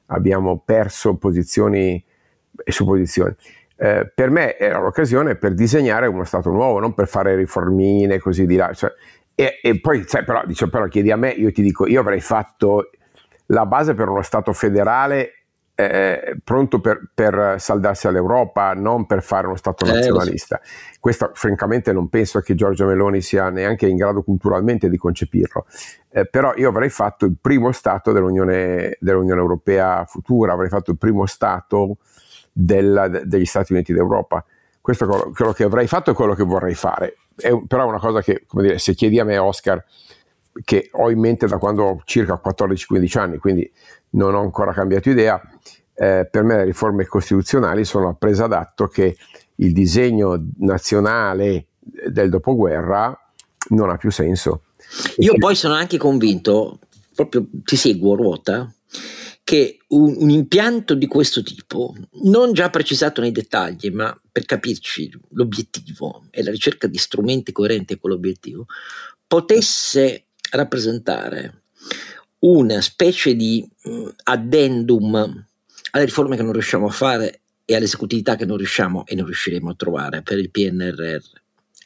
abbiamo 0.06 0.62
perso 0.64 1.16
posizioni 1.16 2.02
e 2.64 2.72
supposizioni. 2.72 3.34
Eh, 3.76 4.08
per 4.14 4.30
me 4.30 4.56
era 4.56 4.78
l'occasione 4.78 5.34
per 5.34 5.52
disegnare 5.54 6.06
uno 6.06 6.22
Stato 6.22 6.50
nuovo, 6.50 6.78
non 6.78 6.94
per 6.94 7.08
fare 7.08 7.34
riformine 7.34 8.20
così 8.20 8.46
di 8.46 8.54
là. 8.54 8.72
Cioè, 8.72 8.92
e, 9.34 9.58
e, 9.60 9.80
poi, 9.80 10.04
sai, 10.06 10.22
però, 10.22 10.46
dice, 10.46 10.68
però 10.68 10.86
chiedi 10.86 11.10
a 11.10 11.16
me, 11.16 11.30
io 11.30 11.50
ti 11.50 11.60
dico, 11.60 11.88
io 11.88 12.00
avrei 12.00 12.20
fatto 12.20 12.90
la 13.46 13.66
base 13.66 13.94
per 13.94 14.08
uno 14.08 14.22
Stato 14.22 14.52
federale 14.52 15.43
eh, 15.76 16.36
pronto 16.42 16.80
per, 16.80 17.08
per, 17.12 17.56
saldarsi 17.58 18.06
all'Europa, 18.06 18.74
non 18.74 19.06
per 19.06 19.22
fare 19.22 19.46
uno 19.46 19.56
Stato 19.56 19.84
eh, 19.84 19.92
nazionalista. 19.92 20.60
Eh, 20.60 20.98
Questo 21.00 21.30
francamente 21.34 21.92
non 21.92 22.08
penso 22.08 22.40
che 22.40 22.54
Giorgio 22.54 22.86
Meloni 22.86 23.20
sia 23.20 23.50
neanche 23.50 23.86
in 23.86 23.96
grado 23.96 24.22
culturalmente 24.22 24.88
di 24.88 24.96
concepirlo, 24.96 25.66
eh, 26.10 26.26
però 26.26 26.54
io 26.56 26.68
avrei 26.68 26.90
fatto 26.90 27.24
il 27.24 27.36
primo 27.40 27.72
Stato 27.72 28.12
dell'Unione, 28.12 28.96
dell'Unione 29.00 29.40
Europea 29.40 30.04
futura, 30.06 30.52
avrei 30.52 30.68
fatto 30.68 30.92
il 30.92 30.98
primo 30.98 31.26
Stato 31.26 31.98
della, 32.52 33.08
degli 33.08 33.46
Stati 33.46 33.72
Uniti 33.72 33.92
d'Europa. 33.92 34.44
Questo 34.80 35.04
è 35.04 35.06
quello, 35.08 35.32
quello, 35.34 35.52
che 35.52 35.64
avrei 35.64 35.86
fatto 35.86 36.10
e 36.12 36.14
quello 36.14 36.34
che 36.34 36.44
vorrei 36.44 36.74
fare. 36.74 37.16
È, 37.34 37.50
però 37.66 37.84
è 37.84 37.86
una 37.86 37.98
cosa 37.98 38.20
che, 38.20 38.44
come 38.46 38.62
dire, 38.62 38.78
se 38.78 38.94
chiedi 38.94 39.18
a 39.18 39.24
me, 39.24 39.38
Oscar, 39.38 39.82
che 40.62 40.88
ho 40.92 41.10
in 41.10 41.18
mente 41.18 41.46
da 41.46 41.58
quando 41.58 41.84
ho 41.84 42.00
circa 42.04 42.40
14-15 42.44 43.18
anni, 43.18 43.38
quindi 43.38 43.68
non 44.14 44.34
ho 44.34 44.40
ancora 44.40 44.72
cambiato 44.72 45.10
idea. 45.10 45.40
Eh, 45.96 46.28
per 46.30 46.42
me 46.42 46.56
le 46.56 46.64
riforme 46.64 47.06
costituzionali 47.06 47.84
sono 47.84 48.06
la 48.06 48.14
presa 48.14 48.46
d'atto 48.46 48.88
che 48.88 49.16
il 49.56 49.72
disegno 49.72 50.42
nazionale 50.58 51.66
del 52.08 52.30
dopoguerra 52.30 53.16
non 53.68 53.90
ha 53.90 53.96
più 53.96 54.10
senso. 54.10 54.64
Io 55.18 55.34
poi 55.38 55.54
sono 55.54 55.74
anche 55.74 55.96
convinto, 55.96 56.80
proprio 57.14 57.46
ti 57.64 57.76
seguo 57.76 58.16
ruota, 58.16 58.72
che 59.44 59.78
un, 59.88 60.14
un, 60.18 60.30
impianto 60.30 60.94
di 60.94 61.06
questo 61.06 61.42
tipo, 61.42 61.94
non 62.24 62.52
già 62.52 62.70
precisato 62.70 63.20
nei 63.20 63.30
dettagli, 63.30 63.90
ma 63.90 64.18
per 64.32 64.46
capirci 64.46 65.10
l'obiettivo 65.30 66.24
e 66.30 66.42
la 66.42 66.50
ricerca 66.50 66.86
di 66.86 66.96
strumenti 66.96 67.52
coerenti 67.52 67.92
a 67.92 67.98
quell'obiettivo, 67.98 68.66
potesse 69.26 70.28
rappresentare 70.50 71.63
una 72.44 72.80
specie 72.80 73.34
di 73.34 73.66
uh, 73.84 74.12
addendum 74.24 75.46
alle 75.90 76.04
riforme 76.04 76.36
che 76.36 76.42
non 76.42 76.52
riusciamo 76.52 76.86
a 76.86 76.90
fare 76.90 77.40
e 77.64 77.74
all'esecutività 77.74 78.36
che 78.36 78.44
non 78.44 78.56
riusciamo 78.56 79.06
e 79.06 79.14
non 79.14 79.26
riusciremo 79.26 79.70
a 79.70 79.74
trovare 79.74 80.22
per 80.22 80.38
il 80.38 80.50
PNRR. 80.50 81.22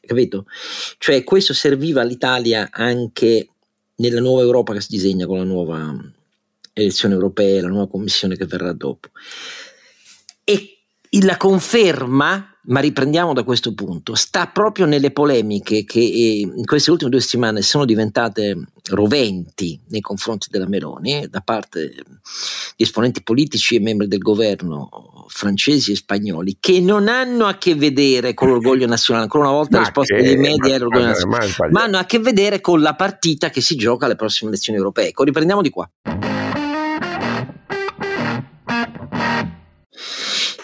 Capito? 0.01 0.47
Cioè 0.99 1.23
questo 1.25 1.53
serviva 1.53 2.01
all'Italia 2.01 2.71
anche 2.73 3.49
nella 3.97 4.21
nuova 4.21 4.42
Europa 4.42 4.73
che 4.73 4.81
si 4.81 4.88
disegna 4.90 5.27
con 5.27 5.38
la 5.38 5.44
nuova 5.44 5.94
elezione 6.73 7.14
europea, 7.14 7.62
la 7.62 7.68
nuova 7.68 7.88
commissione 7.88 8.37
che 8.37 8.47
verrà 8.47 8.73
dopo. 8.73 9.11
E 10.44 10.79
la 11.23 11.37
conferma 11.37 12.58
ma 12.68 12.81
riprendiamo 12.81 13.33
da 13.33 13.44
questo 13.44 13.74
punto, 13.74 14.14
sta 14.14 14.46
proprio 14.46 14.87
nelle 14.87 15.11
polemiche 15.11 15.85
che 15.85 16.00
eh, 16.00 16.40
in 16.40 16.64
queste 16.64 16.90
ultime 16.90 17.11
due 17.11 17.20
settimane 17.20 17.62
sono 17.62 17.85
diventate 17.85 18.57
roventi 18.90 19.78
nei 19.88 20.00
confronti 20.00 20.48
della 20.50 20.68
Meloni 20.68 21.22
eh, 21.22 21.28
da 21.28 21.40
parte 21.40 21.94
di 22.76 22.83
esponenti 22.83 23.22
politici 23.22 23.76
e 23.76 23.81
membri 23.81 24.07
del 24.07 24.18
governo 24.18 25.24
francesi 25.28 25.92
e 25.92 25.96
spagnoli 25.96 26.57
che 26.61 26.81
non 26.81 27.09
hanno 27.09 27.46
a 27.46 27.57
che 27.57 27.74
vedere 27.74 28.35
con 28.35 28.48
l'orgoglio 28.48 28.87
nazionale, 28.88 29.24
ancora 29.24 29.48
una 29.48 29.57
volta 29.57 29.76
ma 29.76 29.78
la 29.78 29.85
risposta 29.85 30.14
che, 30.16 30.22
dei 30.22 30.37
media 30.37 30.74
è 30.74 30.78
l'orgoglio 30.78 31.07
nazionale, 31.07 31.52
ma 31.70 31.83
hanno 31.83 31.98
a 31.98 32.04
che 32.04 32.18
vedere 32.18 32.61
con 32.61 32.81
la 32.81 32.94
partita 32.94 33.48
che 33.50 33.61
si 33.61 33.76
gioca 33.76 34.04
alle 34.04 34.16
prossime 34.16 34.50
elezioni 34.50 34.78
europee. 34.78 35.09
Ecco, 35.09 35.24
riprendiamo 35.24 35.62
di 35.62 35.70
qua. 35.70 35.90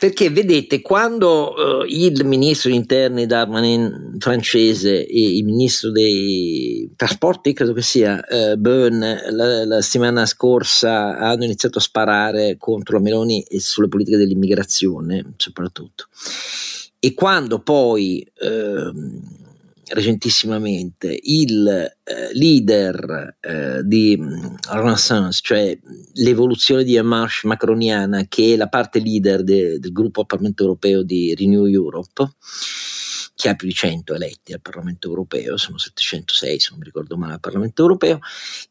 Perché 0.05 0.29
vedete, 0.29 0.83
quando 0.83 1.55
uh, 1.55 1.85
il 1.89 2.27
ministro 2.27 2.69
degli 2.69 2.79
interni 2.79 3.25
Darmanin 3.25 4.17
francese 4.19 5.07
e 5.07 5.37
il 5.39 5.45
ministro 5.47 5.91
dei 5.91 6.93
trasporti, 6.95 7.55
credo 7.55 7.73
che 7.73 7.81
sia 7.81 8.23
uh, 8.23 8.55
Byrne, 8.59 9.31
la, 9.31 9.65
la, 9.65 9.81
settimana 9.81 10.27
scorsa 10.27 11.17
hanno 11.17 11.45
iniziato 11.45 11.79
a 11.79 11.81
sparare 11.81 12.59
contro 12.59 13.01
Meloni 13.01 13.45
e 13.45 13.61
sulle 13.61 13.89
politiche 13.89 14.19
dell'immigrazione, 14.19 15.33
soprattutto. 15.39 16.09
E 16.99 17.15
quando 17.15 17.61
poi 17.61 18.31
uh, 18.41 18.93
recentissimamente 19.89 21.19
il 21.23 21.67
eh, 21.67 22.33
leader 22.33 23.37
eh, 23.41 23.83
di 23.85 24.17
mm, 24.19 24.55
Renaissance, 24.71 25.41
cioè 25.43 25.79
l'evoluzione 26.15 26.85
di 26.85 27.01
Marche 27.01 27.47
macroniana, 27.47 28.25
che 28.29 28.55
è 28.55 28.57
la 28.57 28.69
parte 28.69 29.01
leader 29.01 29.43
de, 29.43 29.79
del 29.79 29.93
gruppo 29.93 30.25
Parlamento 30.25 30.63
europeo 30.63 31.03
di 31.03 31.35
Renew 31.35 31.67
Europe, 31.67 32.33
che 33.35 33.49
ha 33.49 33.55
più 33.57 33.67
di 33.67 33.75
100 33.75 34.15
eletti 34.15 34.53
al 34.53 34.61
Parlamento 34.61 35.09
europeo, 35.09 35.57
sono 35.57 35.77
706 35.77 36.61
se 36.61 36.69
non 36.71 36.79
mi 36.79 36.85
ricordo 36.85 37.17
male 37.17 37.35
al 37.35 37.41
Parlamento 37.41 37.83
europeo, 37.83 38.21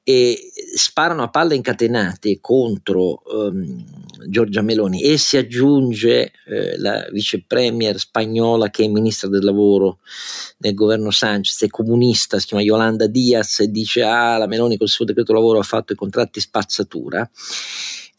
e 0.03 0.51
sparano 0.75 1.23
a 1.23 1.29
palle 1.29 1.55
incatenate 1.55 2.39
contro 2.39 3.21
um, 3.25 4.02
Giorgia 4.27 4.61
Meloni 4.61 5.01
e 5.01 5.17
si 5.17 5.37
aggiunge 5.37 6.31
eh, 6.47 6.77
la 6.77 7.07
vice 7.11 7.43
premier 7.45 7.97
spagnola 7.97 8.69
che 8.69 8.83
è 8.83 8.87
ministra 8.87 9.29
del 9.29 9.43
lavoro 9.43 9.99
nel 10.59 10.73
governo 10.73 11.11
Sanchez, 11.11 11.63
è 11.63 11.67
comunista, 11.67 12.39
si 12.39 12.47
chiama 12.47 12.63
Yolanda 12.63 13.07
Diaz 13.07 13.59
e 13.61 13.69
dice 13.69 14.03
ah 14.03 14.37
la 14.37 14.47
Meloni 14.47 14.77
col 14.77 14.89
suo 14.89 15.05
decreto 15.05 15.33
lavoro 15.33 15.59
ha 15.59 15.63
fatto 15.63 15.93
i 15.93 15.95
contratti 15.95 16.39
spazzatura 16.39 17.29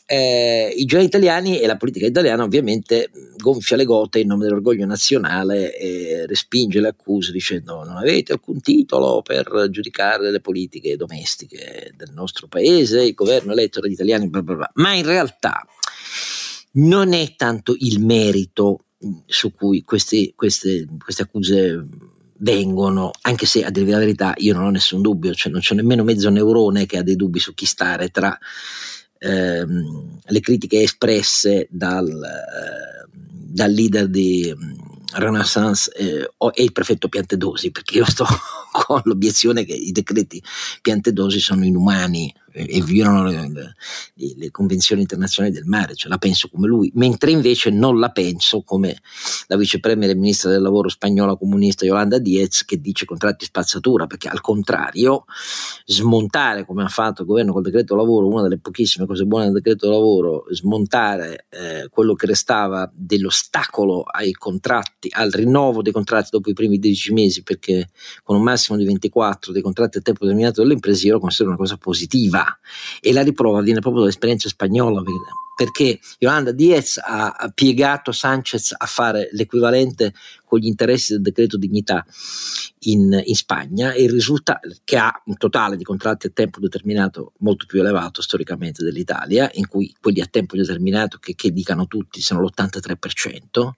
eh, 0.06 0.72
i 0.76 0.84
giornali 0.84 1.08
italiani 1.08 1.60
e 1.60 1.66
la 1.66 1.76
politica 1.76 2.06
italiana 2.06 2.42
ovviamente 2.42 3.10
gonfia 3.38 3.76
le 3.76 3.84
gote 3.84 4.18
in 4.18 4.28
nome 4.28 4.44
dell'orgoglio 4.44 4.84
nazionale 4.84 5.74
e 5.76 6.26
respinge 6.26 6.80
le 6.80 6.88
accuse 6.88 7.32
dicendo 7.32 7.82
non 7.84 7.96
avete 7.96 8.32
alcun 8.32 8.60
titolo 8.60 9.22
per 9.22 9.68
giudicare 9.70 10.30
le 10.30 10.40
politiche 10.40 10.96
domestiche 10.96 11.92
del 11.96 12.10
nostro 12.12 12.48
paese, 12.48 13.02
il 13.02 13.14
governo 13.14 13.52
eletto 13.52 13.80
dagli 13.80 13.92
italiani, 13.92 14.28
bla 14.28 14.42
bla 14.42 14.54
bla. 14.54 14.70
ma 14.74 14.92
in 14.92 15.06
realtà 15.06 15.66
non 16.74 17.12
è 17.12 17.34
tanto 17.36 17.74
il 17.78 18.00
merito 18.00 18.84
su 19.26 19.52
cui 19.52 19.82
queste, 19.82 20.32
queste, 20.34 20.86
queste 20.98 21.22
accuse 21.22 21.86
vengono, 22.38 23.10
anche 23.22 23.46
se 23.46 23.64
a 23.64 23.70
dire 23.70 23.90
la 23.90 23.98
verità 23.98 24.34
io 24.36 24.54
non 24.54 24.64
ho 24.64 24.70
nessun 24.70 25.02
dubbio, 25.02 25.34
cioè 25.34 25.52
non 25.52 25.60
c'è 25.60 25.74
nemmeno 25.74 26.04
mezzo 26.04 26.30
neurone 26.30 26.86
che 26.86 26.98
ha 26.98 27.02
dei 27.02 27.16
dubbi 27.16 27.38
su 27.38 27.54
chi 27.54 27.66
stare 27.66 28.08
tra 28.08 28.36
ehm, 29.18 30.18
le 30.24 30.40
critiche 30.40 30.82
espresse 30.82 31.68
dal, 31.70 32.08
eh, 32.08 33.08
dal 33.30 33.70
leader 33.70 34.08
di 34.08 34.52
mm, 34.54 34.72
Renaissance 35.14 35.92
eh, 35.92 36.28
e 36.54 36.62
il 36.62 36.72
prefetto 36.72 37.08
Piantedosi, 37.08 37.70
perché 37.70 37.98
io 37.98 38.04
sto 38.04 38.26
con 38.72 39.00
l'obiezione 39.04 39.64
che 39.64 39.74
i 39.74 39.92
decreti 39.92 40.42
Piantedosi 40.82 41.40
sono 41.40 41.64
inumani 41.64 42.34
e 42.54 42.80
violano 42.82 43.24
le, 43.24 43.50
le, 43.50 43.74
le, 44.36 44.50
convenzioni 44.52 45.02
internazionali 45.02 45.52
del 45.52 45.64
mare, 45.64 45.94
cioè 45.94 46.08
la 46.08 46.18
penso 46.18 46.48
come 46.48 46.68
lui, 46.68 46.90
mentre 46.94 47.32
invece 47.32 47.70
non 47.70 47.98
la 47.98 48.10
penso 48.10 48.62
come 48.62 48.96
la 49.48 49.56
vice 49.56 49.80
premier 49.80 50.10
e 50.10 50.14
ministra 50.14 50.50
del 50.50 50.62
lavoro 50.62 50.88
spagnola 50.88 51.34
comunista 51.36 51.84
Yolanda 51.84 52.18
Diez 52.18 52.64
che 52.64 52.80
dice 52.80 53.06
contratti 53.06 53.44
spazzatura, 53.44 54.06
perché 54.06 54.28
al 54.28 54.40
contrario 54.40 55.24
smontare 55.84 56.64
come 56.64 56.84
ha 56.84 56.88
fatto 56.88 57.22
il 57.22 57.28
governo 57.28 57.52
col 57.52 57.62
decreto 57.62 57.96
lavoro, 57.96 58.28
una 58.28 58.42
delle 58.42 58.58
pochissime 58.58 59.06
cose 59.06 59.24
buone 59.24 59.46
del 59.46 59.54
decreto 59.54 59.90
lavoro, 59.90 60.46
smontare 60.50 61.46
eh, 61.48 61.88
quello 61.90 62.14
che 62.14 62.26
restava 62.26 62.88
dell'ostacolo 62.94 64.02
ai 64.02 64.32
contratti, 64.32 65.08
al 65.10 65.32
rinnovo 65.32 65.82
dei 65.82 65.92
contratti 65.92 66.28
dopo 66.30 66.50
i 66.50 66.54
primi 66.54 66.78
12 66.78 67.12
mesi, 67.12 67.42
perché 67.42 67.90
con 68.22 68.36
un 68.36 68.42
massimo 68.42 68.78
di 68.78 68.84
24 68.84 69.52
dei 69.52 69.62
contratti 69.62 69.98
a 69.98 70.00
tempo 70.00 70.24
determinato 70.24 70.62
delle 70.62 70.74
imprese 70.74 71.06
io 71.08 71.14
lo 71.14 71.20
considero 71.20 71.48
una 71.50 71.58
cosa 71.58 71.76
positiva 71.76 72.43
e 73.00 73.12
la 73.12 73.22
riprova 73.22 73.60
viene 73.60 73.80
proprio 73.80 74.02
dall'esperienza 74.02 74.48
spagnola. 74.48 75.02
Perché 75.54 75.98
Yolanda 76.18 76.52
Diaz 76.52 77.00
ha 77.02 77.50
piegato 77.54 78.12
Sanchez 78.12 78.74
a 78.76 78.86
fare 78.86 79.28
l'equivalente 79.32 80.12
con 80.44 80.58
gli 80.58 80.66
interessi 80.66 81.14
del 81.14 81.22
decreto 81.22 81.56
dignità 81.56 82.04
in, 82.80 83.20
in 83.24 83.34
Spagna 83.34 83.92
e 83.92 84.04
il 84.04 84.10
risultato 84.10 84.68
che 84.84 84.96
ha 84.96 85.22
un 85.26 85.36
totale 85.36 85.76
di 85.76 85.84
contratti 85.84 86.26
a 86.28 86.30
tempo 86.32 86.60
determinato 86.60 87.32
molto 87.38 87.66
più 87.66 87.80
elevato 87.80 88.22
storicamente 88.22 88.84
dell'Italia, 88.84 89.50
in 89.54 89.66
cui 89.66 89.94
quelli 90.00 90.20
a 90.20 90.28
tempo 90.30 90.56
determinato 90.56 91.18
che, 91.18 91.34
che 91.34 91.50
dicano 91.50 91.86
tutti 91.86 92.20
sono 92.20 92.40
l'83% 92.42 93.70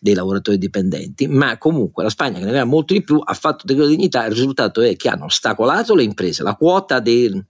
dei 0.00 0.14
lavoratori 0.14 0.58
dipendenti, 0.58 1.28
ma 1.28 1.56
comunque 1.58 2.02
la 2.02 2.10
Spagna 2.10 2.38
che 2.38 2.44
ne 2.44 2.50
aveva 2.50 2.64
molto 2.64 2.94
di 2.94 3.02
più 3.02 3.20
ha 3.22 3.34
fatto 3.34 3.64
decreto 3.64 3.88
dignità, 3.88 4.24
il 4.24 4.32
risultato 4.32 4.80
è 4.80 4.96
che 4.96 5.08
hanno 5.08 5.26
ostacolato 5.26 5.94
le 5.94 6.02
imprese, 6.02 6.42
la 6.42 6.54
quota 6.54 7.00
del 7.00 7.44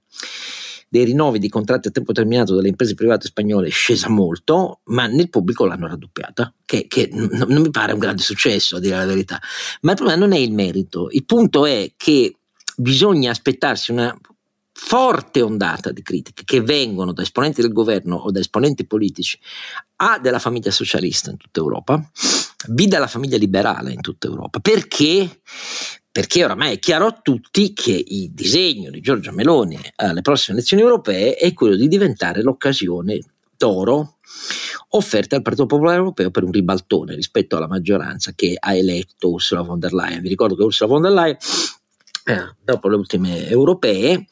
dei 0.88 1.04
rinnovi 1.04 1.38
di 1.38 1.48
contratti 1.48 1.88
a 1.88 1.90
tempo 1.90 2.12
determinato 2.12 2.54
delle 2.54 2.68
imprese 2.68 2.94
private 2.94 3.26
spagnole 3.26 3.68
è 3.68 3.70
scesa 3.70 4.08
molto, 4.08 4.80
ma 4.84 5.06
nel 5.06 5.28
pubblico 5.28 5.66
l'hanno 5.66 5.86
raddoppiata, 5.86 6.54
che, 6.64 6.86
che 6.88 7.08
n- 7.12 7.44
non 7.46 7.62
mi 7.62 7.70
pare 7.70 7.92
un 7.92 7.98
grande 7.98 8.22
successo 8.22 8.76
a 8.76 8.80
dire 8.80 8.96
la 8.96 9.04
verità. 9.04 9.40
Ma 9.82 9.92
il 9.92 9.96
problema 9.96 10.20
non 10.20 10.32
è 10.32 10.38
il 10.38 10.52
merito, 10.52 11.08
il 11.10 11.24
punto 11.24 11.66
è 11.66 11.92
che 11.96 12.36
bisogna 12.76 13.30
aspettarsi 13.30 13.90
una 13.90 14.16
forte 14.80 15.42
ondata 15.42 15.90
di 15.90 16.02
critiche 16.02 16.44
che 16.44 16.60
vengono 16.60 17.12
da 17.12 17.22
esponenti 17.22 17.60
del 17.60 17.72
governo 17.72 18.14
o 18.14 18.30
da 18.30 18.38
esponenti 18.38 18.86
politici 18.86 19.36
A 19.96 20.20
della 20.20 20.38
famiglia 20.38 20.70
socialista 20.70 21.30
in 21.30 21.36
tutta 21.36 21.58
Europa, 21.58 22.00
B 22.68 22.86
dalla 22.86 23.08
famiglia 23.08 23.36
liberale 23.36 23.92
in 23.92 24.00
tutta 24.00 24.28
Europa. 24.28 24.60
Perché? 24.60 25.40
Perché 26.18 26.42
oramai 26.42 26.72
è 26.72 26.78
chiaro 26.80 27.06
a 27.06 27.20
tutti 27.22 27.72
che 27.72 27.92
il 28.04 28.32
disegno 28.32 28.90
di 28.90 29.00
Giorgia 29.00 29.30
Meloni 29.30 29.78
alle 29.94 30.20
prossime 30.20 30.56
elezioni 30.56 30.82
europee 30.82 31.36
è 31.36 31.52
quello 31.52 31.76
di 31.76 31.86
diventare 31.86 32.42
l'occasione 32.42 33.20
d'oro 33.56 34.16
offerta 34.88 35.36
al 35.36 35.42
Partito 35.42 35.66
Popolare 35.66 35.98
Europeo 35.98 36.32
per 36.32 36.42
un 36.42 36.50
ribaltone 36.50 37.14
rispetto 37.14 37.56
alla 37.56 37.68
maggioranza 37.68 38.32
che 38.34 38.56
ha 38.58 38.74
eletto 38.74 39.30
Ursula 39.30 39.62
von 39.62 39.78
der 39.78 39.92
Leyen. 39.92 40.20
Vi 40.20 40.28
ricordo 40.28 40.56
che 40.56 40.64
Ursula 40.64 40.90
von 40.90 41.02
der 41.02 41.12
Leyen, 41.12 41.36
eh, 42.24 42.56
dopo 42.64 42.88
le 42.88 42.96
ultime 42.96 43.48
europee, 43.48 44.26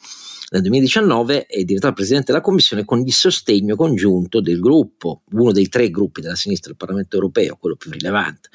nel 0.49 0.63
2019 0.63 1.47
è 1.47 1.65
diventata 1.65 1.93
Presidente 1.93 2.31
della 2.31 2.45
Commissione 2.45 2.85
con 2.85 3.01
il 3.01 3.13
sostegno 3.13 3.75
congiunto 3.75 4.41
del 4.41 4.61
gruppo, 4.61 5.23
uno 5.33 5.51
dei 5.51 5.69
tre 5.69 5.91
gruppi 5.91 6.21
della 6.21 6.37
sinistra 6.37 6.69
del 6.69 6.77
Parlamento 6.77 7.17
Europeo, 7.17 7.57
quello 7.57 7.75
più 7.75 7.91
rilevante, 7.91 8.49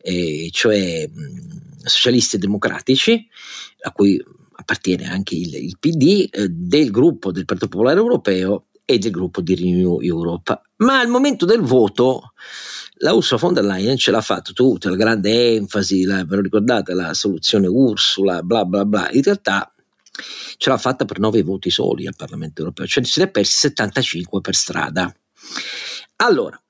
eh, 0.00 0.48
cioè 0.50 1.06
mh, 1.06 1.84
socialisti 1.84 2.36
e 2.36 2.38
democratici, 2.38 3.28
a 3.82 3.92
cui 3.92 4.22
appartiene 4.52 5.10
anche 5.10 5.34
il, 5.34 5.54
il 5.54 5.76
PD, 5.78 6.28
eh, 6.30 6.48
del 6.48 6.90
gruppo 6.90 7.30
del 7.32 7.44
Partito 7.44 7.68
Popolare 7.68 7.98
Europeo 7.98 8.68
e 8.86 8.98
del 8.98 9.10
gruppo 9.10 9.42
di 9.42 9.54
Renew 9.54 10.00
Europe. 10.00 10.58
Ma 10.76 11.00
al 11.00 11.08
momento 11.08 11.44
del 11.44 11.60
voto 11.60 12.32
la 13.00 13.12
Ursula 13.12 13.38
von 13.38 13.52
der 13.52 13.64
Leyen 13.64 13.98
ce 13.98 14.10
l'ha 14.10 14.22
fatto 14.22 14.54
tutta, 14.54 14.88
la 14.88 14.96
grande 14.96 15.54
enfasi, 15.56 16.04
la, 16.04 16.24
ve 16.24 16.36
lo 16.36 16.42
ricordate, 16.42 16.94
la 16.94 17.12
soluzione 17.12 17.66
Ursula, 17.66 18.42
bla 18.42 18.64
bla 18.64 18.86
bla, 18.86 19.10
in 19.10 19.22
realtà 19.22 19.70
ce 20.56 20.70
l'ha 20.70 20.78
fatta 20.78 21.04
per 21.04 21.18
nove 21.18 21.42
voti 21.42 21.70
soli 21.70 22.06
al 22.06 22.16
Parlamento 22.16 22.60
europeo, 22.60 22.86
cioè 22.86 23.04
se 23.04 23.20
ne 23.20 23.26
è 23.26 23.30
persi 23.30 23.58
75 23.58 24.40
per 24.40 24.54
strada. 24.54 25.14
Allora, 26.16 26.60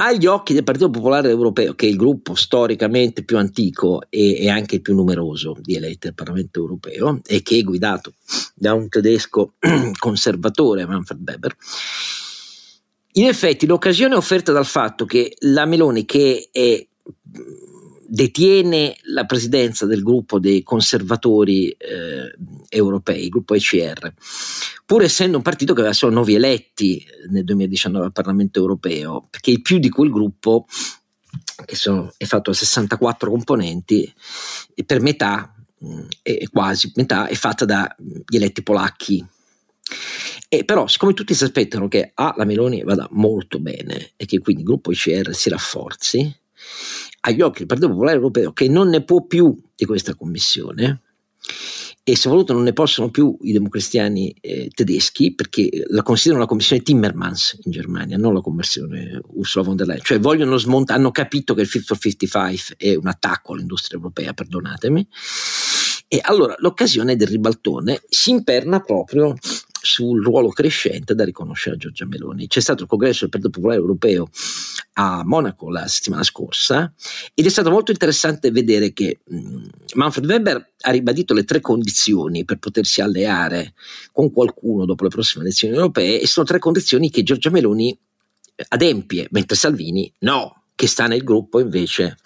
agli 0.00 0.26
occhi 0.26 0.52
del 0.54 0.62
Partito 0.62 0.90
Popolare 0.90 1.28
Europeo, 1.28 1.74
che 1.74 1.86
è 1.86 1.88
il 1.88 1.96
gruppo 1.96 2.34
storicamente 2.34 3.24
più 3.24 3.36
antico 3.36 4.02
e, 4.08 4.42
e, 4.42 4.48
anche 4.48 4.76
il 4.76 4.80
più 4.80 4.94
numeroso 4.94 5.56
di 5.60 5.74
eletti 5.74 6.06
al 6.06 6.14
Parlamento 6.14 6.60
Europeo 6.60 7.20
e 7.26 7.42
che 7.42 7.58
è 7.58 7.62
guidato 7.62 8.14
da 8.54 8.74
un 8.74 8.88
tedesco 8.88 9.54
conservatore, 9.98 10.86
Manfred 10.86 11.20
Weber, 11.26 11.56
in 13.12 13.26
effetti 13.26 13.66
l'occasione 13.66 14.14
offerta 14.14 14.52
dal 14.52 14.66
fatto 14.66 15.04
che 15.04 15.34
la 15.40 15.66
Meloni, 15.66 16.04
che 16.04 16.48
è 16.52 16.87
detiene 18.10 18.96
la 19.02 19.26
presidenza 19.26 19.84
del 19.84 20.02
gruppo 20.02 20.38
dei 20.38 20.62
conservatori 20.62 21.68
eh, 21.68 22.34
europei, 22.70 23.24
il 23.24 23.28
gruppo 23.28 23.54
ECR, 23.54 24.14
pur 24.86 25.02
essendo 25.02 25.36
un 25.36 25.42
partito 25.42 25.74
che 25.74 25.80
aveva 25.80 25.94
solo 25.94 26.14
nove 26.14 26.32
eletti 26.32 27.04
nel 27.28 27.44
2019 27.44 28.06
al 28.06 28.12
Parlamento 28.12 28.60
europeo, 28.60 29.26
perché 29.28 29.50
il 29.50 29.60
più 29.60 29.78
di 29.78 29.90
quel 29.90 30.10
gruppo, 30.10 30.66
che 31.66 31.76
sono, 31.76 32.14
è 32.16 32.24
fatto 32.24 32.50
da 32.50 32.56
64 32.56 33.30
componenti, 33.30 34.10
per 34.86 35.02
metà, 35.02 35.54
è 36.22 36.48
quasi 36.50 36.90
metà, 36.94 37.26
è 37.26 37.34
fatta 37.34 37.66
dagli 37.66 38.36
eletti 38.36 38.62
polacchi. 38.62 39.24
E 40.48 40.64
però, 40.64 40.86
siccome 40.86 41.12
tutti 41.12 41.34
si 41.34 41.44
aspettano 41.44 41.88
che 41.88 42.12
A, 42.14 42.32
la 42.38 42.46
Meloni 42.46 42.82
vada 42.82 43.06
molto 43.10 43.58
bene 43.58 44.12
e 44.16 44.24
che 44.24 44.38
quindi 44.38 44.62
il 44.62 44.68
gruppo 44.68 44.90
ICR 44.92 45.34
si 45.34 45.50
rafforzi, 45.50 46.34
agli 47.20 47.40
occhi 47.40 47.58
del 47.58 47.66
Partito 47.66 47.88
Popolare 47.90 48.16
Europeo, 48.16 48.52
che 48.52 48.68
non 48.68 48.88
ne 48.88 49.02
può 49.02 49.24
più 49.24 49.56
di 49.74 49.84
questa 49.84 50.14
commissione, 50.14 51.02
e 52.08 52.16
soprattutto 52.16 52.54
non 52.54 52.62
ne 52.62 52.72
possono 52.72 53.10
più 53.10 53.36
i 53.42 53.52
democristiani 53.52 54.34
eh, 54.40 54.70
tedeschi 54.74 55.34
perché 55.34 55.68
la 55.88 56.02
considerano 56.02 56.42
la 56.42 56.48
commissione 56.48 56.80
Timmermans 56.80 57.58
in 57.64 57.70
Germania, 57.70 58.16
non 58.16 58.32
la 58.32 58.40
commissione 58.40 59.20
Ursula 59.34 59.62
von 59.62 59.76
der 59.76 59.88
Leyen, 59.88 60.02
cioè 60.02 60.18
vogliono 60.18 60.56
smontare, 60.56 60.98
hanno 60.98 61.10
capito 61.10 61.52
che 61.52 61.60
il 61.60 61.66
Fit 61.66 61.84
for 61.84 61.98
55 61.98 62.76
è 62.78 62.94
un 62.94 63.08
attacco 63.08 63.52
all'industria 63.52 63.98
europea, 63.98 64.32
perdonatemi, 64.32 65.06
e 66.08 66.20
allora 66.22 66.54
l'occasione 66.60 67.14
del 67.14 67.28
ribaltone 67.28 68.00
si 68.08 68.30
imperna 68.30 68.80
proprio 68.80 69.34
sul 69.80 70.22
ruolo 70.22 70.48
crescente 70.48 71.14
da 71.14 71.24
riconoscere 71.24 71.76
a 71.76 71.78
Giorgia 71.78 72.06
Meloni. 72.06 72.46
C'è 72.46 72.60
stato 72.60 72.82
il 72.82 72.88
congresso 72.88 73.20
del 73.20 73.30
Partito 73.30 73.50
Popolare 73.50 73.80
Europeo 73.80 74.28
a 74.94 75.22
Monaco 75.24 75.70
la 75.70 75.86
settimana 75.86 76.22
scorsa 76.24 76.92
ed 77.34 77.46
è 77.46 77.48
stato 77.48 77.70
molto 77.70 77.92
interessante 77.92 78.50
vedere 78.50 78.92
che 78.92 79.20
mh, 79.24 79.66
Manfred 79.94 80.26
Weber 80.26 80.72
ha 80.80 80.90
ribadito 80.90 81.34
le 81.34 81.44
tre 81.44 81.60
condizioni 81.60 82.44
per 82.44 82.58
potersi 82.58 83.00
alleare 83.00 83.74
con 84.12 84.32
qualcuno 84.32 84.84
dopo 84.84 85.04
le 85.04 85.10
prossime 85.10 85.44
elezioni 85.44 85.74
europee 85.74 86.20
e 86.20 86.26
sono 86.26 86.46
tre 86.46 86.58
condizioni 86.58 87.10
che 87.10 87.22
Giorgia 87.22 87.50
Meloni 87.50 87.96
adempie, 88.68 89.28
mentre 89.30 89.56
Salvini 89.56 90.12
no, 90.20 90.64
che 90.74 90.86
sta 90.88 91.06
nel 91.06 91.22
gruppo 91.22 91.60
invece 91.60 92.16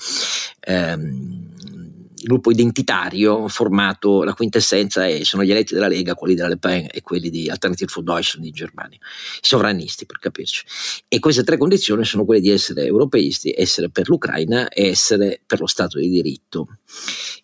ehm, 0.60 1.81
gruppo 2.24 2.50
identitario 2.50 3.48
formato, 3.48 4.22
la 4.22 4.34
quintessenza 4.34 5.06
è, 5.06 5.22
sono 5.24 5.44
gli 5.44 5.50
eletti 5.50 5.74
della 5.74 5.88
Lega, 5.88 6.14
quelli 6.14 6.34
della 6.34 6.48
Le 6.48 6.58
Pen 6.58 6.86
e 6.90 7.02
quelli 7.02 7.30
di 7.30 7.48
Alternative 7.48 7.90
for 7.90 8.02
Deutschland 8.02 8.46
in 8.46 8.52
Germania, 8.52 8.98
i 8.98 9.40
sovranisti 9.40 10.06
per 10.06 10.18
capirci. 10.18 10.64
E 11.08 11.18
queste 11.18 11.42
tre 11.42 11.56
condizioni 11.56 12.04
sono 12.04 12.24
quelle 12.24 12.40
di 12.40 12.50
essere 12.50 12.84
europeisti, 12.84 13.54
essere 13.56 13.90
per 13.90 14.08
l'Ucraina 14.08 14.68
e 14.68 14.88
essere 14.88 15.40
per 15.44 15.60
lo 15.60 15.66
Stato 15.66 15.98
di 15.98 16.08
diritto. 16.08 16.78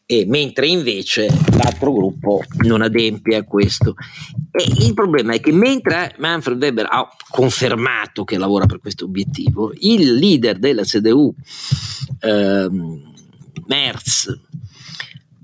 E 0.06 0.24
mentre 0.26 0.66
invece 0.66 1.28
l'altro 1.56 1.92
gruppo 1.92 2.42
non 2.64 2.80
adempie 2.80 3.36
a 3.36 3.44
questo. 3.44 3.94
E 4.50 4.64
il 4.84 4.94
problema 4.94 5.34
è 5.34 5.40
che 5.40 5.52
mentre 5.52 6.14
Manfred 6.18 6.60
Weber 6.60 6.86
ha 6.88 7.06
confermato 7.28 8.24
che 8.24 8.38
lavora 8.38 8.64
per 8.64 8.80
questo 8.80 9.04
obiettivo, 9.04 9.72
il 9.80 10.14
leader 10.14 10.58
della 10.58 10.82
CDU, 10.82 11.34
ehm, 12.20 13.12
Merz, 13.66 14.34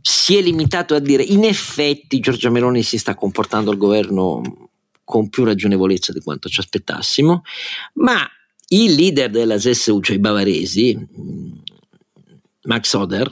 si 0.07 0.37
è 0.37 0.43
limitato 0.43 0.95
a 0.95 0.99
dire 0.99 1.23
in 1.23 1.45
effetti 1.45 2.21
Giorgia 2.21 2.51
Meloni 2.51 2.83
si 2.83 2.99
sta 2.99 3.15
comportando 3.15 3.71
al 3.71 3.79
governo 3.79 4.69
con 5.03 5.31
più 5.31 5.45
ragionevolezza 5.45 6.13
di 6.13 6.21
quanto 6.21 6.51
ci 6.51 6.61
aspettassimo, 6.61 7.43
ma 7.95 8.29
il 8.69 8.93
leader 8.93 9.31
della 9.31 9.59
ZSU, 9.59 10.03
cioè 10.03 10.17
i 10.17 10.21
bavaresi, 10.21 10.95
mm, 10.95 11.53
Max 12.65 12.93
Oder, 12.93 13.31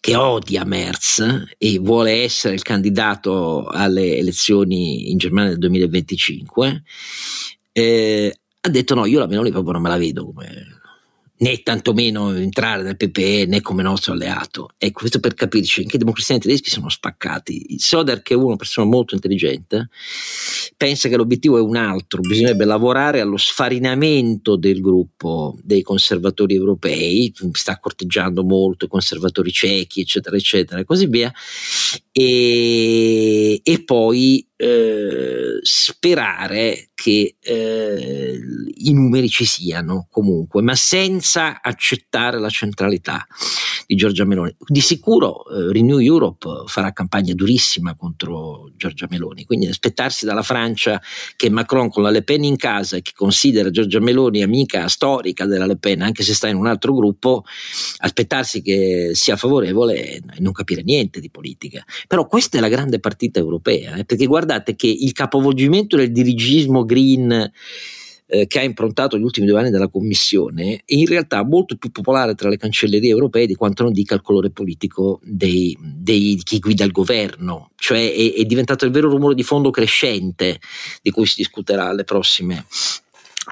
che 0.00 0.16
odia 0.16 0.64
Merz 0.64 1.44
e 1.58 1.78
vuole 1.78 2.22
essere 2.22 2.54
il 2.54 2.62
candidato 2.62 3.66
alle 3.66 4.16
elezioni 4.16 5.10
in 5.10 5.18
Germania 5.18 5.50
del 5.50 5.58
2025, 5.58 6.82
eh, 7.72 8.40
ha 8.58 8.68
detto 8.70 8.94
no, 8.94 9.04
io 9.04 9.18
la 9.18 9.26
Meloni 9.26 9.50
proprio 9.50 9.72
non 9.72 9.82
me 9.82 9.90
la 9.90 9.98
vedo 9.98 10.24
come 10.24 10.79
né 11.40 11.62
tantomeno 11.62 12.34
entrare 12.34 12.82
nel 12.82 12.96
PPE 12.96 13.46
né 13.46 13.60
come 13.60 13.82
nostro 13.82 14.12
alleato. 14.12 14.70
E 14.76 14.92
questo 14.92 15.20
per 15.20 15.34
capirci, 15.34 15.82
anche 15.82 15.96
i 15.96 15.98
democristiani 15.98 16.40
tedeschi 16.40 16.70
sono 16.70 16.88
spaccati. 16.88 17.66
Il 17.70 17.80
Soder, 17.80 18.22
che 18.22 18.34
è 18.34 18.36
una 18.36 18.56
persona 18.56 18.86
molto 18.86 19.14
intelligente, 19.14 19.88
pensa 20.76 21.08
che 21.08 21.16
l'obiettivo 21.16 21.56
è 21.56 21.60
un 21.60 21.76
altro, 21.76 22.20
bisognerebbe 22.20 22.64
lavorare 22.64 23.20
allo 23.20 23.36
sfarinamento 23.36 24.56
del 24.56 24.80
gruppo 24.80 25.56
dei 25.62 25.82
conservatori 25.82 26.54
europei, 26.54 27.32
sta 27.52 27.78
corteggiando 27.78 28.44
molto 28.44 28.84
i 28.84 28.88
conservatori 28.88 29.50
cechi, 29.50 30.00
eccetera, 30.00 30.36
eccetera, 30.36 30.80
e 30.80 30.84
così 30.84 31.06
via 31.06 31.32
e, 32.12 33.60
e 33.62 33.82
poi 33.84 34.46
eh, 34.62 35.58
sperare 35.62 36.90
che 36.92 37.36
eh, 37.40 38.38
i 38.74 38.92
numeri 38.92 39.30
ci 39.30 39.46
siano 39.46 40.06
comunque, 40.10 40.60
ma 40.60 40.74
senza 40.74 41.62
accettare 41.62 42.38
la 42.38 42.50
centralità 42.50 43.26
di 43.86 43.96
Giorgia 43.96 44.26
Meloni. 44.26 44.54
Di 44.58 44.82
sicuro 44.82 45.48
eh, 45.48 45.72
Renew 45.72 45.98
Europe 45.98 46.46
farà 46.66 46.92
campagna 46.92 47.32
durissima 47.32 47.96
contro 47.96 48.70
Giorgia 48.76 49.06
Meloni, 49.08 49.46
quindi 49.46 49.66
aspettarsi 49.66 50.26
dalla 50.26 50.42
Francia 50.42 51.00
che 51.36 51.48
Macron 51.48 51.88
con 51.88 52.02
la 52.02 52.10
Le 52.10 52.22
Pen 52.22 52.44
in 52.44 52.56
casa 52.56 52.96
e 52.96 53.02
che 53.02 53.12
considera 53.14 53.70
Giorgia 53.70 53.98
Meloni 53.98 54.42
amica 54.42 54.86
storica 54.88 55.46
della 55.46 55.64
Le 55.64 55.78
Pen, 55.78 56.02
anche 56.02 56.22
se 56.22 56.34
sta 56.34 56.48
in 56.48 56.56
un 56.56 56.66
altro 56.66 56.94
gruppo, 56.94 57.44
aspettarsi 57.96 58.60
che 58.60 59.12
sia 59.14 59.36
favorevole 59.36 60.16
e 60.16 60.22
non 60.38 60.52
capire 60.52 60.82
niente 60.82 61.18
di 61.18 61.30
politica. 61.30 61.82
Però 62.06 62.26
questa 62.26 62.58
è 62.58 62.60
la 62.60 62.68
grande 62.68 63.00
partita 63.00 63.40
europea, 63.40 63.94
eh, 63.94 64.04
perché 64.04 64.26
guarda 64.26 64.49
guardate 64.50 64.74
che 64.74 64.88
il 64.88 65.12
capovolgimento 65.12 65.96
del 65.96 66.10
dirigismo 66.10 66.84
green 66.84 67.52
eh, 68.26 68.46
che 68.48 68.58
ha 68.58 68.62
improntato 68.62 69.16
gli 69.16 69.22
ultimi 69.22 69.46
due 69.46 69.60
anni 69.60 69.70
della 69.70 69.88
Commissione 69.88 70.82
è 70.84 70.94
in 70.94 71.06
realtà 71.06 71.44
molto 71.44 71.76
più 71.76 71.90
popolare 71.90 72.34
tra 72.34 72.48
le 72.48 72.56
cancellerie 72.56 73.10
europee 73.10 73.46
di 73.46 73.54
quanto 73.54 73.84
non 73.84 73.92
dica 73.92 74.14
il 74.14 74.22
colore 74.22 74.50
politico 74.50 75.20
dei, 75.22 75.76
dei, 75.80 76.34
di 76.34 76.42
chi 76.42 76.58
guida 76.58 76.84
il 76.84 76.90
governo, 76.90 77.70
cioè 77.76 78.12
è, 78.12 78.34
è 78.34 78.44
diventato 78.44 78.84
il 78.84 78.90
vero 78.90 79.08
rumore 79.08 79.34
di 79.34 79.44
fondo 79.44 79.70
crescente 79.70 80.58
di 81.00 81.10
cui 81.10 81.26
si 81.26 81.36
discuterà 81.36 81.88
alle 81.88 82.04
prossime 82.04 82.64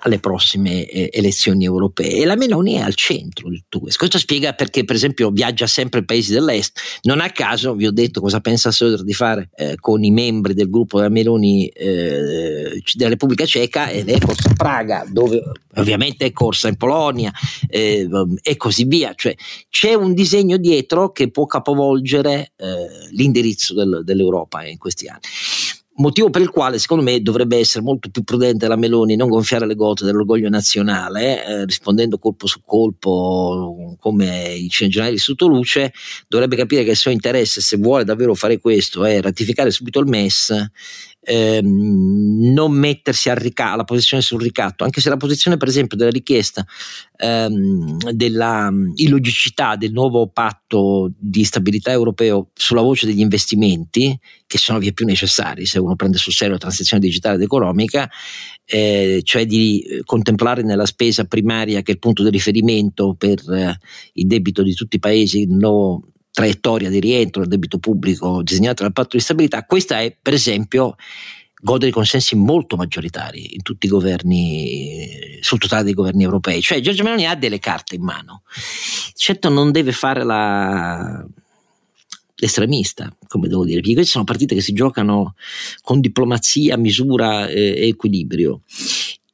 alle 0.03 0.18
prossime 0.18 0.86
eh, 0.86 1.09
elezioni 1.12 1.64
europee 1.64 2.16
e 2.16 2.24
la 2.24 2.36
Meloni 2.36 2.74
è 2.74 2.80
al 2.80 2.95
centro 2.95 3.49
di 3.49 3.59
tutto 3.61 3.80
questo. 3.80 4.18
Spiega 4.18 4.53
perché 4.53 4.84
per 4.84 4.97
esempio 4.97 5.30
viaggia 5.30 5.66
sempre 5.66 6.01
ai 6.01 6.05
paesi 6.05 6.32
dell'est. 6.32 6.78
Non 7.03 7.20
a 7.20 7.30
caso 7.30 7.74
vi 7.74 7.86
ho 7.86 7.91
detto 7.91 8.20
cosa 8.20 8.41
pensa 8.41 8.70
Söder 8.70 9.03
di 9.03 9.14
fare 9.14 9.51
eh, 9.55 9.76
con 9.80 10.05
i 10.05 10.11
membri 10.11 10.55
del 10.55 10.68
gruppo 10.68 10.99
della 10.99 11.09
Meloni 11.09 11.66
eh, 11.68 12.82
della 12.95 13.11
Repubblica 13.11 13.47
Ceca 13.47 13.89
ed 13.89 14.09
è 14.09 14.18
corsa 14.18 14.51
a 14.51 14.55
Praga, 14.55 15.07
dove 15.09 15.43
ovviamente 15.76 16.26
è 16.26 16.32
corsa 16.32 16.68
in 16.68 16.76
Polonia 16.76 17.32
eh, 17.68 18.09
e 18.43 18.57
così 18.57 18.84
via. 18.84 19.14
Cioè 19.14 19.34
c'è 19.70 19.95
un 19.95 20.12
disegno 20.12 20.59
dietro 20.59 21.12
che 21.12 21.30
può 21.30 21.47
capovolgere 21.47 22.53
eh, 22.57 23.09
l'indirizzo 23.12 23.74
del, 23.74 24.03
dell'Europa 24.05 24.64
in 24.64 24.78
questi 24.78 25.07
anni 25.07 25.20
motivo 25.99 26.31
per 26.31 26.43
il 26.43 26.51
quale 26.51 26.79
secondo 26.79 27.05
me 27.05 27.21
dovrebbe 27.21 27.59
essere 27.59 27.85
molto 27.85 28.09
più 28.11 28.23
prudente 28.23 28.67
la 28.67 28.77
Meloni 28.77 29.17
non 29.17 29.29
gonfiare 29.29 29.67
le 29.67 29.75
gote 29.75 30.05
dell'orgoglio 30.05 30.49
nazionale, 30.49 31.45
eh, 31.45 31.65
rispondendo 31.65 32.19
colpo 32.19 32.47
su 32.47 32.63
colpo 32.65 33.97
come 34.01 34.55
i 34.55 34.67
generali 34.67 35.19
sotto 35.19 35.47
luce, 35.47 35.93
dovrebbe 36.27 36.57
capire 36.57 36.85
che 36.85 36.91
il 36.91 36.97
suo 36.97 37.11
interesse, 37.11 37.61
se 37.61 37.77
vuole 37.77 38.05
davvero 38.05 38.35
fare 38.35 38.59
questo, 38.59 39.05
è 39.05 39.21
ratificare 39.21 39.71
subito 39.71 40.01
il 40.01 40.07
MES 40.07 40.71
ehm, 41.29 42.53
non 42.53 42.72
mettersi 42.72 43.31
rica- 43.35 43.72
alla 43.72 43.85
posizione 43.85 44.22
sul 44.22 44.41
ricatto, 44.41 44.85
anche 44.85 45.01
se 45.01 45.11
la 45.11 45.18
posizione 45.18 45.59
per 45.59 45.68
esempio 45.68 45.97
della 45.99 46.11
richiesta 46.11 46.66
ehm, 47.16 48.12
della 48.12 48.70
illogicità 48.95 49.76
del 49.76 49.93
nuovo 49.93 50.29
patto 50.29 51.12
di 51.18 51.45
stabilità 51.45 51.91
europeo 51.91 52.49
sulla 52.55 52.81
voce 52.81 53.07
degli 53.07 53.20
investimenti, 53.20 54.18
che 54.47 54.59
sono 54.59 54.79
via 54.79 54.93
più 54.93 55.05
necessari 55.05 55.66
se 55.66 55.79
uno 55.79 55.95
prende 55.95 56.16
sul 56.16 56.33
serio 56.33 56.55
la 56.55 56.61
transizione 56.61 57.03
digitale 57.03 57.37
ed 57.37 57.43
economica, 57.43 58.09
eh, 58.64 59.20
cioè 59.22 59.45
di 59.45 60.03
contemplare 60.05 60.62
nella 60.62 60.87
spesa 60.87 61.24
primaria 61.24 61.83
che 61.83 61.91
è 61.91 61.95
il 61.95 62.01
punto 62.01 62.22
di 62.22 62.31
riferimento 62.31 63.14
per 63.14 63.39
eh, 63.51 63.79
il 64.14 64.26
debito 64.26 64.62
di 64.62 64.72
tutti 64.72 64.97
i 64.97 65.01
paesi 65.01 65.43
il 65.43 65.53
nuovo 65.53 66.03
traiettoria 66.31 66.89
di 66.89 67.01
rientro 67.01 67.41
del 67.43 67.51
debito 67.51 67.79
pubblico 67.79 68.43
disegnata 68.43 68.83
dal 68.83 68.93
patto 68.93 69.16
di 69.16 69.22
stabilità, 69.22 69.64
questa 69.64 70.01
è 70.01 70.16
per 70.20 70.35
esempio 70.35 70.97
gode 71.61 71.87
di 71.87 71.93
consensi 71.93 72.37
molto 72.37 72.76
maggioritari 72.76 73.55
in 73.55 73.62
tutti 73.62 73.87
i 73.87 73.89
governi, 73.89 75.39
sul 75.41 75.59
totale 75.59 75.85
dei 75.85 75.95
governi 75.95 76.22
europei. 76.22 76.62
Cioè 76.62 76.81
Giorgio 76.81 77.03
Meloni 77.03 77.26
ha 77.26 77.35
delle 77.35 77.59
carte 77.59 77.97
in 77.97 78.03
mano. 78.03 78.43
Certo 79.14 79.49
non 79.49 79.72
deve 79.72 79.93
fare 79.93 80.22
la, 80.22 81.26
l'estremista, 82.37 83.14
come 83.26 83.49
devo 83.49 83.64
dire, 83.64 83.81
perché 83.81 83.95
queste 83.95 84.12
sono 84.12 84.24
partite 84.24 84.55
che 84.55 84.61
si 84.61 84.72
giocano 84.72 85.35
con 85.83 86.01
diplomazia, 86.01 86.76
misura 86.76 87.49
e 87.49 87.89
equilibrio. 87.89 88.62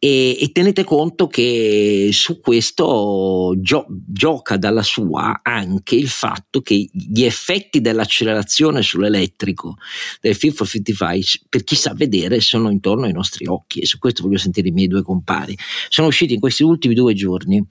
E, 0.05 0.37
e, 0.39 0.53
tenete 0.53 0.85
conto 0.85 1.29
che 1.29 2.11
su 2.13 2.39
questo 2.39 3.55
gio- 3.57 3.87
gioca 3.89 4.59
dalla 4.59 4.83
sua 4.83 5.41
anche 5.43 5.95
il 5.95 6.09
fatto 6.09 6.61
che 6.61 6.91
gli 6.93 7.23
effetti 7.23 7.81
dell'accelerazione 7.81 8.83
sull'elettrico 8.83 9.79
del 10.21 10.35
Fit 10.35 10.53
for 10.53 10.69
55 10.69 11.47
per 11.49 11.65
chi 11.65 11.75
sa 11.75 11.95
vedere 11.95 12.41
sono 12.41 12.69
intorno 12.69 13.07
ai 13.07 13.15
nostri 13.15 13.47
occhi. 13.47 13.81
E 13.81 13.87
su 13.87 13.99
questo 13.99 14.23
voglio 14.25 14.37
sentire 14.37 14.69
i 14.69 14.73
miei 14.73 14.89
due 14.89 15.01
compari. 15.01 15.57
Sono 15.89 16.09
usciti 16.09 16.35
in 16.35 16.41
questi 16.41 16.65
ultimi 16.65 16.93
due 16.93 17.15
giorni 17.15 17.67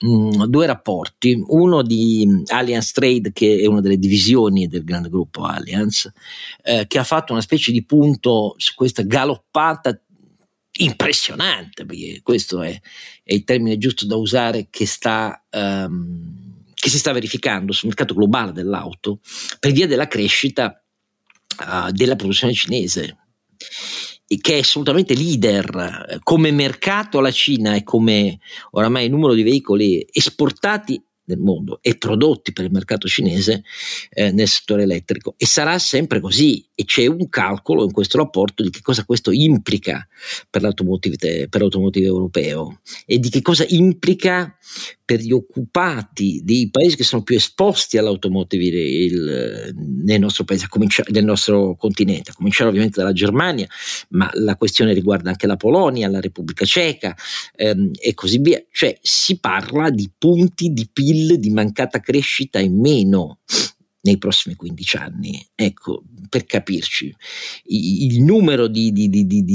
mh, 0.00 0.08
mm, 0.08 0.42
due 0.44 0.66
rapporti. 0.66 1.42
Uno 1.48 1.82
di 1.82 2.44
Allianz 2.46 2.92
Trade 2.92 3.32
che 3.32 3.58
è 3.58 3.66
una 3.66 3.80
delle 3.80 3.98
divisioni 3.98 4.68
del 4.68 4.84
grande 4.84 5.08
gruppo 5.08 5.42
Allianz 5.42 6.08
eh, 6.62 6.86
che 6.86 6.98
ha 6.98 7.04
fatto 7.04 7.32
una 7.32 7.42
specie 7.42 7.72
di 7.72 7.84
punto 7.84 8.54
su 8.56 8.74
questa 8.74 9.02
galoppata 9.02 10.00
impressionante, 10.78 11.84
perché 11.84 12.20
questo 12.22 12.62
è, 12.62 12.78
è, 13.22 13.34
il 13.34 13.44
termine 13.44 13.78
giusto 13.78 14.06
da 14.06 14.16
usare, 14.16 14.68
che, 14.70 14.86
sta, 14.86 15.44
um, 15.50 16.62
che 16.74 16.90
si 16.90 16.98
sta 16.98 17.12
verificando 17.12 17.72
sul 17.72 17.88
mercato 17.88 18.14
globale 18.14 18.52
dell'auto 18.52 19.20
per 19.58 19.72
via 19.72 19.86
della 19.86 20.08
crescita 20.08 20.82
uh, 21.60 21.90
della 21.90 22.16
produzione 22.16 22.52
cinese 22.52 23.18
che 24.40 24.54
è 24.54 24.58
assolutamente 24.58 25.14
leader 25.14 26.18
come 26.24 26.50
mercato 26.50 27.20
la 27.20 27.30
Cina 27.30 27.76
e 27.76 27.84
come 27.84 28.40
oramai 28.72 29.04
il 29.04 29.12
numero 29.12 29.34
di 29.34 29.44
veicoli 29.44 30.04
esportati 30.10 31.00
nel 31.26 31.38
mondo 31.38 31.78
e 31.82 31.96
prodotti 31.96 32.52
per 32.52 32.64
il 32.64 32.70
mercato 32.70 33.06
cinese 33.06 33.62
eh, 34.10 34.32
nel 34.32 34.48
settore 34.48 34.82
elettrico. 34.82 35.34
E 35.36 35.46
sarà 35.46 35.78
sempre 35.78 36.20
così 36.20 36.66
e 36.78 36.84
c'è 36.84 37.06
un 37.06 37.30
calcolo 37.30 37.84
in 37.84 37.90
questo 37.90 38.18
rapporto 38.18 38.62
di 38.62 38.68
che 38.68 38.82
cosa 38.82 39.04
questo 39.04 39.30
implica 39.30 40.06
per 40.50 40.60
l'automotive, 40.60 41.48
per 41.48 41.60
l'automotive 41.60 42.06
europeo 42.06 42.80
e 43.06 43.18
di 43.18 43.30
che 43.30 43.40
cosa 43.40 43.64
implica 43.68 44.54
per 45.02 45.20
gli 45.20 45.32
occupati 45.32 46.42
dei 46.44 46.68
paesi 46.70 46.96
che 46.96 47.04
sono 47.04 47.22
più 47.22 47.34
esposti 47.34 47.96
all'automotive 47.96 48.66
il, 48.66 49.74
nel 50.04 50.20
nostro 50.20 50.44
paese, 50.44 50.66
nel 51.12 51.24
nostro 51.24 51.76
continente, 51.76 52.32
a 52.32 52.34
cominciare 52.34 52.68
ovviamente 52.68 53.00
dalla 53.00 53.14
Germania, 53.14 53.66
ma 54.10 54.28
la 54.34 54.56
questione 54.56 54.92
riguarda 54.92 55.30
anche 55.30 55.46
la 55.46 55.56
Polonia, 55.56 56.10
la 56.10 56.20
Repubblica 56.20 56.66
Ceca 56.66 57.16
ehm, 57.54 57.92
e 57.98 58.12
così 58.12 58.38
via. 58.38 58.62
Cioè 58.70 58.98
si 59.00 59.38
parla 59.38 59.88
di 59.88 60.10
punti 60.18 60.74
di 60.74 60.86
PIL 60.92 61.38
di 61.38 61.50
mancata 61.50 62.00
crescita 62.00 62.58
in 62.58 62.78
meno 62.78 63.38
nei 64.06 64.18
prossimi 64.18 64.54
15 64.54 64.96
anni. 64.96 65.46
Ecco, 65.54 66.02
per 66.28 66.46
capirci, 66.46 67.14
il 67.64 68.22
numero 68.22 68.68
di, 68.68 68.92
di, 68.92 69.08
di, 69.08 69.26
di 69.26 69.46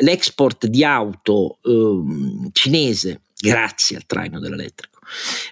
l'export 0.00 0.66
di 0.66 0.84
auto 0.84 1.58
eh, 1.62 2.50
cinese, 2.52 3.22
grazie 3.40 3.96
al 3.96 4.06
traino 4.06 4.38
dell'elettrico, 4.38 5.00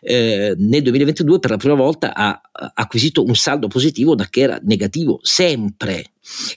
eh, 0.03 0.55
nel 0.57 0.83
2022 0.83 1.39
per 1.41 1.51
la 1.51 1.57
prima 1.57 1.75
volta 1.75 2.15
ha 2.15 2.41
acquisito 2.75 3.25
un 3.25 3.35
saldo 3.35 3.69
positivo 3.69 4.15
da 4.15 4.29
che 4.29 4.41
era 4.41 4.61
negativo 4.63 5.19
sempre 5.23 6.13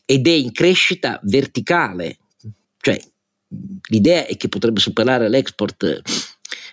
ed 0.06 0.28
è 0.28 0.32
in 0.32 0.52
crescita 0.52 1.20
verticale, 1.24 2.20
cioè 2.78 3.00
l'idea 3.90 4.26
è 4.26 4.38
che 4.38 4.50
potrebbe 4.50 4.80
superare 4.80 5.30
l'export 5.30 6.02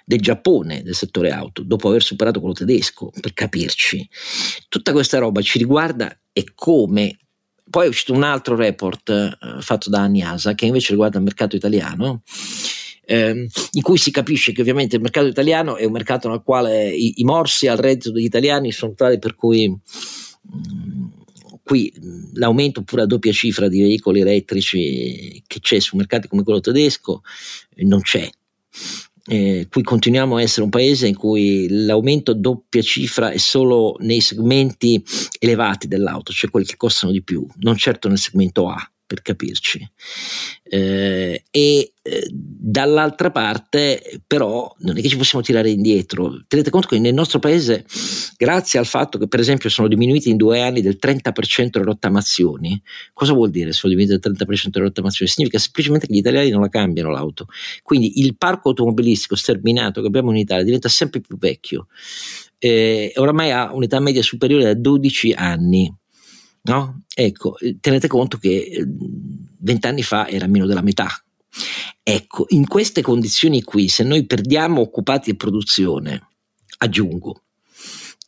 del 0.08 0.22
Giappone 0.22 0.82
del 0.82 0.94
settore 0.94 1.30
auto, 1.30 1.62
dopo 1.62 1.88
aver 1.88 2.02
superato 2.02 2.40
quello 2.40 2.54
tedesco, 2.54 3.10
per 3.20 3.34
capirci. 3.34 4.08
Tutta 4.66 4.92
questa 4.92 5.18
roba 5.18 5.42
ci 5.42 5.58
riguarda 5.58 6.18
e 6.32 6.46
come. 6.54 7.18
Poi 7.68 7.84
è 7.84 7.88
uscito 7.88 8.14
un 8.14 8.22
altro 8.22 8.56
report 8.56 9.10
eh, 9.10 9.60
fatto 9.60 9.90
da 9.90 10.00
Aniasa 10.00 10.54
che 10.54 10.64
invece 10.64 10.92
riguarda 10.92 11.18
il 11.18 11.24
mercato 11.24 11.56
italiano. 11.56 12.22
Ehm, 13.04 13.46
in 13.72 13.82
cui 13.82 13.98
si 13.98 14.10
capisce 14.10 14.52
che 14.52 14.62
ovviamente 14.62 14.96
il 14.96 15.02
mercato 15.02 15.26
italiano 15.26 15.76
è 15.76 15.84
un 15.84 15.92
mercato 15.92 16.30
nel 16.30 16.40
quale 16.42 16.90
i, 16.90 17.20
i 17.20 17.24
morsi 17.24 17.66
al 17.66 17.76
reddito 17.76 18.10
degli 18.10 18.24
italiani 18.24 18.72
sono 18.72 18.94
tali 18.94 19.18
per 19.18 19.34
cui 19.34 19.68
mm, 19.68 21.06
qui 21.62 21.92
l'aumento 22.34 22.82
pure 22.82 23.02
a 23.02 23.06
doppia 23.06 23.32
cifra 23.32 23.68
di 23.68 23.80
veicoli 23.80 24.20
elettrici 24.20 25.42
che 25.46 25.60
c'è 25.60 25.78
su 25.80 25.96
mercati 25.96 26.28
come 26.28 26.42
quello 26.42 26.60
tedesco 26.60 27.22
non 27.76 28.02
c'è 28.02 28.28
eh, 29.28 29.66
qui 29.70 29.82
continuiamo 29.82 30.36
a 30.36 30.42
essere 30.42 30.62
un 30.62 30.70
paese 30.70 31.06
in 31.06 31.14
cui 31.14 31.66
l'aumento 31.68 32.32
doppia 32.32 32.80
cifra 32.80 33.30
è 33.30 33.36
solo 33.36 33.96
nei 34.00 34.20
segmenti 34.20 35.04
elevati 35.38 35.86
dell'auto, 35.86 36.32
cioè 36.32 36.50
quelli 36.50 36.66
che 36.66 36.76
costano 36.76 37.12
di 37.12 37.22
più, 37.22 37.46
non 37.58 37.76
certo 37.76 38.08
nel 38.08 38.18
segmento 38.18 38.68
A 38.68 38.90
per 39.06 39.22
capirci. 39.22 39.86
Eh, 40.62 41.44
e 41.50 41.92
dall'altra 42.30 43.30
parte, 43.30 44.20
però, 44.26 44.74
non 44.80 44.98
è 44.98 45.00
che 45.00 45.08
ci 45.08 45.16
possiamo 45.16 45.44
tirare 45.44 45.70
indietro. 45.70 46.42
Tenete 46.46 46.70
conto 46.70 46.88
che 46.88 46.98
nel 46.98 47.14
nostro 47.14 47.38
paese, 47.38 47.84
grazie 48.36 48.78
al 48.78 48.86
fatto 48.86 49.18
che, 49.18 49.28
per 49.28 49.40
esempio, 49.40 49.68
sono 49.68 49.88
diminuiti 49.88 50.30
in 50.30 50.36
due 50.36 50.60
anni 50.60 50.80
del 50.80 50.98
30% 51.00 51.78
le 51.78 51.84
rottamazioni, 51.84 52.80
cosa 53.12 53.32
vuol 53.32 53.50
dire 53.50 53.72
sono 53.72 53.92
diminuite 53.92 54.20
del 54.20 54.36
30% 54.36 54.68
le 54.72 54.80
rottamazioni? 54.80 55.30
Significa 55.30 55.58
semplicemente 55.58 56.06
che 56.06 56.14
gli 56.14 56.18
italiani 56.18 56.50
non 56.50 56.60
la 56.60 56.68
cambiano 56.68 57.10
l'auto. 57.10 57.46
Quindi 57.82 58.20
il 58.20 58.36
parco 58.36 58.68
automobilistico 58.70 59.36
sterminato 59.36 60.00
che 60.00 60.06
abbiamo 60.06 60.30
in 60.30 60.36
Italia 60.36 60.64
diventa 60.64 60.88
sempre 60.88 61.20
più 61.20 61.38
vecchio. 61.38 61.86
Eh, 62.58 63.12
oramai 63.16 63.50
ha 63.52 63.72
un'età 63.72 64.00
media 64.00 64.22
superiore 64.22 64.68
a 64.68 64.74
12 64.74 65.32
anni. 65.32 65.92
No? 66.60 67.02
Ecco, 67.14 67.56
tenete 67.80 68.08
conto 68.08 68.36
che 68.36 68.84
vent'anni 69.60 70.02
fa 70.02 70.28
era 70.28 70.46
meno 70.46 70.66
della 70.66 70.82
metà 70.82 71.08
Ecco, 72.02 72.46
in 72.48 72.66
queste 72.66 73.02
condizioni 73.02 73.62
qui, 73.62 73.88
se 73.88 74.02
noi 74.02 74.24
perdiamo 74.26 74.80
occupati 74.80 75.30
e 75.30 75.36
produzione, 75.36 76.28
aggiungo, 76.78 77.42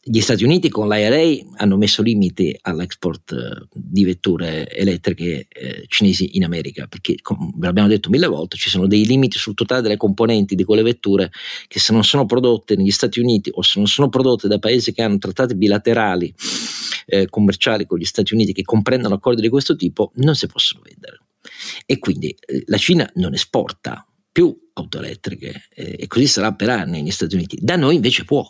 gli 0.02 0.20
Stati 0.20 0.44
Uniti 0.44 0.70
con 0.70 0.88
l'IRA 0.88 1.46
hanno 1.56 1.76
messo 1.76 2.00
limiti 2.00 2.56
all'export 2.62 3.32
eh, 3.32 3.66
di 3.72 4.04
vetture 4.04 4.66
elettriche 4.70 5.46
eh, 5.46 5.84
cinesi 5.88 6.36
in 6.36 6.44
America, 6.44 6.86
perché 6.86 7.16
come 7.20 7.52
ve 7.54 7.66
l'abbiamo 7.66 7.88
detto 7.88 8.08
mille 8.08 8.26
volte, 8.26 8.56
ci 8.56 8.70
sono 8.70 8.86
dei 8.86 9.04
limiti 9.04 9.38
sul 9.38 9.54
totale 9.54 9.82
delle 9.82 9.98
componenti 9.98 10.54
di 10.54 10.64
quelle 10.64 10.82
vetture 10.82 11.30
che 11.68 11.78
se 11.80 11.92
non 11.92 12.02
sono 12.02 12.24
prodotte 12.24 12.76
negli 12.76 12.90
Stati 12.90 13.20
Uniti 13.20 13.50
o 13.52 13.60
se 13.60 13.78
non 13.78 13.86
sono 13.86 14.08
prodotte 14.08 14.48
da 14.48 14.58
paesi 14.58 14.92
che 14.92 15.02
hanno 15.02 15.18
trattati 15.18 15.54
bilaterali 15.54 16.34
eh, 17.06 17.28
commerciali 17.28 17.84
con 17.84 17.98
gli 17.98 18.04
Stati 18.04 18.32
Uniti 18.32 18.54
che 18.54 18.62
comprendono 18.62 19.14
accordi 19.14 19.42
di 19.42 19.48
questo 19.50 19.76
tipo, 19.76 20.12
non 20.14 20.34
si 20.34 20.46
possono 20.46 20.82
vendere 20.82 21.19
e 21.86 21.98
quindi 21.98 22.34
eh, 22.46 22.64
la 22.66 22.76
Cina 22.76 23.10
non 23.14 23.34
esporta 23.34 24.04
più 24.32 24.56
auto 24.74 24.98
elettriche 24.98 25.68
eh, 25.74 25.96
e 25.98 26.06
così 26.06 26.26
sarà 26.26 26.52
per 26.52 26.70
anni 26.70 27.00
negli 27.00 27.10
Stati 27.10 27.34
Uniti. 27.34 27.58
Da 27.60 27.76
noi 27.76 27.96
invece 27.96 28.24
può. 28.24 28.46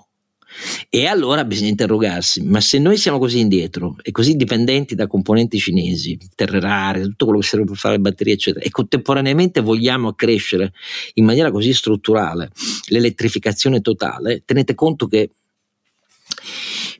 E 0.88 1.06
allora 1.06 1.44
bisogna 1.44 1.68
interrogarsi, 1.68 2.42
ma 2.42 2.60
se 2.60 2.78
noi 2.78 2.96
siamo 2.96 3.18
così 3.18 3.38
indietro 3.38 3.96
e 4.02 4.10
così 4.10 4.34
dipendenti 4.34 4.96
da 4.96 5.06
componenti 5.06 5.58
cinesi, 5.58 6.18
terre 6.34 6.58
rare, 6.58 7.02
tutto 7.02 7.26
quello 7.26 7.40
che 7.40 7.46
serve 7.46 7.66
per 7.66 7.76
fare 7.76 8.00
batterie, 8.00 8.34
eccetera, 8.34 8.64
e 8.64 8.70
contemporaneamente 8.70 9.60
vogliamo 9.60 10.12
crescere 10.14 10.72
in 11.14 11.24
maniera 11.24 11.52
così 11.52 11.72
strutturale 11.72 12.50
l'elettrificazione 12.86 13.80
totale, 13.80 14.42
tenete 14.44 14.74
conto 14.74 15.06
che 15.06 15.30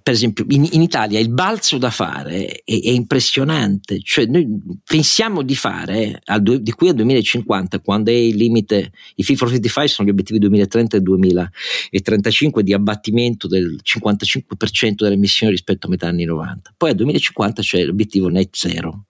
per 0.03 0.15
esempio 0.15 0.45
in, 0.49 0.69
in, 0.73 0.83
Italia 0.83 1.19
il 1.19 1.31
balzo 1.31 1.79
da 1.79 1.91
fare 1.91 2.63
è, 2.65 2.81
è, 2.81 2.91
impressionante, 2.91 4.01
cioè 4.03 4.27
noi 4.27 4.47
pensiamo 4.85 5.43
di 5.43 5.55
fare 5.55 6.21
al, 6.25 6.43
di 6.43 6.73
qui 6.73 6.89
al 6.89 6.95
2050 6.95 7.81
quando 7.81 8.11
è 8.11 8.15
il 8.15 8.37
limite, 8.37 8.93
i 9.17 9.23
Fit 9.23 9.37
for 9.37 9.49
55 9.49 9.89
sono 9.89 10.09
gli 10.09 10.11
obiettivi 10.11 10.39
2030 10.39 10.97
e 10.97 11.01
2035 11.01 12.63
di 12.63 12.73
abbattimento 12.73 13.47
del 13.47 13.81
55% 13.83 14.95
delle 14.97 15.15
emissioni 15.15 15.53
rispetto 15.53 15.87
a 15.87 15.91
metà 15.91 16.09
anni 16.09 16.25
90, 16.25 16.75
poi 16.77 16.91
al 16.91 16.97
2050 16.97 17.63
c'è 17.63 17.85
l'obiettivo 17.85 18.29
net 18.29 18.55
zero 18.57 19.05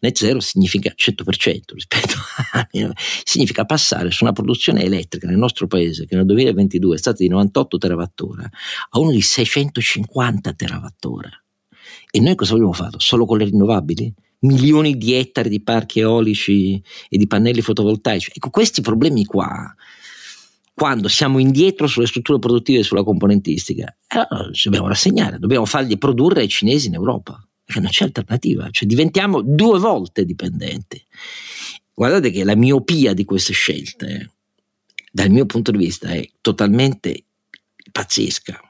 Net 0.00 0.16
zero 0.16 0.40
significa 0.40 0.92
100% 0.94 1.74
rispetto 1.74 2.14
a 2.52 2.68
significa 3.24 3.64
passare 3.64 4.10
su 4.10 4.24
una 4.24 4.32
produzione 4.32 4.82
elettrica 4.82 5.26
nel 5.26 5.36
nostro 5.36 5.66
paese 5.66 6.06
che 6.06 6.14
nel 6.14 6.26
2022 6.26 6.94
è 6.94 6.98
stata 6.98 7.18
di 7.18 7.28
98 7.28 7.78
terawattora 7.78 8.50
a 8.90 8.98
uno 8.98 9.10
di 9.10 9.20
650 9.20 10.52
terawattora. 10.52 11.30
E 12.10 12.20
noi 12.20 12.34
cosa 12.36 12.54
abbiamo 12.54 12.72
fatto? 12.72 12.98
Solo 12.98 13.26
con 13.26 13.38
le 13.38 13.44
rinnovabili? 13.44 14.12
Milioni 14.40 14.96
di 14.96 15.14
ettari 15.14 15.48
di 15.48 15.60
parchi 15.62 15.98
eolici 15.98 16.80
e 17.08 17.18
di 17.18 17.26
pannelli 17.26 17.60
fotovoltaici. 17.60 18.30
Ecco, 18.34 18.50
questi 18.50 18.80
problemi 18.80 19.24
qua, 19.24 19.74
quando 20.74 21.08
siamo 21.08 21.38
indietro 21.40 21.88
sulle 21.88 22.06
strutture 22.06 22.38
produttive 22.38 22.78
e 22.78 22.82
sulla 22.84 23.02
componentistica, 23.02 23.96
allora 24.06 24.52
ci 24.52 24.62
dobbiamo 24.64 24.86
rassegnare, 24.86 25.40
dobbiamo 25.40 25.64
farli 25.64 25.98
produrre 25.98 26.42
ai 26.42 26.48
cinesi 26.48 26.86
in 26.86 26.94
Europa 26.94 27.47
non 27.76 27.90
c'è 27.90 28.04
alternativa, 28.04 28.68
cioè 28.70 28.88
diventiamo 28.88 29.42
due 29.42 29.78
volte 29.78 30.24
dipendenti. 30.24 31.04
Guardate 31.94 32.30
che 32.30 32.44
la 32.44 32.56
miopia 32.56 33.12
di 33.12 33.24
queste 33.24 33.52
scelte, 33.52 34.30
dal 35.10 35.30
mio 35.30 35.46
punto 35.46 35.70
di 35.70 35.78
vista, 35.78 36.08
è 36.08 36.28
totalmente 36.40 37.24
pazzesca. 37.90 38.60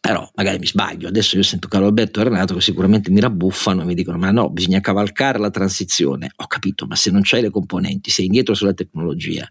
Però 0.00 0.28
magari 0.34 0.58
mi 0.58 0.66
sbaglio, 0.66 1.08
adesso 1.08 1.36
io 1.36 1.42
sento 1.42 1.68
Carlo 1.68 1.86
Alberto 1.86 2.20
e 2.20 2.24
Renato 2.24 2.54
che 2.54 2.60
sicuramente 2.60 3.10
mi 3.10 3.20
rabbuffano 3.20 3.82
e 3.82 3.84
mi 3.84 3.94
dicono 3.94 4.18
ma 4.18 4.30
no, 4.30 4.50
bisogna 4.50 4.80
cavalcare 4.80 5.38
la 5.38 5.50
transizione. 5.50 6.30
Ho 6.36 6.46
capito, 6.46 6.86
ma 6.86 6.94
se 6.94 7.10
non 7.10 7.22
c'hai 7.24 7.42
le 7.42 7.50
componenti, 7.50 8.10
sei 8.10 8.26
indietro 8.26 8.54
sulla 8.54 8.74
tecnologia, 8.74 9.48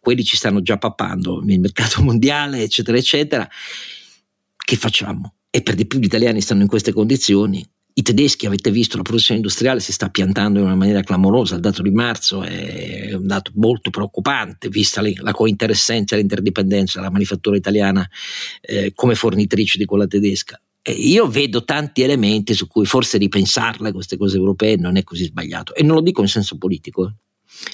quelli 0.00 0.24
ci 0.24 0.36
stanno 0.36 0.62
già 0.62 0.78
pappando 0.78 1.40
nel 1.42 1.60
mercato 1.60 2.02
mondiale, 2.04 2.62
eccetera, 2.62 2.96
eccetera, 2.96 3.48
che 4.56 4.76
facciamo? 4.76 5.34
E 5.50 5.62
per 5.62 5.74
di 5.74 5.86
più 5.86 5.98
gli 5.98 6.04
italiani 6.04 6.40
stanno 6.40 6.62
in 6.62 6.68
queste 6.68 6.92
condizioni, 6.92 7.64
i 7.98 8.02
tedeschi, 8.02 8.44
avete 8.44 8.70
visto, 8.70 8.98
la 8.98 9.02
produzione 9.02 9.40
industriale 9.40 9.80
si 9.80 9.90
sta 9.90 10.10
piantando 10.10 10.58
in 10.58 10.66
una 10.66 10.74
maniera 10.74 11.00
clamorosa, 11.00 11.54
il 11.54 11.62
dato 11.62 11.80
di 11.80 11.90
marzo 11.90 12.42
è 12.42 13.14
un 13.14 13.26
dato 13.26 13.52
molto 13.54 13.88
preoccupante, 13.88 14.68
vista 14.68 15.00
la 15.00 15.32
cointeressenza 15.32 16.14
e 16.14 16.18
l'interdipendenza 16.18 16.98
della 16.98 17.10
manifattura 17.10 17.56
italiana 17.56 18.06
eh, 18.60 18.92
come 18.94 19.14
fornitrice 19.14 19.78
di 19.78 19.86
quella 19.86 20.06
tedesca. 20.06 20.60
E 20.82 20.92
io 20.92 21.26
vedo 21.26 21.64
tanti 21.64 22.02
elementi 22.02 22.52
su 22.52 22.66
cui 22.66 22.84
forse 22.84 23.16
ripensarle 23.16 23.92
queste 23.92 24.18
cose 24.18 24.36
europee 24.36 24.76
non 24.76 24.98
è 24.98 25.02
così 25.02 25.24
sbagliato 25.24 25.74
e 25.74 25.82
non 25.82 25.96
lo 25.96 26.02
dico 26.02 26.20
in 26.20 26.28
senso 26.28 26.58
politico, 26.58 27.06
eh. 27.06 27.12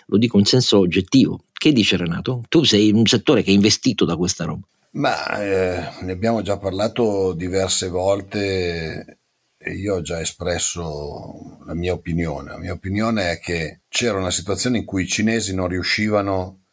lo 0.07 0.19
dico 0.19 0.39
in 0.39 0.45
senso 0.45 0.79
oggettivo. 0.79 1.47
Che 1.53 1.73
dice 1.73 1.97
Renato? 1.97 2.45
Tu 2.49 2.63
sei 2.63 2.93
un 2.93 3.07
settore 3.07 3.43
che 3.43 3.51
è 3.51 3.55
investito 3.55 4.05
da 4.05 4.15
questa 4.15 4.45
roba. 4.45 4.69
Ma 4.93 5.43
eh, 5.43 6.05
ne 6.05 6.13
abbiamo 6.13 6.43
già 6.43 6.59
parlato 6.59 7.33
diverse 7.33 7.89
volte 7.89 9.22
io 9.67 9.97
ho 9.97 10.01
già 10.03 10.21
espresso 10.21 11.59
la 11.67 11.75
mia 11.75 11.93
opinione. 11.93 12.51
La 12.51 12.59
mia 12.59 12.73
opinione 12.73 13.33
è 13.33 13.39
che 13.39 13.81
c'era 13.89 14.19
una 14.19 14.31
situazione 14.31 14.79
in 14.79 14.85
cui 14.85 15.05
i 15.05 15.09
cinesi 15.09 15.55
non 15.55 15.69
riuscivano 15.69 16.65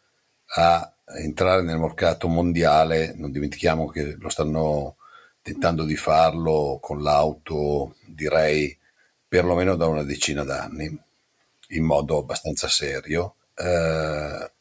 a 0.55 0.93
entrare 1.17 1.61
nel 1.61 1.77
mercato 1.77 2.27
mondiale, 2.27 3.13
non 3.15 3.31
dimentichiamo 3.31 3.87
che 3.87 4.15
lo 4.17 4.29
stanno 4.29 4.95
tentando 5.41 5.83
di 5.83 5.95
farlo 5.95 6.79
con 6.81 7.01
l'auto, 7.01 7.95
direi 8.05 8.77
perlomeno 9.27 9.75
da 9.75 9.87
una 9.87 10.03
decina 10.03 10.43
d'anni, 10.43 10.97
in 11.69 11.83
modo 11.83 12.17
abbastanza 12.17 12.67
serio. 12.67 13.35
Eh, 13.55 14.51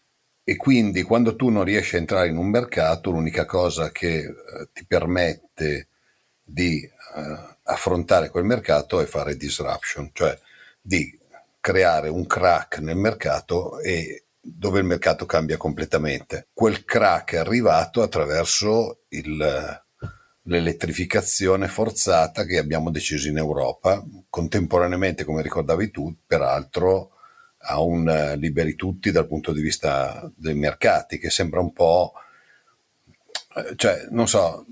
e 0.44 0.56
quindi 0.56 1.02
quando 1.02 1.36
tu 1.36 1.50
non 1.50 1.64
riesci 1.64 1.96
a 1.96 1.98
entrare 1.98 2.28
in 2.28 2.36
un 2.38 2.48
mercato, 2.48 3.10
l'unica 3.10 3.44
cosa 3.44 3.90
che 3.90 4.20
eh, 4.20 4.34
ti 4.72 4.84
permette 4.86 5.88
di 6.42 6.82
eh, 6.82 7.56
affrontare 7.70 8.30
quel 8.30 8.44
mercato 8.44 9.00
e 9.00 9.06
fare 9.06 9.36
disruption, 9.36 10.10
cioè 10.12 10.36
di 10.80 11.16
creare 11.60 12.08
un 12.08 12.26
crack 12.26 12.78
nel 12.78 12.96
mercato 12.96 13.78
e 13.80 14.24
dove 14.40 14.78
il 14.78 14.86
mercato 14.86 15.26
cambia 15.26 15.56
completamente. 15.58 16.48
Quel 16.52 16.84
crack 16.84 17.34
è 17.34 17.38
arrivato 17.38 18.00
attraverso 18.00 19.00
il, 19.08 19.82
l'elettrificazione 20.42 21.68
forzata 21.68 22.44
che 22.44 22.56
abbiamo 22.56 22.90
deciso 22.90 23.28
in 23.28 23.36
Europa, 23.36 24.02
contemporaneamente, 24.30 25.24
come 25.24 25.42
ricordavi 25.42 25.90
tu, 25.90 26.16
peraltro 26.26 27.12
a 27.62 27.80
un 27.80 28.06
uh, 28.06 28.38
liberi 28.38 28.76
tutti 28.76 29.10
dal 29.10 29.26
punto 29.26 29.52
di 29.52 29.60
vista 29.60 30.30
dei 30.34 30.54
mercati, 30.54 31.18
che 31.18 31.28
sembra 31.28 31.60
un 31.60 31.72
po', 31.72 32.12
eh, 33.56 33.74
cioè, 33.76 34.06
non 34.10 34.26
so, 34.26 34.64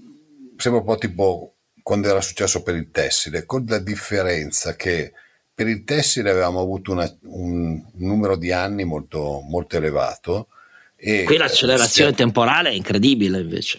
sembra 0.57 0.81
un 0.81 0.87
po' 0.87 0.97
tipo 0.97 1.56
quando 1.87 2.09
era 2.09 2.21
successo 2.21 2.65
per 2.65 2.75
il 2.75 2.91
tessile, 2.91 3.47
con 3.47 3.65
la 3.69 3.79
differenza 3.79 4.75
che 4.75 5.13
per 5.55 5.69
il 5.69 5.85
tessile 5.85 6.31
avevamo 6.31 6.59
avuto 6.59 6.91
una, 6.91 7.09
un 7.27 7.81
numero 7.99 8.35
di 8.35 8.51
anni 8.51 8.83
molto, 8.83 9.41
molto 9.49 9.77
elevato. 9.77 10.49
E 10.97 11.23
Qui 11.23 11.37
l'accelerazione 11.37 12.11
se, 12.11 12.17
temporale 12.17 12.71
è 12.71 12.73
incredibile 12.73 13.39
invece. 13.39 13.79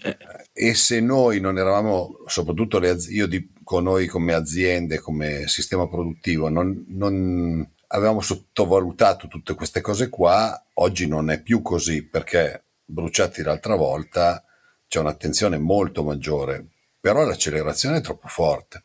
Eh. 0.54 0.70
E 0.70 0.74
se 0.74 1.02
noi 1.02 1.42
non 1.42 1.58
eravamo, 1.58 2.20
soprattutto 2.28 2.80
le, 2.80 2.96
io 3.10 3.28
dico 3.28 3.82
noi 3.82 4.08
come 4.08 4.34
aziende, 4.34 5.00
come 5.00 5.46
sistema 5.50 5.90
produttivo, 5.90 6.48
non, 6.48 6.86
non 6.88 7.70
avevamo 7.88 8.22
sottovalutato 8.22 9.28
tutte 9.28 9.54
queste 9.54 9.82
cose 9.82 10.08
qua, 10.08 10.68
oggi 10.76 11.08
non 11.08 11.30
è 11.30 11.42
più 11.42 11.62
così 11.62 12.04
perché 12.04 12.64
bruciati 12.86 13.44
l'altra 13.44 13.76
volta 13.76 14.42
c'è 14.88 15.00
un'attenzione 15.00 15.58
molto 15.58 16.06
maggiore 16.06 16.68
però 17.08 17.24
l'accelerazione 17.24 18.00
è 18.00 18.02
troppo 18.02 18.28
forte. 18.28 18.84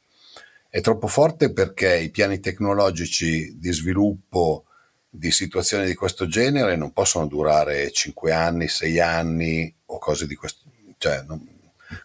È 0.69 0.81
troppo 0.81 1.09
forte 1.09 1.53
perché 1.53 1.99
i 1.99 2.11
piani 2.11 2.39
tecnologici 2.39 3.59
di 3.59 3.73
sviluppo 3.73 4.67
di 5.11 5.33
situazioni 5.33 5.87
di 5.87 5.97
questo 5.97 6.29
genere 6.29 6.77
non 6.77 6.93
possono 6.93 7.27
durare 7.27 7.91
5 7.91 8.33
anni, 8.33 8.69
6 8.69 9.01
anni 9.01 9.75
o 9.87 9.99
cose 9.99 10.29
di 10.29 10.37
questo, 10.37 10.63
cioè 10.99 11.25
non, 11.27 11.45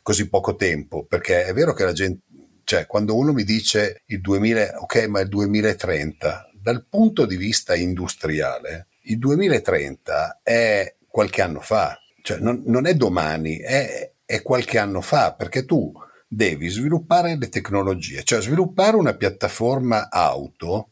così 0.01 0.27
poco 0.27 0.55
tempo, 0.55 1.03
perché 1.03 1.45
è 1.45 1.53
vero 1.53 1.75
che 1.75 1.83
la 1.83 1.93
gente, 1.93 2.21
cioè 2.63 2.87
quando 2.87 3.15
uno 3.15 3.31
mi 3.31 3.43
dice 3.43 4.01
il 4.07 4.19
2000, 4.19 4.79
ok, 4.79 5.05
ma 5.09 5.19
il 5.19 5.27
2030, 5.27 6.49
dal 6.59 6.83
punto 6.89 7.27
di 7.27 7.37
vista 7.37 7.75
industriale, 7.75 8.87
Il 9.01 9.19
2030 9.19 10.39
è 10.41 10.95
qualche 11.07 11.43
anno 11.43 11.61
fa, 11.61 11.95
cioè 12.23 12.39
non, 12.39 12.63
non 12.65 12.87
è 12.87 12.95
domani, 12.95 13.57
è, 13.57 14.11
è 14.25 14.41
qualche 14.41 14.77
anno 14.77 14.99
fa, 14.99 15.33
perché 15.33 15.63
tu 15.63 15.93
devi 16.27 16.67
sviluppare 16.67 17.37
le 17.37 17.49
tecnologie, 17.49 18.23
cioè 18.23 18.41
sviluppare 18.41 18.97
una 18.97 19.13
piattaforma 19.13 20.09
auto, 20.09 20.89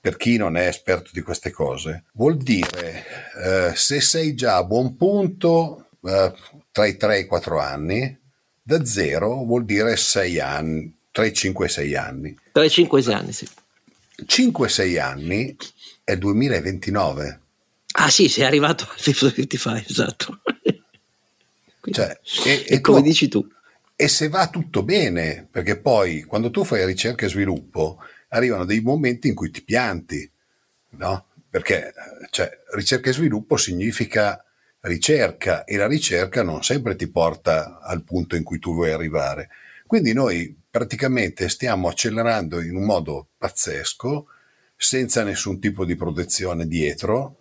per 0.00 0.16
chi 0.16 0.36
non 0.36 0.56
è 0.56 0.66
esperto 0.66 1.10
di 1.12 1.22
queste 1.22 1.50
cose, 1.50 2.04
vuol 2.12 2.36
dire 2.36 3.04
eh, 3.42 3.72
se 3.74 4.00
sei 4.00 4.34
già 4.34 4.56
a 4.56 4.64
buon 4.64 4.96
punto 4.96 5.88
eh, 6.02 6.32
tra 6.70 6.86
i 6.86 6.96
3 6.96 7.16
e 7.16 7.20
i 7.20 7.26
4 7.26 7.58
anni, 7.58 8.18
da 8.62 8.84
zero 8.84 9.44
vuol 9.44 9.64
dire 9.64 9.96
6 9.96 10.40
anni, 10.40 10.94
tra 11.10 11.24
i 11.24 11.32
5 11.32 11.66
e 11.66 11.68
6 11.68 11.96
anni. 11.96 12.38
Tra 12.52 12.64
i 12.64 12.70
5 12.70 12.98
e 12.98 13.02
6 13.02 13.14
anni, 13.14 13.32
sì. 13.32 13.48
5-6 14.22 15.00
anni 15.00 15.56
è 16.04 16.16
2029. 16.16 17.40
Ah 17.96 18.10
sì, 18.10 18.28
sei 18.28 18.44
arrivato 18.44 18.88
al 18.90 18.98
55, 18.98 19.84
esatto. 19.88 20.40
Cioè, 21.90 22.18
e, 22.44 22.64
e, 22.66 22.80
come 22.80 22.98
tu, 23.00 23.04
dici 23.04 23.28
tu. 23.28 23.46
E 23.96 24.08
se 24.08 24.28
va 24.28 24.48
tutto 24.48 24.82
bene, 24.82 25.46
perché 25.50 25.78
poi 25.78 26.22
quando 26.22 26.50
tu 26.50 26.64
fai 26.64 26.84
ricerca 26.84 27.26
e 27.26 27.28
sviluppo, 27.28 27.98
arrivano 28.28 28.64
dei 28.64 28.80
momenti 28.80 29.28
in 29.28 29.34
cui 29.34 29.50
ti 29.50 29.62
pianti, 29.62 30.28
no? 30.90 31.26
Perché 31.48 31.92
cioè, 32.30 32.50
ricerca 32.74 33.10
e 33.10 33.12
sviluppo 33.12 33.56
significa 33.56 34.44
ricerca 34.80 35.64
e 35.64 35.76
la 35.76 35.86
ricerca 35.86 36.42
non 36.42 36.62
sempre 36.62 36.96
ti 36.96 37.08
porta 37.08 37.78
al 37.80 38.02
punto 38.02 38.36
in 38.36 38.42
cui 38.42 38.58
tu 38.58 38.74
vuoi 38.74 38.90
arrivare. 38.90 39.48
Quindi 39.86 40.12
noi 40.12 40.56
praticamente 40.68 41.48
stiamo 41.48 41.88
accelerando 41.88 42.60
in 42.60 42.74
un 42.74 42.84
modo 42.84 43.28
pazzesco, 43.38 44.26
senza 44.76 45.22
nessun 45.22 45.60
tipo 45.60 45.84
di 45.84 45.94
protezione 45.94 46.66
dietro, 46.66 47.38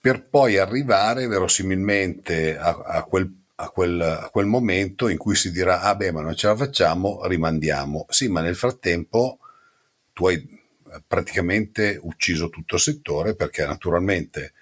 per 0.00 0.28
poi 0.28 0.58
arrivare 0.58 1.26
verosimilmente 1.26 2.56
a, 2.58 2.70
a, 2.70 3.02
quel, 3.04 3.32
a, 3.62 3.68
quel, 3.68 4.00
a, 4.00 4.28
quel, 4.30 4.46
momento 4.46 5.08
in 5.08 5.16
cui 5.16 5.36
si 5.36 5.52
dirà, 5.52 5.82
ah 5.82 5.94
beh, 5.94 6.10
ma 6.10 6.20
non 6.20 6.34
ce 6.34 6.48
la 6.48 6.56
facciamo, 6.56 7.24
rimandiamo. 7.26 8.06
Sì, 8.08 8.28
ma 8.28 8.40
nel 8.40 8.56
frattempo 8.56 9.38
tu 10.12 10.26
hai 10.26 10.60
praticamente 11.06 11.98
ucciso 12.02 12.50
tutto 12.50 12.74
il 12.74 12.80
settore 12.80 13.34
perché 13.34 13.64
naturalmente 13.64 14.54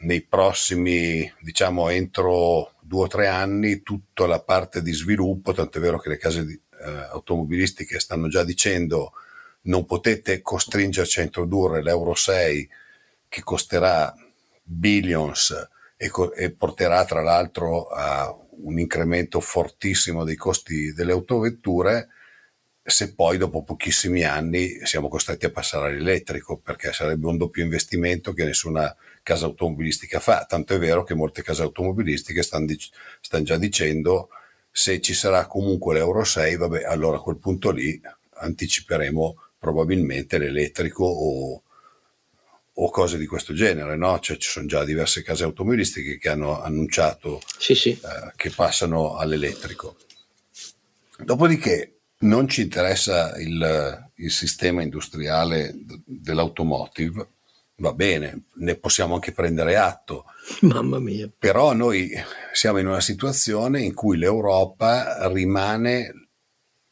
nei 0.00 0.22
prossimi, 0.22 1.30
diciamo, 1.40 1.90
entro 1.90 2.74
due 2.80 3.04
o 3.04 3.08
tre 3.08 3.26
anni, 3.28 3.82
tutta 3.82 4.26
la 4.26 4.40
parte 4.40 4.82
di 4.82 4.92
sviluppo, 4.92 5.52
tanto 5.52 5.78
è 5.78 5.80
vero 5.80 5.98
che 5.98 6.08
le 6.08 6.18
case 6.18 6.46
di, 6.46 6.58
eh, 6.82 6.90
automobilistiche 7.12 8.00
stanno 8.00 8.28
già 8.28 8.42
dicendo 8.42 9.12
non 9.62 9.84
potete 9.86 10.42
costringerci 10.42 11.20
a 11.20 11.22
introdurre 11.22 11.82
l'Euro 11.82 12.14
6 12.14 12.68
che 13.28 13.42
costerà 13.42 14.14
billions 14.62 15.72
e, 16.04 16.10
co- 16.10 16.34
e 16.34 16.50
porterà 16.50 17.02
tra 17.06 17.22
l'altro 17.22 17.86
a 17.86 18.36
un 18.56 18.78
incremento 18.78 19.40
fortissimo 19.40 20.22
dei 20.22 20.36
costi 20.36 20.92
delle 20.92 21.12
autovetture, 21.12 22.08
se 22.82 23.14
poi 23.14 23.38
dopo 23.38 23.62
pochissimi 23.62 24.22
anni 24.22 24.84
siamo 24.84 25.08
costretti 25.08 25.46
a 25.46 25.50
passare 25.50 25.88
all'elettrico, 25.88 26.58
perché 26.58 26.92
sarebbe 26.92 27.26
un 27.26 27.38
doppio 27.38 27.64
investimento 27.64 28.34
che 28.34 28.44
nessuna 28.44 28.94
casa 29.22 29.46
automobilistica 29.46 30.20
fa. 30.20 30.44
Tanto 30.46 30.74
è 30.74 30.78
vero 30.78 31.04
che 31.04 31.14
molte 31.14 31.42
case 31.42 31.62
automobilistiche 31.62 32.42
stanno, 32.42 32.66
dic- 32.66 32.90
stanno 33.22 33.44
già 33.44 33.56
dicendo 33.56 34.28
se 34.70 35.00
ci 35.00 35.14
sarà 35.14 35.46
comunque 35.46 35.94
l'Euro 35.94 36.22
6, 36.22 36.56
vabbè, 36.56 36.84
allora 36.84 37.16
a 37.16 37.20
quel 37.20 37.38
punto 37.38 37.70
lì 37.70 37.98
anticiperemo 38.34 39.36
probabilmente 39.58 40.36
l'elettrico 40.36 41.04
o, 41.04 41.62
o 42.74 42.90
cose 42.90 43.18
di 43.18 43.26
questo 43.26 43.52
genere, 43.54 43.96
no? 43.96 44.18
Cioè 44.18 44.36
ci 44.36 44.50
sono 44.50 44.66
già 44.66 44.84
diverse 44.84 45.22
case 45.22 45.44
automobilistiche 45.44 46.18
che 46.18 46.28
hanno 46.28 46.60
annunciato 46.60 47.40
sì, 47.58 47.74
sì. 47.74 47.90
Eh, 47.90 48.32
che 48.36 48.50
passano 48.50 49.16
all'elettrico. 49.16 49.96
Dopodiché 51.18 51.98
non 52.20 52.48
ci 52.48 52.62
interessa 52.62 53.36
il, 53.38 54.10
il 54.16 54.30
sistema 54.30 54.82
industriale 54.82 55.74
dell'automotive, 56.04 57.28
va 57.76 57.92
bene, 57.92 58.44
ne 58.54 58.76
possiamo 58.76 59.14
anche 59.14 59.32
prendere 59.32 59.76
atto. 59.76 60.24
Mamma 60.62 60.98
mia. 60.98 61.30
Però 61.38 61.72
noi 61.72 62.10
siamo 62.52 62.78
in 62.78 62.86
una 62.86 63.00
situazione 63.00 63.80
in 63.82 63.94
cui 63.94 64.16
l'Europa 64.16 65.28
rimane, 65.28 66.23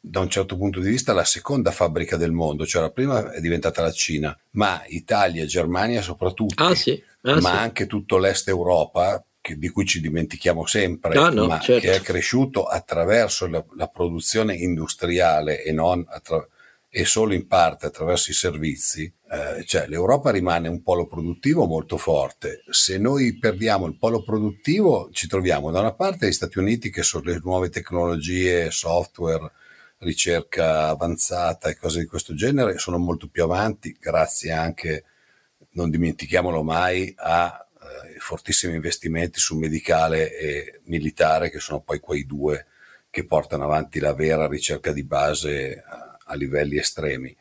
da 0.04 0.18
un 0.18 0.28
certo 0.28 0.56
punto 0.56 0.80
di 0.80 0.90
vista, 0.90 1.12
la 1.12 1.24
seconda 1.24 1.70
fabbrica 1.70 2.16
del 2.16 2.32
mondo, 2.32 2.66
cioè 2.66 2.82
la 2.82 2.90
prima 2.90 3.30
è 3.30 3.40
diventata 3.40 3.82
la 3.82 3.92
Cina, 3.92 4.36
ma 4.52 4.82
Italia, 4.88 5.46
Germania 5.46 6.02
soprattutto, 6.02 6.64
ah, 6.64 6.74
sì. 6.74 7.00
ah, 7.22 7.40
ma 7.40 7.50
sì. 7.50 7.56
anche 7.56 7.86
tutto 7.86 8.18
l'est 8.18 8.48
Europa, 8.48 9.24
che, 9.40 9.56
di 9.56 9.68
cui 9.68 9.86
ci 9.86 10.00
dimentichiamo 10.00 10.66
sempre, 10.66 11.14
no, 11.14 11.30
no, 11.30 11.46
ma 11.46 11.60
certo. 11.60 11.86
che 11.86 11.94
è 11.94 12.00
cresciuto 12.00 12.64
attraverso 12.64 13.46
la, 13.46 13.64
la 13.76 13.86
produzione 13.86 14.56
industriale 14.56 15.62
e 15.62 15.70
non 15.70 16.04
attraverso 16.08 16.50
e 16.94 17.06
solo 17.06 17.32
in 17.32 17.46
parte 17.46 17.86
attraverso 17.86 18.30
i 18.30 18.34
servizi, 18.34 19.10
eh, 19.30 19.64
cioè 19.64 19.86
l'Europa 19.86 20.30
rimane 20.30 20.68
un 20.68 20.82
polo 20.82 21.06
produttivo 21.06 21.64
molto 21.64 21.96
forte. 21.96 22.62
Se 22.68 22.98
noi 22.98 23.38
perdiamo 23.38 23.86
il 23.86 23.96
polo 23.96 24.22
produttivo, 24.22 25.08
ci 25.10 25.26
troviamo 25.26 25.70
da 25.70 25.80
una 25.80 25.94
parte 25.94 26.28
gli 26.28 26.32
Stati 26.32 26.58
Uniti 26.58 26.90
che 26.90 27.02
sono 27.02 27.24
le 27.24 27.40
nuove 27.42 27.70
tecnologie, 27.70 28.70
software, 28.70 29.50
ricerca 30.02 30.88
avanzata 30.88 31.68
e 31.68 31.76
cose 31.76 32.00
di 32.00 32.06
questo 32.06 32.34
genere, 32.34 32.78
sono 32.78 32.98
molto 32.98 33.28
più 33.28 33.44
avanti, 33.44 33.96
grazie 33.98 34.52
anche, 34.52 35.04
non 35.72 35.90
dimentichiamolo 35.90 36.62
mai, 36.62 37.12
a 37.16 37.66
eh, 37.74 38.18
fortissimi 38.18 38.74
investimenti 38.74 39.38
su 39.38 39.56
medicale 39.56 40.36
e 40.36 40.80
militare, 40.84 41.50
che 41.50 41.60
sono 41.60 41.80
poi 41.80 42.00
quei 42.00 42.26
due 42.26 42.66
che 43.10 43.26
portano 43.26 43.64
avanti 43.64 44.00
la 44.00 44.14
vera 44.14 44.48
ricerca 44.48 44.90
di 44.92 45.04
base 45.04 45.82
a 46.24 46.34
livelli 46.34 46.78
estremi. 46.78 47.36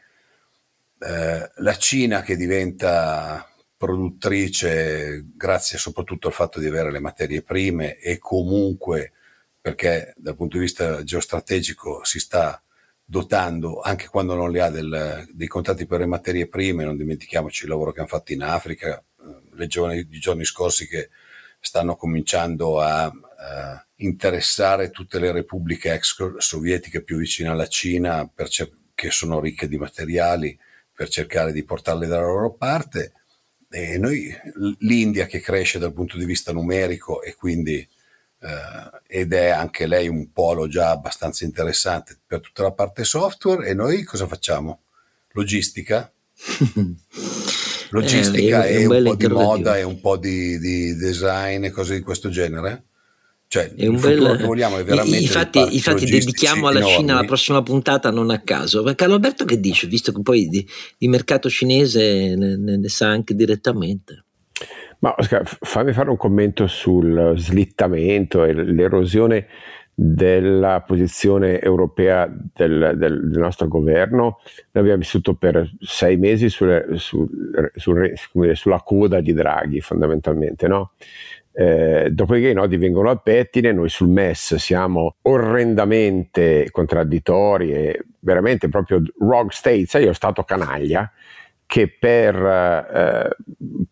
Eh, 1.00 1.52
la 1.56 1.78
Cina 1.78 2.22
che 2.22 2.36
diventa 2.36 3.48
produttrice 3.78 5.26
grazie 5.36 5.80
soprattutto 5.80 6.28
al 6.28 6.34
fatto 6.34 6.60
di 6.60 6.68
avere 6.68 6.92
le 6.92 7.00
materie 7.00 7.42
prime 7.42 7.98
e 7.98 8.20
comunque 8.20 9.14
perché 9.62 10.14
dal 10.18 10.36
punto 10.36 10.58
di 10.58 10.64
vista 10.64 11.04
geostrategico 11.04 12.04
si 12.04 12.20
sta 12.20 12.62
dotando 13.06 13.80
anche 13.82 14.08
quando 14.08 14.34
non 14.36 14.52
le 14.52 14.62
ha 14.62 14.70
del, 14.70 15.28
dei 15.32 15.48
contratti 15.48 15.86
per 15.86 16.00
le 16.00 16.06
materie 16.06 16.48
prime, 16.48 16.84
non 16.84 16.98
dimentichiamoci 16.98 17.64
il 17.64 17.70
lavoro 17.70 17.92
che 17.92 18.00
hanno 18.00 18.08
fatto 18.08 18.34
in 18.34 18.42
Africa, 18.42 18.98
eh, 18.98 19.56
leggevo 19.56 19.88
nei 19.88 20.08
giorni 20.08 20.46
scorsi 20.46 20.88
che 20.88 21.10
stanno 21.60 21.96
cominciando 21.96 22.80
a, 22.80 23.04
a 23.04 23.86
interessare 23.98 24.90
tutte 24.90 25.20
le 25.20 25.32
repubbliche 25.32 25.94
ex 25.94 26.38
sovietiche 26.38 27.04
più 27.04 27.18
vicine 27.18 27.50
alla 27.50 27.68
Cina 27.68 28.28
per, 28.28 28.48
che 28.96 29.12
sono 29.12 29.40
ricche 29.40 29.68
di 29.68 29.78
materiali 29.78 30.58
per 30.94 31.10
cercare 31.10 31.52
di 31.52 31.64
portarle 31.64 32.08
dalla 32.08 32.26
loro 32.26 32.54
parte. 32.54 33.14
E 33.70 33.98
noi, 33.98 34.36
l'India 34.80 35.26
che 35.26 35.40
cresce 35.40 35.80
dal 35.80 35.94
punto 35.94 36.18
di 36.18 36.26
vista 36.26 36.52
numerico 36.52 37.22
e 37.22 37.36
quindi 37.36 37.88
eh, 38.42 39.20
ed 39.20 39.34
è 39.34 39.50
anche 39.50 39.86
lei 39.86 40.08
un 40.08 40.32
polo 40.32 40.68
già 40.68 40.90
abbastanza 40.90 41.46
interessante 41.46 42.18
per 42.26 42.42
tutta 42.42 42.64
la 42.64 42.72
parte 42.72 43.04
software 43.04 43.68
e 43.68 43.74
noi 43.74 44.04
cosa 44.04 44.28
facciamo? 44.28 44.82
Logistica? 45.34 46.12
Logistica 47.92 48.66
eh, 48.66 48.82
e 48.82 48.86
un, 48.86 48.96
un 48.96 49.04
po' 49.04 49.16
di 49.16 49.28
moda 49.28 49.78
e 49.78 49.84
un 49.84 50.00
po' 50.00 50.18
di, 50.18 50.58
di 50.60 50.96
design 50.96 51.66
e 51.66 51.72
cose 51.72 51.96
di 51.96 52.02
questo 52.02 52.30
genere? 52.30 52.86
Cioè, 53.52 53.74
è 53.76 53.86
un 53.86 54.00
bel... 54.00 54.38
che 54.38 54.46
vogliamo 54.46 54.78
è 54.78 54.84
veramente 54.86 55.20
infatti, 55.20 55.60
infatti 55.76 56.06
dedichiamo 56.06 56.70
alla 56.70 56.80
enormi. 56.80 56.96
Cina 56.96 57.16
la 57.16 57.26
prossima 57.26 57.62
puntata 57.62 58.10
non 58.10 58.30
a 58.30 58.40
caso. 58.40 58.82
Carlo 58.96 59.16
Alberto 59.16 59.44
che 59.44 59.60
dice, 59.60 59.88
visto 59.88 60.14
che 60.14 60.22
poi 60.22 60.48
di, 60.48 60.66
di 60.98 61.10
mercato 61.10 61.50
cinese 61.50 62.34
ne, 62.38 62.56
ne, 62.56 62.88
sa 62.88 63.10
anche 63.10 63.36
direttamente? 63.36 64.24
Ma 65.02 65.16
fammi 65.18 65.94
fare 65.94 66.12
un 66.12 66.18
commento 66.18 66.68
sul 66.68 67.34
slittamento 67.36 68.44
e 68.44 68.54
l'erosione 68.54 69.48
della 69.94 70.82
posizione 70.82 71.60
europea 71.60 72.28
del, 72.28 72.94
del, 72.96 73.30
del, 73.30 73.40
nostro 73.40 73.68
governo. 73.68 74.40
Noi 74.72 74.84
abbiamo 74.84 75.00
vissuto 75.00 75.34
per 75.34 75.70
sei 75.80 76.18
mesi 76.18 76.50
sulle, 76.50 76.86
sul, 76.96 77.28
sul, 77.76 78.12
sulla 78.54 78.82
coda 78.84 79.22
di 79.22 79.34
Draghi 79.34 79.82
fondamentalmente, 79.82 80.68
no? 80.68 80.92
Eh, 81.54 82.10
dopodiché 82.12 82.50
i 82.50 82.54
nodi 82.54 82.78
vengono 82.78 83.10
al 83.10 83.22
pettine, 83.22 83.74
noi 83.74 83.90
sul 83.90 84.08
MES 84.08 84.56
siamo 84.56 85.16
orrendamente 85.24 86.70
contraddittori 86.72 87.74
e 87.74 88.06
veramente 88.20 88.70
proprio 88.70 89.02
rogue 89.20 89.52
state, 89.52 89.86
sai, 89.86 90.04
io 90.06 90.14
stato 90.14 90.44
canaglia 90.44 91.12
che 91.72 91.88
per 91.88 92.36
eh, 92.36 93.30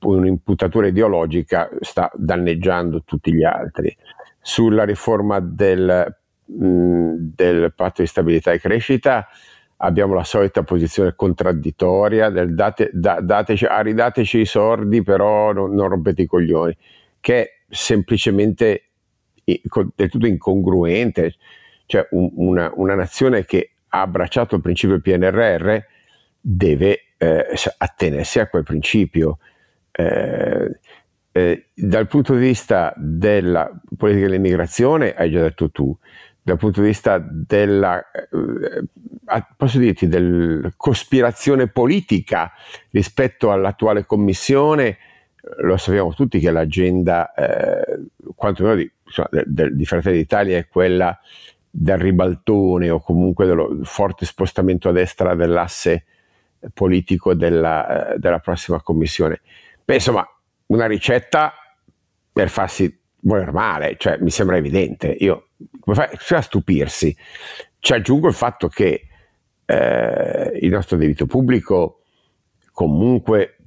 un'imputatura 0.02 0.88
ideologica 0.88 1.70
sta 1.80 2.12
danneggiando 2.14 3.04
tutti 3.06 3.34
gli 3.34 3.46
altri. 3.46 3.96
Sulla 4.42 4.84
riforma 4.84 5.40
del, 5.40 6.14
mh, 6.44 7.14
del 7.16 7.72
patto 7.74 8.02
di 8.02 8.08
stabilità 8.10 8.52
e 8.52 8.60
crescita 8.60 9.30
abbiamo 9.78 10.14
la 10.14 10.26
solita 10.26 10.64
posizione 10.64 11.16
contraddittoria 11.16 12.30
del 12.30 12.54
date, 12.54 12.90
da, 12.92 13.22
dateci, 13.22 13.64
aridateci 13.64 14.40
i 14.40 14.46
sordi 14.46 15.02
però 15.02 15.54
non, 15.54 15.74
non 15.74 15.88
rompete 15.88 16.24
i 16.24 16.28
coglioni, 16.28 16.76
che 17.22 17.42
è 17.42 17.50
semplicemente 17.70 18.90
del 19.46 20.10
tutto 20.10 20.28
incongruente, 20.28 21.36
cioè 21.86 22.06
un, 22.12 22.30
una, 22.36 22.74
una, 22.76 22.96
nazione 22.96 23.46
che 23.46 23.72
ha 23.88 24.02
abbracciato 24.02 24.56
il 24.56 24.62
principio 24.62 25.00
PNRR 25.00 25.78
deve 26.42 27.04
eh, 27.20 27.46
attenersi 27.78 28.40
a 28.40 28.48
quel 28.48 28.64
principio. 28.64 29.38
Eh, 29.92 30.80
eh, 31.32 31.66
dal 31.76 32.08
punto 32.08 32.34
di 32.34 32.40
vista 32.40 32.94
della 32.98 33.70
politica 33.96 34.26
dell'immigrazione, 34.26 35.14
hai 35.14 35.30
già 35.30 35.42
detto 35.42 35.70
tu, 35.70 35.96
dal 36.42 36.58
punto 36.58 36.82
di 36.82 36.88
vista 36.88 37.24
della, 37.24 38.04
eh, 38.12 38.84
posso 39.56 39.78
dirti, 39.78 40.08
della 40.08 40.74
cospirazione 40.76 41.68
politica 41.68 42.52
rispetto 42.90 43.52
all'attuale 43.52 44.06
commissione, 44.06 44.98
lo 45.58 45.78
sappiamo 45.78 46.14
tutti 46.14 46.40
che 46.40 46.52
l'agenda, 46.52 47.34
eh, 47.34 48.00
quantomeno 48.36 48.76
di, 48.76 48.92
insomma, 49.06 49.30
de, 49.46 49.76
di 49.76 49.86
Fratelli 49.86 50.18
d'Italia, 50.18 50.58
è 50.58 50.68
quella 50.68 51.18
del 51.70 51.98
ribaltone 51.98 52.90
o 52.90 53.00
comunque 53.00 53.46
dello 53.46 53.80
forte 53.84 54.26
spostamento 54.26 54.90
a 54.90 54.94
destra 54.94 55.36
dell'asse 55.36 56.06
politico 56.74 57.34
della, 57.34 58.14
eh, 58.14 58.18
della 58.18 58.40
prossima 58.40 58.82
commissione. 58.82 59.42
Beh, 59.84 59.96
insomma, 59.96 60.28
una 60.68 60.86
ricetta 60.86 61.54
per 62.32 62.50
farsi 62.50 62.98
voler 63.22 63.52
male, 63.52 63.96
cioè 63.98 64.18
mi 64.20 64.30
sembra 64.30 64.58
evidente. 64.58 65.08
Io, 65.08 65.50
come 65.80 65.96
fai 65.96 66.38
a 66.38 66.42
stupirsi? 66.42 67.16
Ci 67.80 67.94
aggiungo 67.94 68.28
il 68.28 68.34
fatto 68.34 68.68
che 68.68 69.08
eh, 69.66 70.52
il 70.62 70.70
nostro 70.70 70.98
debito 70.98 71.26
pubblico 71.26 72.02
comunque 72.72 73.58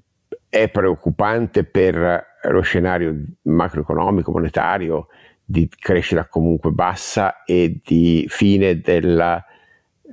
è 0.49 0.69
preoccupante 0.69 1.65
per 1.65 2.27
lo 2.43 2.61
scenario 2.61 3.15
macroeconomico, 3.43 4.33
monetario, 4.33 5.09
di 5.45 5.69
crescita 5.69 6.27
comunque 6.29 6.71
bassa 6.71 7.45
e 7.45 7.81
di 7.85 8.27
fine 8.29 8.81
della 8.81 9.45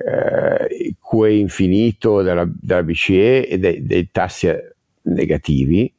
eh, 0.06 0.96
QE 1.00 1.34
infinito 1.34 2.22
della, 2.22 2.48
della 2.50 2.84
BCE 2.84 3.48
e 3.48 3.58
dei, 3.58 3.86
dei 3.86 4.10
tassi 4.12 4.50
negativi, 5.04 5.92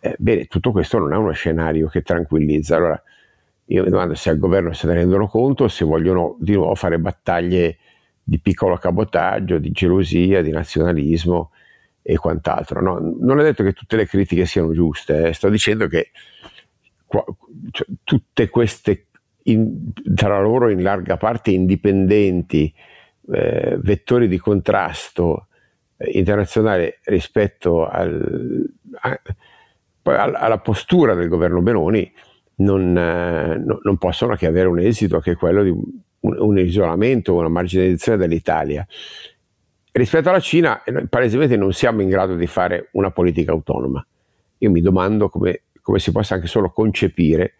eh, 0.00 0.16
bene, 0.18 0.46
tutto 0.46 0.72
questo 0.72 0.98
non 0.98 1.12
è 1.12 1.16
uno 1.16 1.32
scenario 1.32 1.88
che 1.88 2.02
tranquillizza. 2.02 2.76
Allora, 2.76 3.02
io 3.66 3.84
mi 3.84 3.90
domando 3.90 4.14
se 4.14 4.30
al 4.30 4.38
governo 4.38 4.72
se 4.72 4.86
ne 4.86 4.94
rendono 4.94 5.28
conto, 5.28 5.68
se 5.68 5.84
vogliono 5.84 6.36
di 6.40 6.54
nuovo 6.54 6.74
fare 6.74 6.98
battaglie 6.98 7.78
di 8.22 8.38
piccolo 8.40 8.76
cabotaggio, 8.76 9.58
di 9.58 9.70
gelosia, 9.70 10.42
di 10.42 10.50
nazionalismo 10.50 11.50
e 12.02 12.16
quant'altro. 12.16 12.80
No, 12.80 13.16
non 13.20 13.40
è 13.40 13.42
detto 13.42 13.62
che 13.62 13.72
tutte 13.72 13.96
le 13.96 14.06
critiche 14.06 14.44
siano 14.46 14.72
giuste, 14.72 15.28
eh. 15.28 15.32
sto 15.32 15.48
dicendo 15.48 15.86
che 15.86 16.10
qua, 17.06 17.24
cioè, 17.70 17.86
tutte 18.02 18.48
queste 18.48 19.06
in, 19.44 19.92
tra 20.14 20.40
loro 20.40 20.68
in 20.68 20.82
larga 20.82 21.16
parte 21.16 21.50
indipendenti 21.50 22.72
eh, 23.32 23.78
vettori 23.80 24.28
di 24.28 24.38
contrasto 24.38 25.48
eh, 25.96 26.10
internazionale 26.18 27.00
rispetto 27.04 27.86
al, 27.86 28.64
a, 29.00 29.20
alla 30.02 30.58
postura 30.58 31.14
del 31.14 31.28
governo 31.28 31.60
Benoni 31.60 32.12
non, 32.56 32.96
eh, 32.96 33.56
non, 33.82 33.96
possono 33.98 34.34
che 34.34 34.46
avere 34.46 34.68
un 34.68 34.78
esito 34.78 35.20
che 35.20 35.32
è 35.32 35.36
quello 35.36 35.62
di 35.62 35.70
un, 35.70 36.36
un 36.38 36.58
isolamento, 36.58 37.34
una 37.34 37.48
marginalizzazione 37.48 38.18
dell'Italia. 38.18 38.86
Rispetto 39.90 40.28
alla 40.28 40.40
Cina, 40.40 40.82
palesemente 41.08 41.56
non 41.56 41.72
siamo 41.72 42.00
in 42.00 42.08
grado 42.08 42.34
di 42.34 42.46
fare 42.46 42.88
una 42.92 43.10
politica 43.10 43.52
autonoma. 43.52 44.04
Io 44.58 44.70
mi 44.70 44.80
domando 44.80 45.28
come, 45.28 45.62
come 45.82 45.98
si 45.98 46.12
possa 46.12 46.34
anche 46.34 46.46
solo 46.46 46.70
concepire 46.70 47.54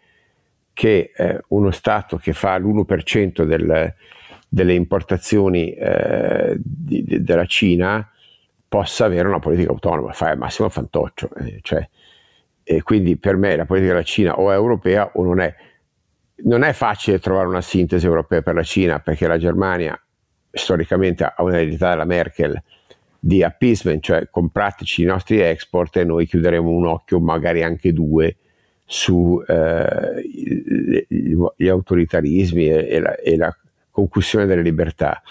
che 0.73 1.11
eh, 1.15 1.39
uno 1.49 1.69
Stato 1.71 2.17
che 2.17 2.33
fa 2.33 2.57
l'1% 2.57 3.43
del, 3.43 3.93
delle 4.53 4.75
importazioni 4.75 5.73
eh, 5.73 6.55
di, 6.63 7.03
de, 7.03 7.23
della 7.23 7.45
Cina 7.45 8.07
possa 8.67 9.05
avere 9.05 9.27
una 9.27 9.39
politica 9.39 9.71
autonoma, 9.71 10.13
fa 10.13 10.29
al 10.29 10.37
massimo 10.37 10.69
fantoccio. 10.69 11.33
Eh, 11.33 11.57
cioè, 11.63 11.89
e 12.61 12.83
quindi 12.83 13.17
per 13.17 13.35
me 13.35 13.55
la 13.55 13.65
politica 13.65 13.93
della 13.93 14.05
Cina 14.05 14.37
o 14.37 14.51
è 14.51 14.53
europea 14.53 15.09
o 15.15 15.23
non 15.23 15.39
è. 15.39 15.55
Non 16.45 16.61
è 16.61 16.71
facile 16.73 17.19
trovare 17.19 17.47
una 17.47 17.61
sintesi 17.61 18.05
europea 18.05 18.43
per 18.43 18.53
la 18.53 18.63
Cina 18.63 18.99
perché 18.99 19.25
la 19.27 19.37
Germania 19.37 19.99
storicamente 20.51 21.23
ha 21.23 21.33
un'eredità 21.37 21.89
della 21.89 22.05
Merkel 22.05 22.61
di 23.19 23.41
appeasement, 23.41 24.03
cioè 24.03 24.27
comprateci 24.29 25.01
i 25.01 25.05
nostri 25.05 25.39
export 25.39 25.95
e 25.97 26.03
noi 26.03 26.27
chiuderemo 26.27 26.69
un 26.69 26.85
occhio, 26.85 27.19
magari 27.19 27.63
anche 27.63 27.93
due, 27.93 28.35
su 28.85 29.41
eh, 29.47 30.25
autoritarismi 31.69 32.67
e, 32.67 32.87
e, 32.89 32.99
la, 32.99 33.15
e, 33.15 33.37
la, 33.37 33.55
concussione 33.93 34.45
delle 34.47 34.63
libertà. 34.63 35.21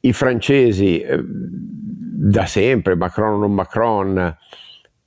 I 0.00 0.12
francesi 0.12 1.00
eh, 1.00 1.20
da 1.24 2.46
sempre, 2.46 2.96
Macron 2.96 3.34
o 3.34 3.38
non 3.38 3.54
Macron, 3.54 4.36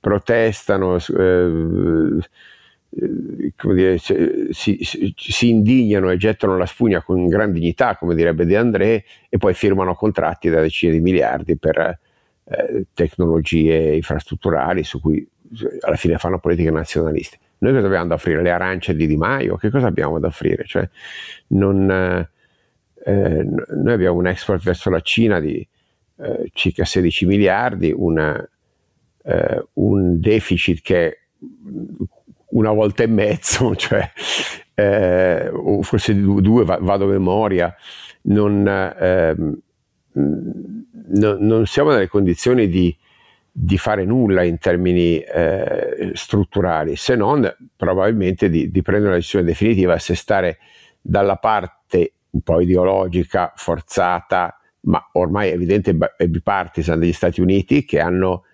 protestano, 0.00 0.96
eh, 0.96 2.18
eh 2.90 3.74
dire, 3.74 3.98
si, 3.98 4.78
si, 4.80 5.48
indignano 5.48 6.10
e 6.10 6.16
gettano 6.16 6.56
la 6.56 6.66
spugna 6.66 7.02
con 7.02 7.26
gran 7.26 7.52
dignità, 7.52 7.96
come 7.96 8.14
direbbe 8.14 8.46
De 8.46 8.56
André, 8.56 9.04
e 9.28 9.38
poi 9.38 9.54
firmano 9.54 9.94
contratti 9.94 10.48
da 10.48 10.60
decine 10.60 10.92
di 10.92 11.00
miliardi 11.00 11.56
per 11.56 11.98
eh, 12.44 12.86
tecnologie 12.94 13.94
infrastrutturali 13.94 14.82
su 14.82 15.00
cui 15.00 15.26
alla 15.80 15.96
fine 15.96 16.16
fanno 16.16 16.38
politiche 16.38 16.70
nazionaliste. 16.70 17.38
Noi 17.58 17.72
cosa 17.74 17.86
abbiamo 17.86 18.06
da 18.06 18.14
offrire? 18.14 18.42
Le 18.42 18.50
arance 18.50 18.94
di 18.96 19.06
Di 19.06 19.16
Maio? 19.16 19.56
Che 19.56 19.70
cosa 19.70 19.86
abbiamo 19.86 20.18
da 20.18 20.28
offrire? 20.28 20.64
Cioè, 20.64 20.88
non, 21.48 22.26
eh, 23.04 23.44
noi 23.44 23.92
abbiamo 23.92 24.18
un 24.18 24.26
export 24.26 24.62
verso 24.62 24.90
la 24.90 25.00
Cina 25.00 25.40
di 25.40 25.66
eh, 26.16 26.50
circa 26.52 26.84
16 26.84 27.26
miliardi, 27.26 27.92
una, 27.94 28.48
eh, 29.24 29.64
un 29.74 30.20
deficit 30.20 30.80
che 30.82 31.08
è 31.08 31.18
una 32.50 32.70
volta 32.70 33.02
e 33.02 33.08
mezzo, 33.08 33.74
cioè, 33.76 34.08
eh, 34.74 35.48
o 35.48 35.82
forse 35.82 36.14
due, 36.14 36.64
vado 36.64 37.04
a 37.04 37.08
memoria, 37.08 37.74
non, 38.22 38.66
eh, 38.66 39.34
no, 40.12 41.36
non, 41.38 41.66
siamo 41.66 41.90
nelle 41.90 42.08
condizioni 42.08 42.68
di, 42.68 42.96
di 43.50 43.78
fare 43.78 44.04
nulla 44.04 44.44
in 44.44 44.58
termini 44.58 45.18
eh, 45.18 46.12
strutturali, 46.14 46.94
se 46.94 47.16
non 47.16 47.52
probabilmente 47.76 48.48
di, 48.48 48.70
di, 48.70 48.82
prendere 48.82 49.08
una 49.08 49.18
decisione 49.18 49.44
definitiva 49.44 49.98
se 49.98 50.14
stare 50.14 50.58
dalla 51.00 51.36
parte 51.36 52.12
un 52.32 52.40
po' 52.42 52.60
ideologica, 52.60 53.52
forzata, 53.56 54.58
ma 54.82 55.02
ormai 55.12 55.50
evidente 55.50 55.96
e 56.16 56.28
bipartisan 56.28 56.98
degli 56.98 57.12
Stati 57.12 57.40
Uniti 57.40 57.84
che 57.84 58.00
hanno 58.00 58.44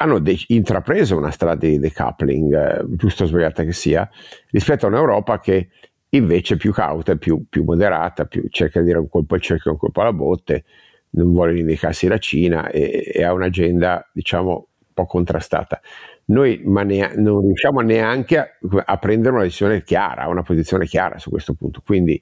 hanno 0.00 0.18
de- 0.18 0.44
intrapreso 0.48 1.16
una 1.16 1.30
strada 1.30 1.66
di 1.66 1.78
decoupling, 1.78 2.54
eh, 2.54 2.84
giusto 2.90 3.24
o 3.24 3.26
sbagliata 3.26 3.64
che 3.64 3.72
sia, 3.72 4.08
rispetto 4.50 4.86
a 4.86 4.88
un'Europa 4.90 5.40
che 5.40 5.70
invece 6.10 6.54
è 6.54 6.56
più 6.56 6.72
cauta, 6.72 7.16
più, 7.16 7.46
più 7.48 7.64
moderata, 7.64 8.24
più, 8.24 8.46
cerca 8.48 8.80
di 8.80 8.86
dire 8.86 8.98
un 8.98 9.08
colpo 9.08 9.34
al 9.34 9.40
cerchio 9.40 9.72
un 9.72 9.76
colpo 9.76 10.00
alla 10.00 10.12
botte, 10.12 10.64
non 11.10 11.32
vuole 11.32 11.52
rivendicarsi 11.52 12.06
la 12.06 12.18
Cina 12.18 12.68
e, 12.70 13.10
e, 13.12 13.24
ha 13.24 13.32
un'agenda, 13.32 14.08
diciamo, 14.12 14.52
un 14.52 14.92
po' 14.94 15.06
contrastata. 15.06 15.80
Noi 16.28 16.60
ne, 16.64 17.12
non 17.16 17.40
riusciamo 17.42 17.80
neanche 17.80 18.38
a, 18.38 18.48
a, 18.84 18.96
prendere 18.98 19.34
una 19.34 19.44
decisione 19.44 19.82
chiara, 19.82 20.28
una 20.28 20.42
posizione 20.42 20.86
chiara 20.86 21.18
su 21.18 21.30
questo 21.30 21.54
punto. 21.54 21.82
Quindi 21.84 22.20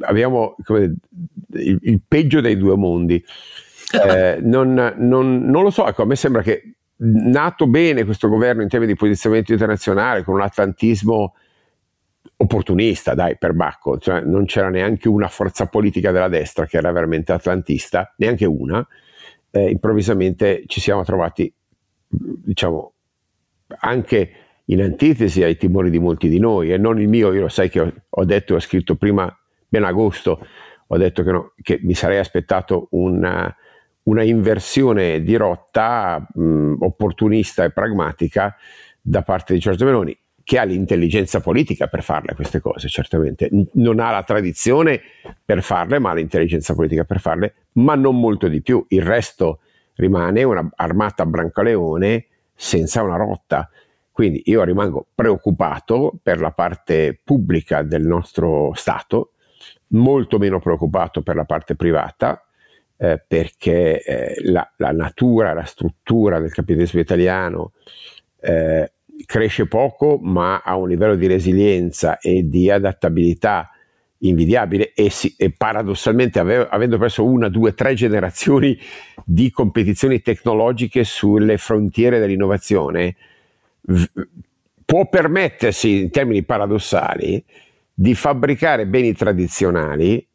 abbiamo 0.00 0.56
come, 0.64 0.94
il, 1.52 1.78
il, 1.82 2.00
peggio 2.06 2.40
dei 2.40 2.56
due 2.56 2.76
mondi. 2.76 3.22
Eh, 3.94 4.40
non, 4.40 4.72
non, 4.96 5.44
non, 5.44 5.62
lo 5.62 5.70
so, 5.70 5.86
ecco, 5.86 6.02
a 6.02 6.06
me 6.06 6.16
sembra 6.16 6.42
che 6.42 6.74
nato 6.96 7.68
bene 7.68 8.04
questo 8.04 8.28
governo 8.28 8.62
in 8.62 8.68
termini 8.68 8.90
di 8.90 8.98
posizionamento 8.98 9.52
internazionale, 9.52 10.24
con 10.24 10.34
un 10.34 10.40
atlantismo 10.40 11.34
opportunista, 12.36 13.14
dai, 13.14 13.36
per 13.38 13.52
Bacco, 13.52 13.98
cioè 13.98 14.20
non 14.22 14.46
c'era 14.46 14.68
neanche 14.68 15.08
una 15.08 15.28
forza 15.28 15.66
politica 15.66 16.10
della 16.10 16.28
destra 16.28 16.66
che 16.66 16.78
era 16.78 16.90
veramente 16.90 17.32
atlantista, 17.32 18.12
neanche 18.16 18.46
una, 18.46 18.84
eh, 19.50 19.70
improvvisamente 19.70 20.64
ci 20.66 20.80
siamo 20.80 21.04
trovati, 21.04 21.52
diciamo, 22.08 22.93
anche 23.78 24.32
in 24.66 24.80
antitesi 24.80 25.42
ai 25.42 25.56
timori 25.56 25.90
di 25.90 25.98
molti 25.98 26.28
di 26.28 26.38
noi, 26.38 26.72
e 26.72 26.78
non 26.78 27.00
il 27.00 27.08
mio, 27.08 27.32
io 27.32 27.42
lo 27.42 27.48
sai 27.48 27.68
che 27.68 27.80
ho, 27.80 27.92
ho 28.08 28.24
detto 28.24 28.54
ho 28.54 28.60
scritto 28.60 28.96
prima, 28.96 29.34
ben 29.68 29.84
agosto, 29.84 30.46
ho 30.86 30.96
detto 30.96 31.22
che, 31.22 31.30
no, 31.30 31.52
che 31.60 31.78
mi 31.82 31.94
sarei 31.94 32.18
aspettato 32.18 32.88
una, 32.92 33.54
una 34.04 34.22
inversione 34.22 35.22
di 35.22 35.36
rotta 35.36 36.26
mh, 36.32 36.76
opportunista 36.80 37.64
e 37.64 37.70
pragmatica 37.72 38.56
da 39.00 39.22
parte 39.22 39.52
di 39.52 39.58
Giorgio 39.58 39.84
Meloni. 39.84 40.16
che 40.44 40.58
ha 40.58 40.64
l'intelligenza 40.64 41.40
politica 41.40 41.86
per 41.86 42.02
farle 42.02 42.34
queste 42.34 42.60
cose, 42.60 42.88
certamente. 42.88 43.48
Non 43.72 43.98
ha 43.98 44.10
la 44.10 44.22
tradizione 44.22 45.00
per 45.42 45.62
farle, 45.62 45.98
ma 45.98 46.10
ha 46.10 46.14
l'intelligenza 46.14 46.74
politica 46.74 47.04
per 47.04 47.18
farle, 47.18 47.54
ma 47.72 47.94
non 47.94 48.20
molto 48.20 48.46
di 48.46 48.60
più. 48.60 48.84
Il 48.88 49.02
resto 49.02 49.60
rimane 49.94 50.42
un'armata 50.42 51.24
brancaleone 51.24 52.26
senza 52.54 53.02
una 53.02 53.16
rotta. 53.16 53.68
Quindi 54.10 54.42
io 54.46 54.62
rimango 54.62 55.06
preoccupato 55.14 56.12
per 56.22 56.40
la 56.40 56.52
parte 56.52 57.18
pubblica 57.22 57.82
del 57.82 58.06
nostro 58.06 58.72
Stato, 58.74 59.32
molto 59.88 60.38
meno 60.38 60.60
preoccupato 60.60 61.22
per 61.22 61.34
la 61.34 61.44
parte 61.44 61.74
privata, 61.74 62.44
eh, 62.96 63.22
perché 63.26 64.02
eh, 64.02 64.34
la, 64.44 64.68
la, 64.76 64.92
natura, 64.92 65.52
la 65.52 65.64
struttura 65.64 66.38
del 66.38 66.52
capitalismo 66.52 67.00
italiano 67.00 67.72
eh, 68.40 68.92
cresce 69.26 69.66
poco 69.66 70.18
ma 70.20 70.62
ha 70.62 70.76
un 70.76 70.88
livello 70.88 71.16
di 71.16 71.26
resilienza 71.26 72.18
e 72.18 72.48
di 72.48 72.70
adattabilità 72.70 73.70
invidiabile 74.28 74.92
e, 74.94 75.10
si, 75.10 75.34
e 75.36 75.50
paradossalmente 75.50 76.38
ave, 76.38 76.68
avendo 76.68 76.98
perso 76.98 77.24
una, 77.24 77.48
due, 77.48 77.74
tre 77.74 77.94
generazioni 77.94 78.78
di 79.24 79.50
competizioni 79.50 80.20
tecnologiche 80.20 81.04
sulle 81.04 81.58
frontiere 81.58 82.18
dell'innovazione, 82.18 83.16
v- 83.82 84.06
può 84.84 85.08
permettersi 85.08 86.02
in 86.02 86.10
termini 86.10 86.42
paradossali 86.42 87.42
di 87.92 88.14
fabbricare 88.14 88.86
beni 88.86 89.12
tradizionali 89.12 90.26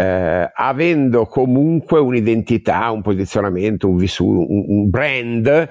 eh, 0.00 0.50
avendo 0.54 1.26
comunque 1.26 2.00
un'identità, 2.00 2.90
un 2.90 3.02
posizionamento, 3.02 3.86
un 3.86 3.96
vissuto, 3.96 4.50
un, 4.50 4.64
un 4.66 4.88
brand 4.88 5.68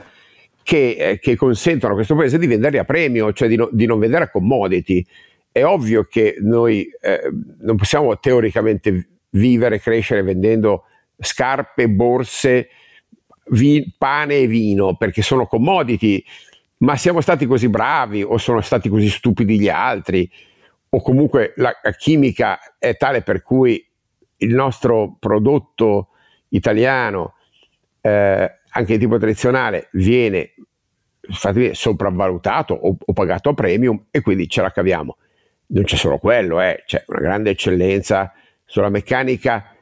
che, 0.62 0.95
eh, 0.99 1.20
che, 1.20 1.36
consentono 1.36 1.93
a 1.93 1.95
questo 1.95 2.16
paese 2.16 2.38
di 2.38 2.45
venderli 2.45 2.78
a 2.78 2.84
premio, 2.84 3.34
cioè 3.34 3.47
di, 3.47 3.55
no, 3.55 3.70
di 3.72 3.88
non 3.88 3.97
vendere 3.97 4.26
a 4.26 4.30
commodity. 4.30 5.03
È 5.60 5.66
ovvio 5.66 6.05
che 6.05 6.38
noi 6.39 6.89
eh, 7.01 7.22
non 7.60 7.76
possiamo 7.76 8.18
teoricamente 8.18 9.10
vivere, 9.32 9.80
crescere 9.80 10.24
vendendo 10.24 10.86
scarpe, 11.18 11.89
borse, 11.89 12.70
vi, 13.49 13.93
pane 13.97 14.36
e 14.36 14.47
vino, 14.47 14.95
perché 14.95 15.22
sono 15.22 15.47
commodity, 15.47 16.24
ma 16.78 16.95
siamo 16.95 17.22
stati 17.22 17.45
così 17.45 17.68
bravi 17.68 18.24
o 18.24 18.38
sono 18.38 18.62
stati 18.62 18.89
così 18.89 19.10
stupidi 19.10 19.60
gli 19.60 19.70
altri, 19.70 20.30
o 20.89 21.01
comunque 21.01 21.53
la, 21.57 21.72
la 21.82 21.91
chimica 21.91 22.60
è 22.78 22.95
tale 22.95 23.22
per 23.22 23.43
cui 23.43 23.86
il 24.38 24.53
nostro 24.53 25.18
prodotto 25.20 26.10
italiano 26.49 27.34
eh, 28.01 28.60
anche 28.70 28.93
di 28.93 28.99
tipo 28.99 29.18
tradizionale 29.18 29.89
viene 29.91 30.53
sopravvalutato 31.74 32.74
o, 32.74 32.97
o, 33.05 33.14
pagato 33.14 33.49
a 33.49 33.53
premium 33.53 34.05
e 34.10 34.22
quindi 34.22 34.47
ce 34.47 34.62
la 34.62 34.72
caviamo. 34.72 35.18
Non 35.72 35.84
c'è 35.84 35.95
solo 35.95 36.17
quello, 36.17 36.61
eh, 36.61 36.84
c'è 36.86 37.03
una 37.07 37.20
grande 37.20 37.51
eccellenza 37.51 38.34
sulla 38.65 38.89
meccanica 38.89 39.76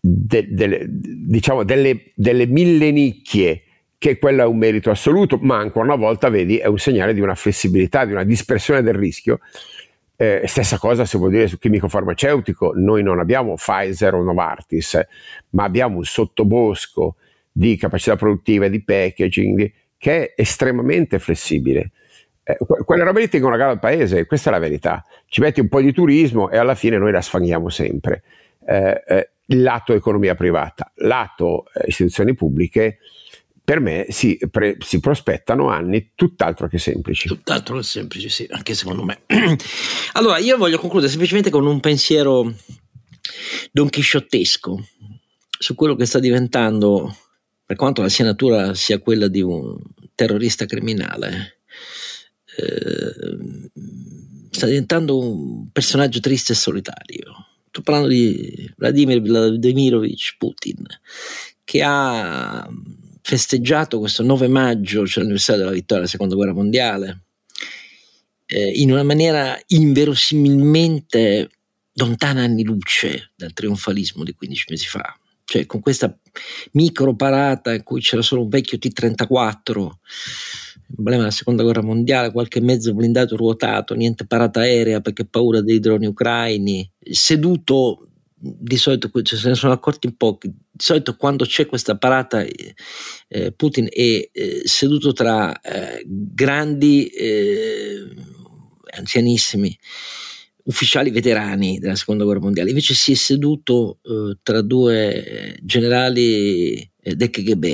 de, 0.00 0.46
de, 0.48 0.86
diciamo 0.88 1.62
delle, 1.62 2.12
delle 2.14 2.46
mille 2.46 2.90
nicchie 2.90 3.64
che 3.98 4.18
quello 4.18 4.42
è 4.42 4.46
un 4.46 4.56
merito 4.56 4.90
assoluto, 4.90 5.38
ma 5.42 5.58
ancora 5.58 5.84
una 5.84 5.96
volta 5.96 6.30
vedi 6.30 6.56
è 6.56 6.66
un 6.66 6.78
segnale 6.78 7.12
di 7.12 7.20
una 7.20 7.34
flessibilità, 7.34 8.06
di 8.06 8.12
una 8.12 8.24
dispersione 8.24 8.82
del 8.82 8.94
rischio. 8.94 9.40
Eh, 10.16 10.42
stessa 10.46 10.78
cosa 10.78 11.04
si 11.04 11.18
può 11.18 11.28
dire 11.28 11.46
sul 11.48 11.58
chimico 11.58 11.86
farmaceutico, 11.86 12.72
noi 12.74 13.02
non 13.02 13.20
abbiamo 13.20 13.54
Pfizer 13.54 14.14
o 14.14 14.22
Novartis, 14.22 14.98
ma 15.50 15.64
abbiamo 15.64 15.98
un 15.98 16.04
sottobosco 16.04 17.16
di 17.52 17.76
capacità 17.76 18.16
produttiva 18.16 18.68
di 18.68 18.82
packaging 18.82 19.72
che 19.98 20.32
è 20.34 20.40
estremamente 20.40 21.18
flessibile. 21.18 21.90
Eh, 22.58 22.84
quelle 22.84 23.04
robe 23.04 23.20
lì 23.20 23.28
tengono 23.28 23.54
a 23.54 23.58
gara 23.58 23.70
al 23.70 23.78
paese, 23.78 24.26
questa 24.26 24.50
è 24.50 24.52
la 24.52 24.58
verità. 24.58 25.04
Ci 25.26 25.40
metti 25.40 25.60
un 25.60 25.68
po' 25.68 25.80
di 25.80 25.92
turismo 25.92 26.50
e 26.50 26.56
alla 26.56 26.74
fine 26.74 26.98
noi 26.98 27.12
la 27.12 27.20
sfanghiamo 27.20 27.68
sempre. 27.68 28.22
Eh, 28.66 29.02
eh, 29.06 29.30
lato 29.56 29.94
economia 29.94 30.34
privata, 30.34 30.92
lato 30.96 31.64
eh, 31.72 31.84
istituzioni 31.88 32.34
pubbliche, 32.34 32.98
per 33.62 33.80
me 33.80 34.06
si, 34.08 34.38
pre, 34.50 34.76
si, 34.80 35.00
prospettano 35.00 35.68
anni 35.68 36.12
tutt'altro 36.14 36.66
che 36.68 36.78
semplici. 36.78 37.28
Tutt'altro 37.28 37.76
che 37.76 37.82
semplici, 37.82 38.28
sì, 38.28 38.46
anche 38.50 38.74
secondo 38.74 39.04
me. 39.04 39.20
allora, 40.14 40.38
io 40.38 40.56
voglio 40.56 40.78
concludere 40.78 41.10
semplicemente 41.10 41.50
con 41.50 41.66
un 41.66 41.78
pensiero 41.80 42.52
donchisciottesco 43.70 44.84
su 45.58 45.74
quello 45.74 45.94
che 45.94 46.06
sta 46.06 46.18
diventando 46.18 47.14
per 47.64 47.76
quanto 47.76 48.02
la 48.02 48.08
sua 48.08 48.24
natura 48.24 48.74
sia 48.74 48.98
quella 48.98 49.28
di 49.28 49.42
un 49.42 49.76
terrorista 50.16 50.66
criminale, 50.66 51.59
eh, 52.56 53.70
sta 54.50 54.66
diventando 54.66 55.18
un 55.18 55.70
personaggio 55.70 56.20
triste 56.20 56.52
e 56.52 56.56
solitario. 56.56 57.46
Sto 57.68 57.82
parlando 57.82 58.08
di 58.08 58.72
Vladimir 58.76 59.20
Vladimirovich 59.20 60.36
Putin, 60.38 60.84
che 61.64 61.82
ha 61.84 62.68
festeggiato 63.22 63.98
questo 64.00 64.22
9 64.22 64.48
maggio, 64.48 65.06
cioè 65.06 65.18
l'anniversario 65.18 65.62
della 65.62 65.74
vittoria 65.74 65.96
della 65.98 66.08
seconda 66.08 66.34
guerra 66.34 66.52
mondiale, 66.52 67.22
eh, 68.46 68.70
in 68.70 68.90
una 68.90 69.04
maniera 69.04 69.56
inverosimilmente 69.68 71.48
lontana 71.94 72.42
anni 72.42 72.64
luce 72.64 73.30
dal 73.36 73.52
trionfalismo 73.52 74.24
di 74.24 74.32
15 74.32 74.66
mesi 74.70 74.86
fa 74.86 75.20
cioè 75.50 75.66
con 75.66 75.80
questa 75.80 76.16
micro 76.72 77.16
parata 77.16 77.74
in 77.74 77.82
cui 77.82 78.00
c'era 78.00 78.22
solo 78.22 78.42
un 78.42 78.48
vecchio 78.48 78.78
T-34, 78.78 79.88
emblema 80.96 81.22
della 81.22 81.30
seconda 81.30 81.62
guerra 81.62 81.82
mondiale, 81.82 82.32
qualche 82.32 82.60
mezzo 82.60 82.94
blindato 82.94 83.36
ruotato, 83.36 83.94
niente 83.94 84.26
parata 84.26 84.60
aerea 84.60 85.00
perché 85.00 85.24
paura 85.24 85.60
dei 85.60 85.78
droni 85.78 86.06
ucraini, 86.06 86.90
seduto 86.98 88.10
di 88.42 88.78
solito 88.78 89.10
cioè 89.22 89.38
se 89.38 89.48
ne 89.48 89.54
sono 89.54 89.72
accorti 89.72 90.06
in 90.06 90.16
pochi. 90.16 90.48
Di 90.48 90.84
solito 90.84 91.16
quando 91.16 91.44
c'è 91.44 91.66
questa 91.66 91.96
parata, 91.96 92.42
eh, 92.42 93.52
Putin 93.52 93.86
è 93.90 94.28
eh, 94.32 94.62
seduto 94.64 95.12
tra 95.12 95.58
eh, 95.60 96.02
grandi, 96.06 97.06
eh, 97.06 98.08
anzianissimi 98.96 99.78
ufficiali 100.64 101.10
veterani 101.10 101.78
della 101.78 101.96
seconda 101.96 102.24
guerra 102.24 102.40
mondiale, 102.40 102.70
invece 102.70 102.94
si 102.94 103.12
è 103.12 103.14
seduto 103.14 103.98
eh, 104.02 104.38
tra 104.42 104.62
due 104.62 105.58
generali 105.62 106.78
eh, 107.00 107.14
del 107.14 107.30
KGB, 107.30 107.64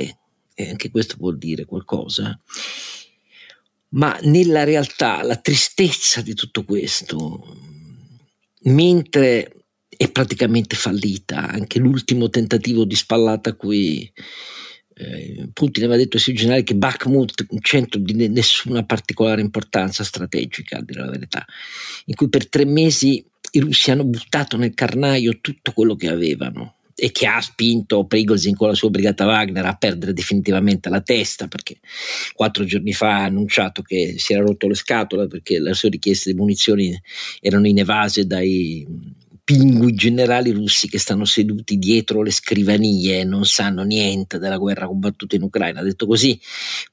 e 0.59 0.69
anche 0.69 0.89
questo 0.89 1.15
vuol 1.17 1.37
dire 1.37 1.65
qualcosa. 1.65 2.37
Ma 3.89 4.17
nella 4.23 4.63
realtà 4.63 5.23
la 5.23 5.37
tristezza 5.37 6.21
di 6.21 6.33
tutto 6.33 6.65
questo, 6.65 7.57
mentre 8.63 9.65
è 9.87 10.11
praticamente 10.11 10.75
fallita 10.75 11.47
anche 11.49 11.79
l'ultimo 11.79 12.29
tentativo 12.29 12.85
di 12.85 12.95
spallata 12.95 13.51
a 13.51 13.55
cui 13.55 14.11
eh, 14.93 15.49
Putin 15.53 15.83
aveva 15.83 15.97
detto 15.97 16.17
ai 16.17 16.21
suoi 16.21 16.35
generali 16.35 16.63
che 16.63 16.75
Bakhmut 16.75 17.45
un 17.49 17.61
centro 17.61 17.99
di 17.99 18.13
nessuna 18.27 18.83
particolare 18.83 19.41
importanza 19.41 20.03
strategica, 20.03 20.77
a 20.77 20.83
dire 20.83 21.01
la 21.01 21.11
verità, 21.11 21.45
in 22.05 22.15
cui 22.15 22.29
per 22.29 22.49
tre 22.49 22.65
mesi 22.65 23.25
i 23.51 23.59
russi 23.59 23.91
hanno 23.91 24.05
buttato 24.05 24.57
nel 24.57 24.73
carnaio 24.73 25.39
tutto 25.39 25.71
quello 25.71 25.95
che 25.95 26.09
avevano 26.09 26.76
e 26.99 27.11
che 27.11 27.27
ha 27.27 27.39
spinto 27.41 28.05
Prigozhin 28.05 28.55
con 28.55 28.69
la 28.69 28.73
sua 28.73 28.89
brigata 28.89 29.27
Wagner 29.27 29.65
a 29.67 29.75
perdere 29.75 30.13
definitivamente 30.13 30.89
la 30.89 31.01
testa 31.01 31.47
perché 31.47 31.77
quattro 32.33 32.65
giorni 32.65 32.91
fa 32.91 33.17
ha 33.17 33.25
annunciato 33.25 33.83
che 33.83 34.15
si 34.17 34.33
era 34.33 34.43
rotto 34.43 34.67
le 34.67 34.73
scatole 34.73 35.27
perché 35.27 35.59
le 35.59 35.75
sue 35.75 35.89
richieste 35.89 36.31
di 36.31 36.37
munizioni 36.37 36.99
erano 37.39 37.67
inevase 37.67 38.25
dai 38.25 38.83
pingui 39.47 39.93
generali 39.93 40.51
russi 40.51 40.89
che 40.89 40.99
stanno 40.99 41.23
seduti 41.23 41.77
dietro 41.77 42.21
le 42.21 42.31
scrivanie 42.31 43.21
e 43.21 43.23
non 43.23 43.45
sanno 43.45 43.83
niente 43.83 44.39
della 44.39 44.57
guerra 44.57 44.87
combattuta 44.87 45.37
in 45.37 45.43
Ucraina. 45.43 45.79
Ha 45.79 45.83
detto 45.83 46.05
così. 46.05 46.37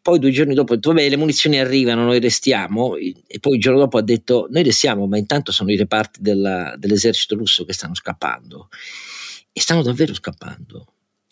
Poi 0.00 0.20
due 0.20 0.30
giorni 0.30 0.54
dopo 0.54 0.72
ha 0.72 0.76
detto: 0.76 0.90
Vabbè, 0.90 1.08
le 1.08 1.16
munizioni 1.16 1.58
arrivano, 1.58 2.04
noi 2.04 2.20
restiamo. 2.20 2.94
E 2.94 3.40
poi 3.40 3.54
il 3.56 3.60
giorno 3.60 3.80
dopo 3.80 3.98
ha 3.98 4.02
detto: 4.02 4.46
Noi 4.50 4.62
restiamo, 4.62 5.08
ma 5.08 5.18
intanto 5.18 5.50
sono 5.50 5.72
i 5.72 5.76
reparti 5.76 6.20
della, 6.22 6.76
dell'esercito 6.78 7.34
russo 7.34 7.64
che 7.64 7.72
stanno 7.72 7.96
scappando. 7.96 8.68
E 9.56 9.60
stanno 9.60 9.82
davvero 9.82 10.12
scappando. 10.12 10.86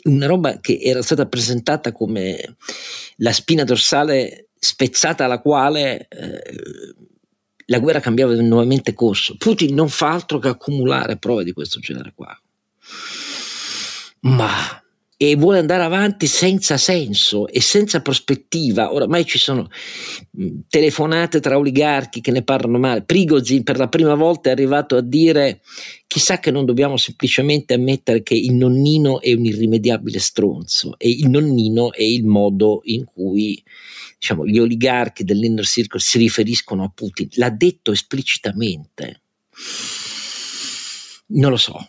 Una 0.04 0.26
roba 0.26 0.60
che 0.60 0.78
era 0.80 1.02
stata 1.02 1.26
presentata 1.26 1.90
come 1.90 2.56
la 3.16 3.32
spina 3.32 3.64
dorsale 3.64 4.50
spezzata 4.56 5.24
alla 5.24 5.40
quale. 5.40 6.06
Eh, 6.08 6.94
la 7.66 7.78
guerra 7.80 8.00
cambiava 8.00 8.32
nuovamente 8.34 8.94
corso. 8.94 9.36
Putin 9.36 9.74
non 9.74 9.88
fa 9.88 10.12
altro 10.12 10.38
che 10.38 10.48
accumulare 10.48 11.16
prove 11.16 11.42
di 11.42 11.52
questo 11.52 11.80
genere 11.80 12.12
qua. 12.14 12.40
Ma 14.20 14.81
e 15.24 15.36
vuole 15.36 15.60
andare 15.60 15.84
avanti 15.84 16.26
senza 16.26 16.76
senso 16.76 17.46
e 17.46 17.60
senza 17.60 18.02
prospettiva. 18.02 18.92
Oramai 18.92 19.24
ci 19.24 19.38
sono 19.38 19.68
telefonate 20.68 21.38
tra 21.38 21.56
oligarchi 21.56 22.20
che 22.20 22.32
ne 22.32 22.42
parlano 22.42 22.78
male. 22.78 23.04
Prigozhin 23.04 23.62
per 23.62 23.78
la 23.78 23.86
prima 23.86 24.16
volta 24.16 24.48
è 24.48 24.52
arrivato 24.52 24.96
a 24.96 25.00
dire 25.00 25.60
chissà 26.08 26.40
che 26.40 26.50
non 26.50 26.64
dobbiamo 26.64 26.96
semplicemente 26.96 27.74
ammettere 27.74 28.24
che 28.24 28.34
il 28.34 28.52
nonnino 28.54 29.20
è 29.20 29.32
un 29.32 29.44
irrimediabile 29.44 30.18
stronzo 30.18 30.98
e 30.98 31.10
il 31.10 31.28
nonnino 31.28 31.92
è 31.92 32.02
il 32.02 32.24
modo 32.24 32.80
in 32.84 33.04
cui 33.04 33.62
diciamo, 34.18 34.44
gli 34.44 34.58
oligarchi 34.58 35.22
dell'inner 35.22 35.64
circle 35.64 36.00
si 36.00 36.18
riferiscono 36.18 36.82
a 36.82 36.90
Putin. 36.92 37.28
L'ha 37.34 37.50
detto 37.50 37.92
esplicitamente. 37.92 39.20
Non 41.34 41.50
lo 41.50 41.56
so, 41.56 41.86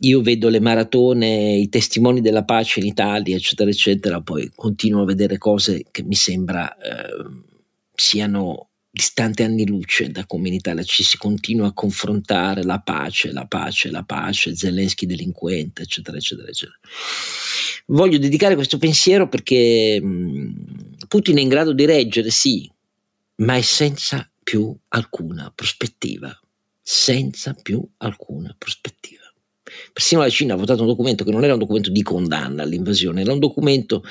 io 0.00 0.20
vedo 0.20 0.48
le 0.48 0.60
maratone, 0.60 1.56
i 1.56 1.68
testimoni 1.68 2.20
della 2.20 2.44
pace 2.44 2.80
in 2.80 2.86
Italia, 2.86 3.36
eccetera, 3.36 3.70
eccetera, 3.70 4.20
poi 4.20 4.50
continuo 4.54 5.02
a 5.02 5.06
vedere 5.06 5.38
cose 5.38 5.84
che 5.90 6.02
mi 6.02 6.14
sembra 6.14 6.76
eh, 6.76 7.44
siano 7.94 8.68
distanti 8.96 9.42
anni 9.42 9.66
luce 9.66 10.10
da 10.10 10.24
come 10.24 10.48
in 10.48 10.54
Italia 10.54 10.82
ci 10.82 11.02
si 11.02 11.18
continua 11.18 11.66
a 11.66 11.72
confrontare 11.74 12.62
la 12.62 12.80
pace, 12.80 13.30
la 13.30 13.44
pace, 13.44 13.90
la 13.90 14.04
pace, 14.04 14.56
Zelensky 14.56 15.04
delinquente, 15.04 15.82
eccetera, 15.82 16.16
eccetera, 16.16 16.48
eccetera. 16.48 16.78
Voglio 17.88 18.18
dedicare 18.18 18.54
questo 18.54 18.78
pensiero 18.78 19.28
perché 19.28 20.00
mm, 20.02 20.52
Putin 21.08 21.36
è 21.36 21.40
in 21.42 21.48
grado 21.48 21.74
di 21.74 21.84
reggere, 21.84 22.30
sì, 22.30 22.70
ma 23.36 23.56
è 23.56 23.60
senza 23.60 24.30
più 24.42 24.74
alcuna 24.88 25.52
prospettiva, 25.54 26.34
senza 26.80 27.52
più 27.52 27.86
alcuna 27.98 28.54
prospettiva. 28.56 29.25
Persino 29.92 30.20
la 30.20 30.28
Cina 30.28 30.54
ha 30.54 30.56
votato 30.56 30.82
un 30.82 30.88
documento 30.88 31.24
che 31.24 31.30
non 31.30 31.42
era 31.44 31.54
un 31.54 31.58
documento 31.58 31.90
di 31.90 32.02
condanna 32.02 32.62
all'invasione, 32.62 33.22
era 33.22 33.32
un 33.32 33.38
documento 33.38 34.04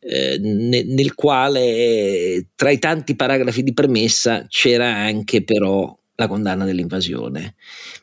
eh, 0.00 0.38
ne, 0.38 0.82
nel 0.82 1.14
quale 1.14 2.48
tra 2.54 2.70
i 2.70 2.78
tanti 2.78 3.14
paragrafi 3.14 3.62
di 3.62 3.72
premessa 3.72 4.46
c'era 4.48 4.94
anche 4.94 5.44
però 5.44 5.96
la 6.16 6.26
condanna 6.26 6.64
dell'invasione. 6.64 7.54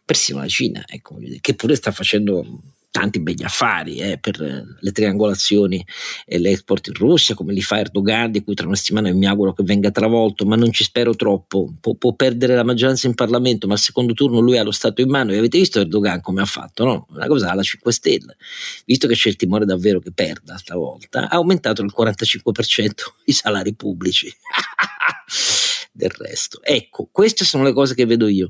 Persino 0.05 0.39
la 0.39 0.47
Cina, 0.47 0.83
ecco, 0.87 1.17
che 1.41 1.55
pure 1.55 1.75
sta 1.75 1.91
facendo 1.91 2.61
tanti 2.93 3.19
begli 3.19 3.43
affari 3.43 3.97
eh, 3.97 4.19
per 4.19 4.39
le 4.39 4.91
triangolazioni 4.91 5.83
e 6.27 6.37
l'export 6.37 6.87
in 6.89 6.93
Russia, 6.93 7.33
come 7.33 7.51
li 7.51 7.63
fa 7.63 7.79
Erdogan, 7.79 8.29
di 8.29 8.43
cui 8.43 8.53
tra 8.53 8.67
una 8.67 8.75
settimana 8.75 9.11
mi 9.11 9.25
auguro 9.25 9.51
che 9.51 9.63
venga 9.63 9.89
travolto, 9.89 10.45
ma 10.45 10.55
non 10.55 10.71
ci 10.71 10.83
spero 10.83 11.15
troppo. 11.15 11.73
Pu- 11.81 11.97
può 11.97 12.13
perdere 12.13 12.53
la 12.53 12.63
maggioranza 12.63 13.07
in 13.07 13.15
Parlamento, 13.15 13.65
ma 13.65 13.73
al 13.73 13.79
secondo 13.79 14.13
turno 14.13 14.39
lui 14.39 14.59
ha 14.59 14.63
lo 14.63 14.69
Stato 14.69 15.01
in 15.01 15.09
mano. 15.09 15.31
E 15.31 15.39
avete 15.39 15.57
visto 15.57 15.79
Erdogan 15.79 16.21
come 16.21 16.41
ha 16.41 16.45
fatto? 16.45 16.85
No? 16.85 17.07
Una 17.09 17.25
cosa 17.25 17.49
alla 17.49 17.63
5 17.63 17.91
Stelle. 17.91 18.37
Visto 18.85 19.07
che 19.07 19.15
c'è 19.15 19.29
il 19.29 19.37
timore 19.37 19.65
davvero 19.65 19.99
che 19.99 20.11
perda 20.11 20.55
stavolta, 20.57 21.29
ha 21.29 21.35
aumentato 21.35 21.81
del 21.81 21.91
45% 21.97 22.91
i 23.25 23.31
salari 23.31 23.73
pubblici. 23.73 24.31
del 25.91 26.11
resto. 26.11 26.61
Ecco, 26.61 27.07
queste 27.11 27.43
sono 27.43 27.63
le 27.63 27.73
cose 27.73 27.95
che 27.95 28.05
vedo 28.05 28.27
io. 28.27 28.49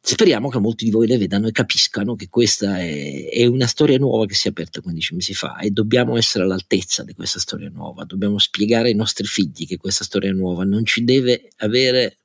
Speriamo 0.00 0.48
che 0.48 0.58
molti 0.58 0.84
di 0.84 0.90
voi 0.90 1.06
le 1.06 1.18
vedano 1.18 1.48
e 1.48 1.52
capiscano 1.52 2.14
che 2.14 2.28
questa 2.28 2.78
è, 2.78 3.28
è, 3.28 3.46
una 3.46 3.66
storia 3.66 3.98
nuova 3.98 4.26
che 4.26 4.34
si 4.34 4.46
è 4.46 4.50
aperta 4.50 4.80
15 4.80 5.14
mesi 5.14 5.34
fa 5.34 5.58
e 5.58 5.70
dobbiamo 5.70 6.16
essere 6.16 6.44
all'altezza 6.44 7.02
di 7.02 7.12
questa 7.14 7.40
storia 7.40 7.68
nuova, 7.68 8.04
dobbiamo 8.04 8.38
spiegare 8.38 8.88
ai 8.88 8.94
nostri 8.94 9.26
figli 9.26 9.66
che 9.66 9.76
questa 9.76 10.04
storia 10.04 10.32
nuova 10.32 10.64
non 10.64 10.84
ci 10.86 11.04
deve 11.04 11.50
avere, 11.56 12.18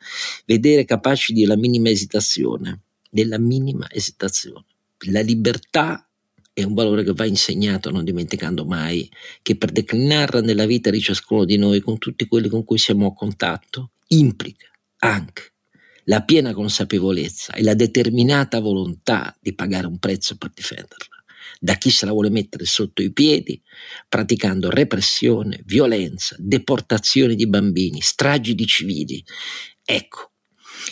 vedere 0.46 0.86
capaci 0.86 1.34
della 1.34 1.58
minima 1.58 1.90
esitazione, 1.90 2.84
della 3.10 3.40
minima 3.40 3.88
esitazione. 3.92 4.66
La 5.10 5.22
libertà 5.22 6.08
è 6.54 6.64
un 6.64 6.76
valore 6.76 7.04
che 7.04 7.14
va 7.14 7.26
insegnato, 7.26 7.90
non 7.90 8.06
dimenticando 8.06 8.64
mai 8.64 9.10
che 9.42 9.58
per 9.58 9.72
declinarla 9.72 10.40
nella 10.40 10.68
vita 10.68 10.92
di 10.92 11.02
ciascuno 11.02 11.44
di 11.44 11.58
noi, 11.58 11.82
con 11.82 11.98
tutti 11.98 12.28
quelli 12.28 12.48
con 12.48 12.64
cui 12.64 12.78
siamo 12.78 13.08
a 13.08 13.14
contatto, 13.14 13.92
implica 14.10 14.68
anche 15.00 15.53
la 16.06 16.24
piena 16.24 16.54
consapevolezza 16.54 17.54
e 17.54 17.64
la 17.64 17.74
determinata 17.74 18.60
volontà 18.60 19.36
di 19.40 19.54
pagare 19.54 19.88
un 19.88 20.00
prezzo 20.00 20.38
per 20.38 20.52
difenderla 20.54 21.14
da 21.60 21.76
chi 21.76 21.92
se 21.92 22.06
la 22.06 22.12
vuole 22.12 22.30
mettere 22.30 22.66
sotto 22.66 23.02
i 23.02 23.14
piedi, 23.14 23.62
praticando 24.10 24.70
repressione, 24.70 25.62
violenza, 25.64 26.36
deportazioni 26.38 27.36
di 27.36 27.48
bambini, 27.48 28.02
stragi 28.02 28.54
di 28.54 28.66
civili. 28.66 29.24
Ecco, 29.82 30.33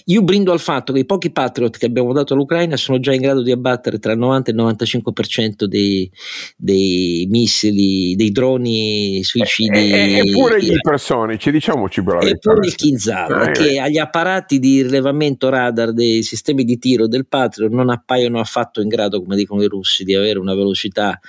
io 0.05 0.21
brindo 0.21 0.51
al 0.51 0.59
fatto 0.59 0.93
che 0.93 0.99
i 0.99 1.05
pochi 1.05 1.31
Patriot 1.31 1.77
che 1.77 1.85
abbiamo 1.85 2.13
dato 2.13 2.33
all'Ucraina 2.33 2.77
sono 2.77 2.99
già 2.99 3.13
in 3.13 3.21
grado 3.21 3.41
di 3.41 3.51
abbattere 3.51 3.99
tra 3.99 4.11
il 4.11 4.17
90 4.19 4.51
e 4.51 4.53
il 4.53 4.59
95% 4.59 5.63
dei, 5.65 6.11
dei 6.57 7.27
missili, 7.29 8.15
dei 8.15 8.31
droni 8.31 9.23
suicidi. 9.23 9.91
Eppure 9.91 10.63
gli 10.63 10.73
ipersonici, 10.73 11.51
diciamoci 11.51 12.03
però. 12.03 12.19
Eppure 12.19 12.67
il 12.67 12.75
Kinzhal, 12.75 13.49
eh, 13.49 13.51
che 13.51 13.79
agli 13.79 13.97
apparati 13.97 14.59
di 14.59 14.81
rilevamento 14.81 15.49
radar 15.49 15.93
dei 15.93 16.23
sistemi 16.23 16.63
di 16.63 16.77
tiro 16.77 17.07
del 17.07 17.27
Patriot 17.27 17.71
non 17.71 17.89
appaiono 17.89 18.39
affatto 18.39 18.81
in 18.81 18.87
grado, 18.87 19.21
come 19.21 19.35
dicono 19.35 19.61
i 19.63 19.67
russi, 19.67 20.03
di 20.03 20.15
avere 20.15 20.39
una 20.39 20.55
velocità 20.55 21.19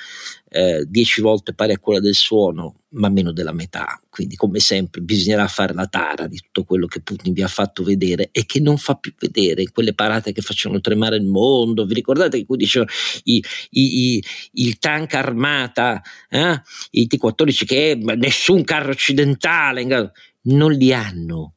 eh, 0.48 0.84
dieci 0.86 1.20
volte 1.20 1.54
pari 1.54 1.72
a 1.72 1.78
quella 1.78 2.00
del 2.00 2.14
suono, 2.14 2.81
ma 2.92 3.08
meno 3.08 3.32
della 3.32 3.52
metà. 3.52 4.00
Quindi, 4.08 4.36
come 4.36 4.58
sempre, 4.58 5.00
bisognerà 5.00 5.46
fare 5.48 5.72
la 5.74 5.86
tara 5.86 6.26
di 6.26 6.38
tutto 6.38 6.64
quello 6.64 6.86
che 6.86 7.00
Putin 7.00 7.32
vi 7.32 7.42
ha 7.42 7.48
fatto 7.48 7.82
vedere 7.82 8.28
e 8.32 8.44
che 8.44 8.60
non 8.60 8.78
fa 8.78 8.94
più 8.94 9.14
vedere, 9.18 9.70
quelle 9.70 9.94
parate 9.94 10.32
che 10.32 10.42
facevano 10.42 10.80
tremare 10.80 11.16
il 11.16 11.24
mondo. 11.24 11.86
Vi 11.86 11.94
ricordate 11.94 12.38
che 12.38 12.46
qui 12.46 12.56
dicevano 12.56 12.90
i, 13.24 13.42
i, 13.70 14.16
i, 14.16 14.24
il 14.52 14.78
tank 14.78 15.14
armata, 15.14 16.02
eh? 16.28 16.60
i 16.90 17.06
T-14 17.06 17.64
che 17.64 17.98
nessun 18.16 18.64
carro 18.64 18.90
occidentale 18.90 20.12
non 20.42 20.72
li 20.72 20.92
hanno, 20.92 21.54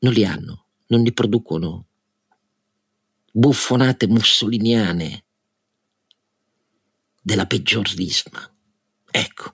non 0.00 0.12
li 0.12 0.24
hanno, 0.24 0.66
non 0.86 1.02
li 1.02 1.12
producono. 1.12 1.86
Buffonate 3.34 4.08
mussoliniane 4.08 5.24
della 7.22 7.46
peggior 7.46 7.88
risma. 7.94 8.51
Ecco, 9.14 9.52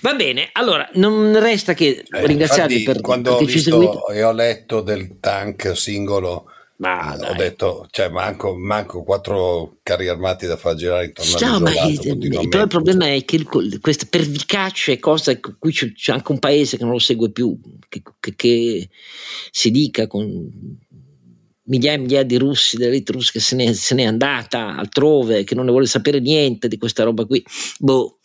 va 0.00 0.14
bene. 0.14 0.48
Allora, 0.52 0.88
non 0.94 1.38
resta 1.38 1.74
che 1.74 2.04
eh, 2.10 2.26
ringraziarvi 2.26 2.84
per 2.84 3.02
quando 3.02 3.34
ho 3.34 3.44
visto 3.44 4.08
e 4.08 4.24
ho 4.24 4.32
letto 4.32 4.80
del 4.80 5.20
tank 5.20 5.76
singolo. 5.76 6.46
Ma 6.76 7.14
eh, 7.14 7.30
ho 7.30 7.34
detto, 7.34 7.86
cioè, 7.90 8.08
manco, 8.08 8.56
manco, 8.56 9.02
quattro 9.02 9.76
carri 9.82 10.08
armati 10.08 10.46
da 10.46 10.56
far 10.56 10.74
girare 10.74 11.04
intorno 11.04 11.46
no, 11.46 11.60
ma 11.60 11.70
il, 11.84 12.48
però 12.48 12.62
il 12.62 12.68
problema 12.68 13.12
è 13.12 13.24
che 13.26 13.44
queste 13.44 14.06
pervicace 14.06 14.98
cose, 14.98 15.38
qui 15.38 15.70
c'è, 15.70 15.92
c'è, 15.92 16.12
anche 16.12 16.32
un 16.32 16.38
paese 16.38 16.78
che 16.78 16.82
non 16.82 16.92
lo 16.92 16.98
segue 16.98 17.30
più, 17.30 17.56
che, 17.88 18.02
che, 18.18 18.34
che 18.34 18.88
si 19.50 19.70
dica 19.70 20.06
con 20.06 20.50
migliaia 21.66 21.96
e 21.96 22.00
migliaia 22.00 22.24
di 22.24 22.38
russi, 22.38 22.76
dell'elite 22.76 23.12
russa 23.12 23.32
che 23.32 23.40
se 23.40 23.54
ne, 23.54 23.72
se 23.74 23.94
n'è 23.94 24.04
andata 24.04 24.76
altrove, 24.76 25.44
che 25.44 25.54
non 25.54 25.66
ne 25.66 25.70
vuole 25.70 25.86
sapere 25.86 26.20
niente 26.20 26.68
di 26.68 26.78
questa 26.78 27.04
roba 27.04 27.24
qui. 27.24 27.44
Boh. 27.78 28.18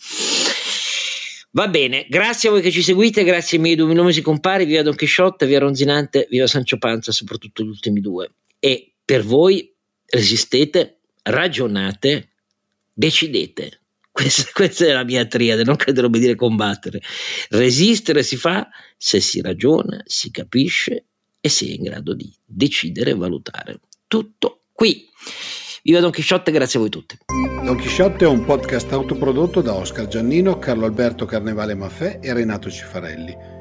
Va 1.52 1.68
bene, 1.68 2.06
grazie 2.08 2.50
a 2.50 2.52
voi 2.52 2.62
che 2.62 2.70
ci 2.70 2.84
seguite, 2.84 3.24
grazie 3.24 3.58
ai 3.58 3.64
miei 3.64 3.76
due 3.76 3.88
luminosi 3.88 4.22
compari, 4.22 4.66
viva 4.66 4.84
Don 4.84 4.95
Chisciotte, 4.95 5.47
viva 5.47 5.60
Ronzinante, 5.60 6.28
viva 6.30 6.45
Sancio 6.45 6.78
Panza, 6.78 7.12
soprattutto 7.12 7.64
gli 7.64 7.70
ultimi 7.70 8.02
due. 8.02 8.34
E 8.60 8.93
per 9.04 9.24
voi 9.24 9.74
resistete, 10.06 11.00
ragionate, 11.24 12.30
decidete. 12.93 13.82
Questa, 14.20 14.50
questa 14.54 14.86
è 14.86 14.91
la 14.91 15.06
mia 15.06 15.26
triade, 15.26 15.64
non 15.64 15.78
credo 15.78 16.06
dire 16.10 16.36
combattere. 16.36 17.00
Resistere 17.52 18.22
si 18.22 18.36
fa 18.36 18.68
se 18.97 19.22
si 19.22 19.39
ragiona, 19.39 20.02
si 20.04 20.30
capisce 20.30 21.06
e 21.39 21.47
si 21.47 21.72
è 21.72 21.76
in 21.76 21.84
grado 21.84 22.14
di 22.14 22.30
decidere 22.43 23.12
e 23.12 23.16
valutare. 23.16 23.80
Tutto 24.08 24.64
qui. 24.74 25.08
Viva 25.84 26.00
Don 26.00 26.12
Chisciotte, 26.12 26.52
grazie 26.52 26.78
a 26.78 26.82
voi 26.82 26.92
tutti. 26.92 27.18
Don 27.64 27.78
Chisciotte 27.78 28.26
è 28.26 28.28
un 28.28 28.44
podcast 28.46 28.92
autoprodotto 28.92 29.62
da 29.62 29.74
Oscar 29.74 30.08
Giannino, 30.08 30.58
Carlo 30.60 30.86
Alberto 30.86 31.26
Carnevale 31.26 31.76
Maffè 31.76 32.20
e 32.22 32.34
Renato 32.34 32.70
Cifarelli, 32.70 33.36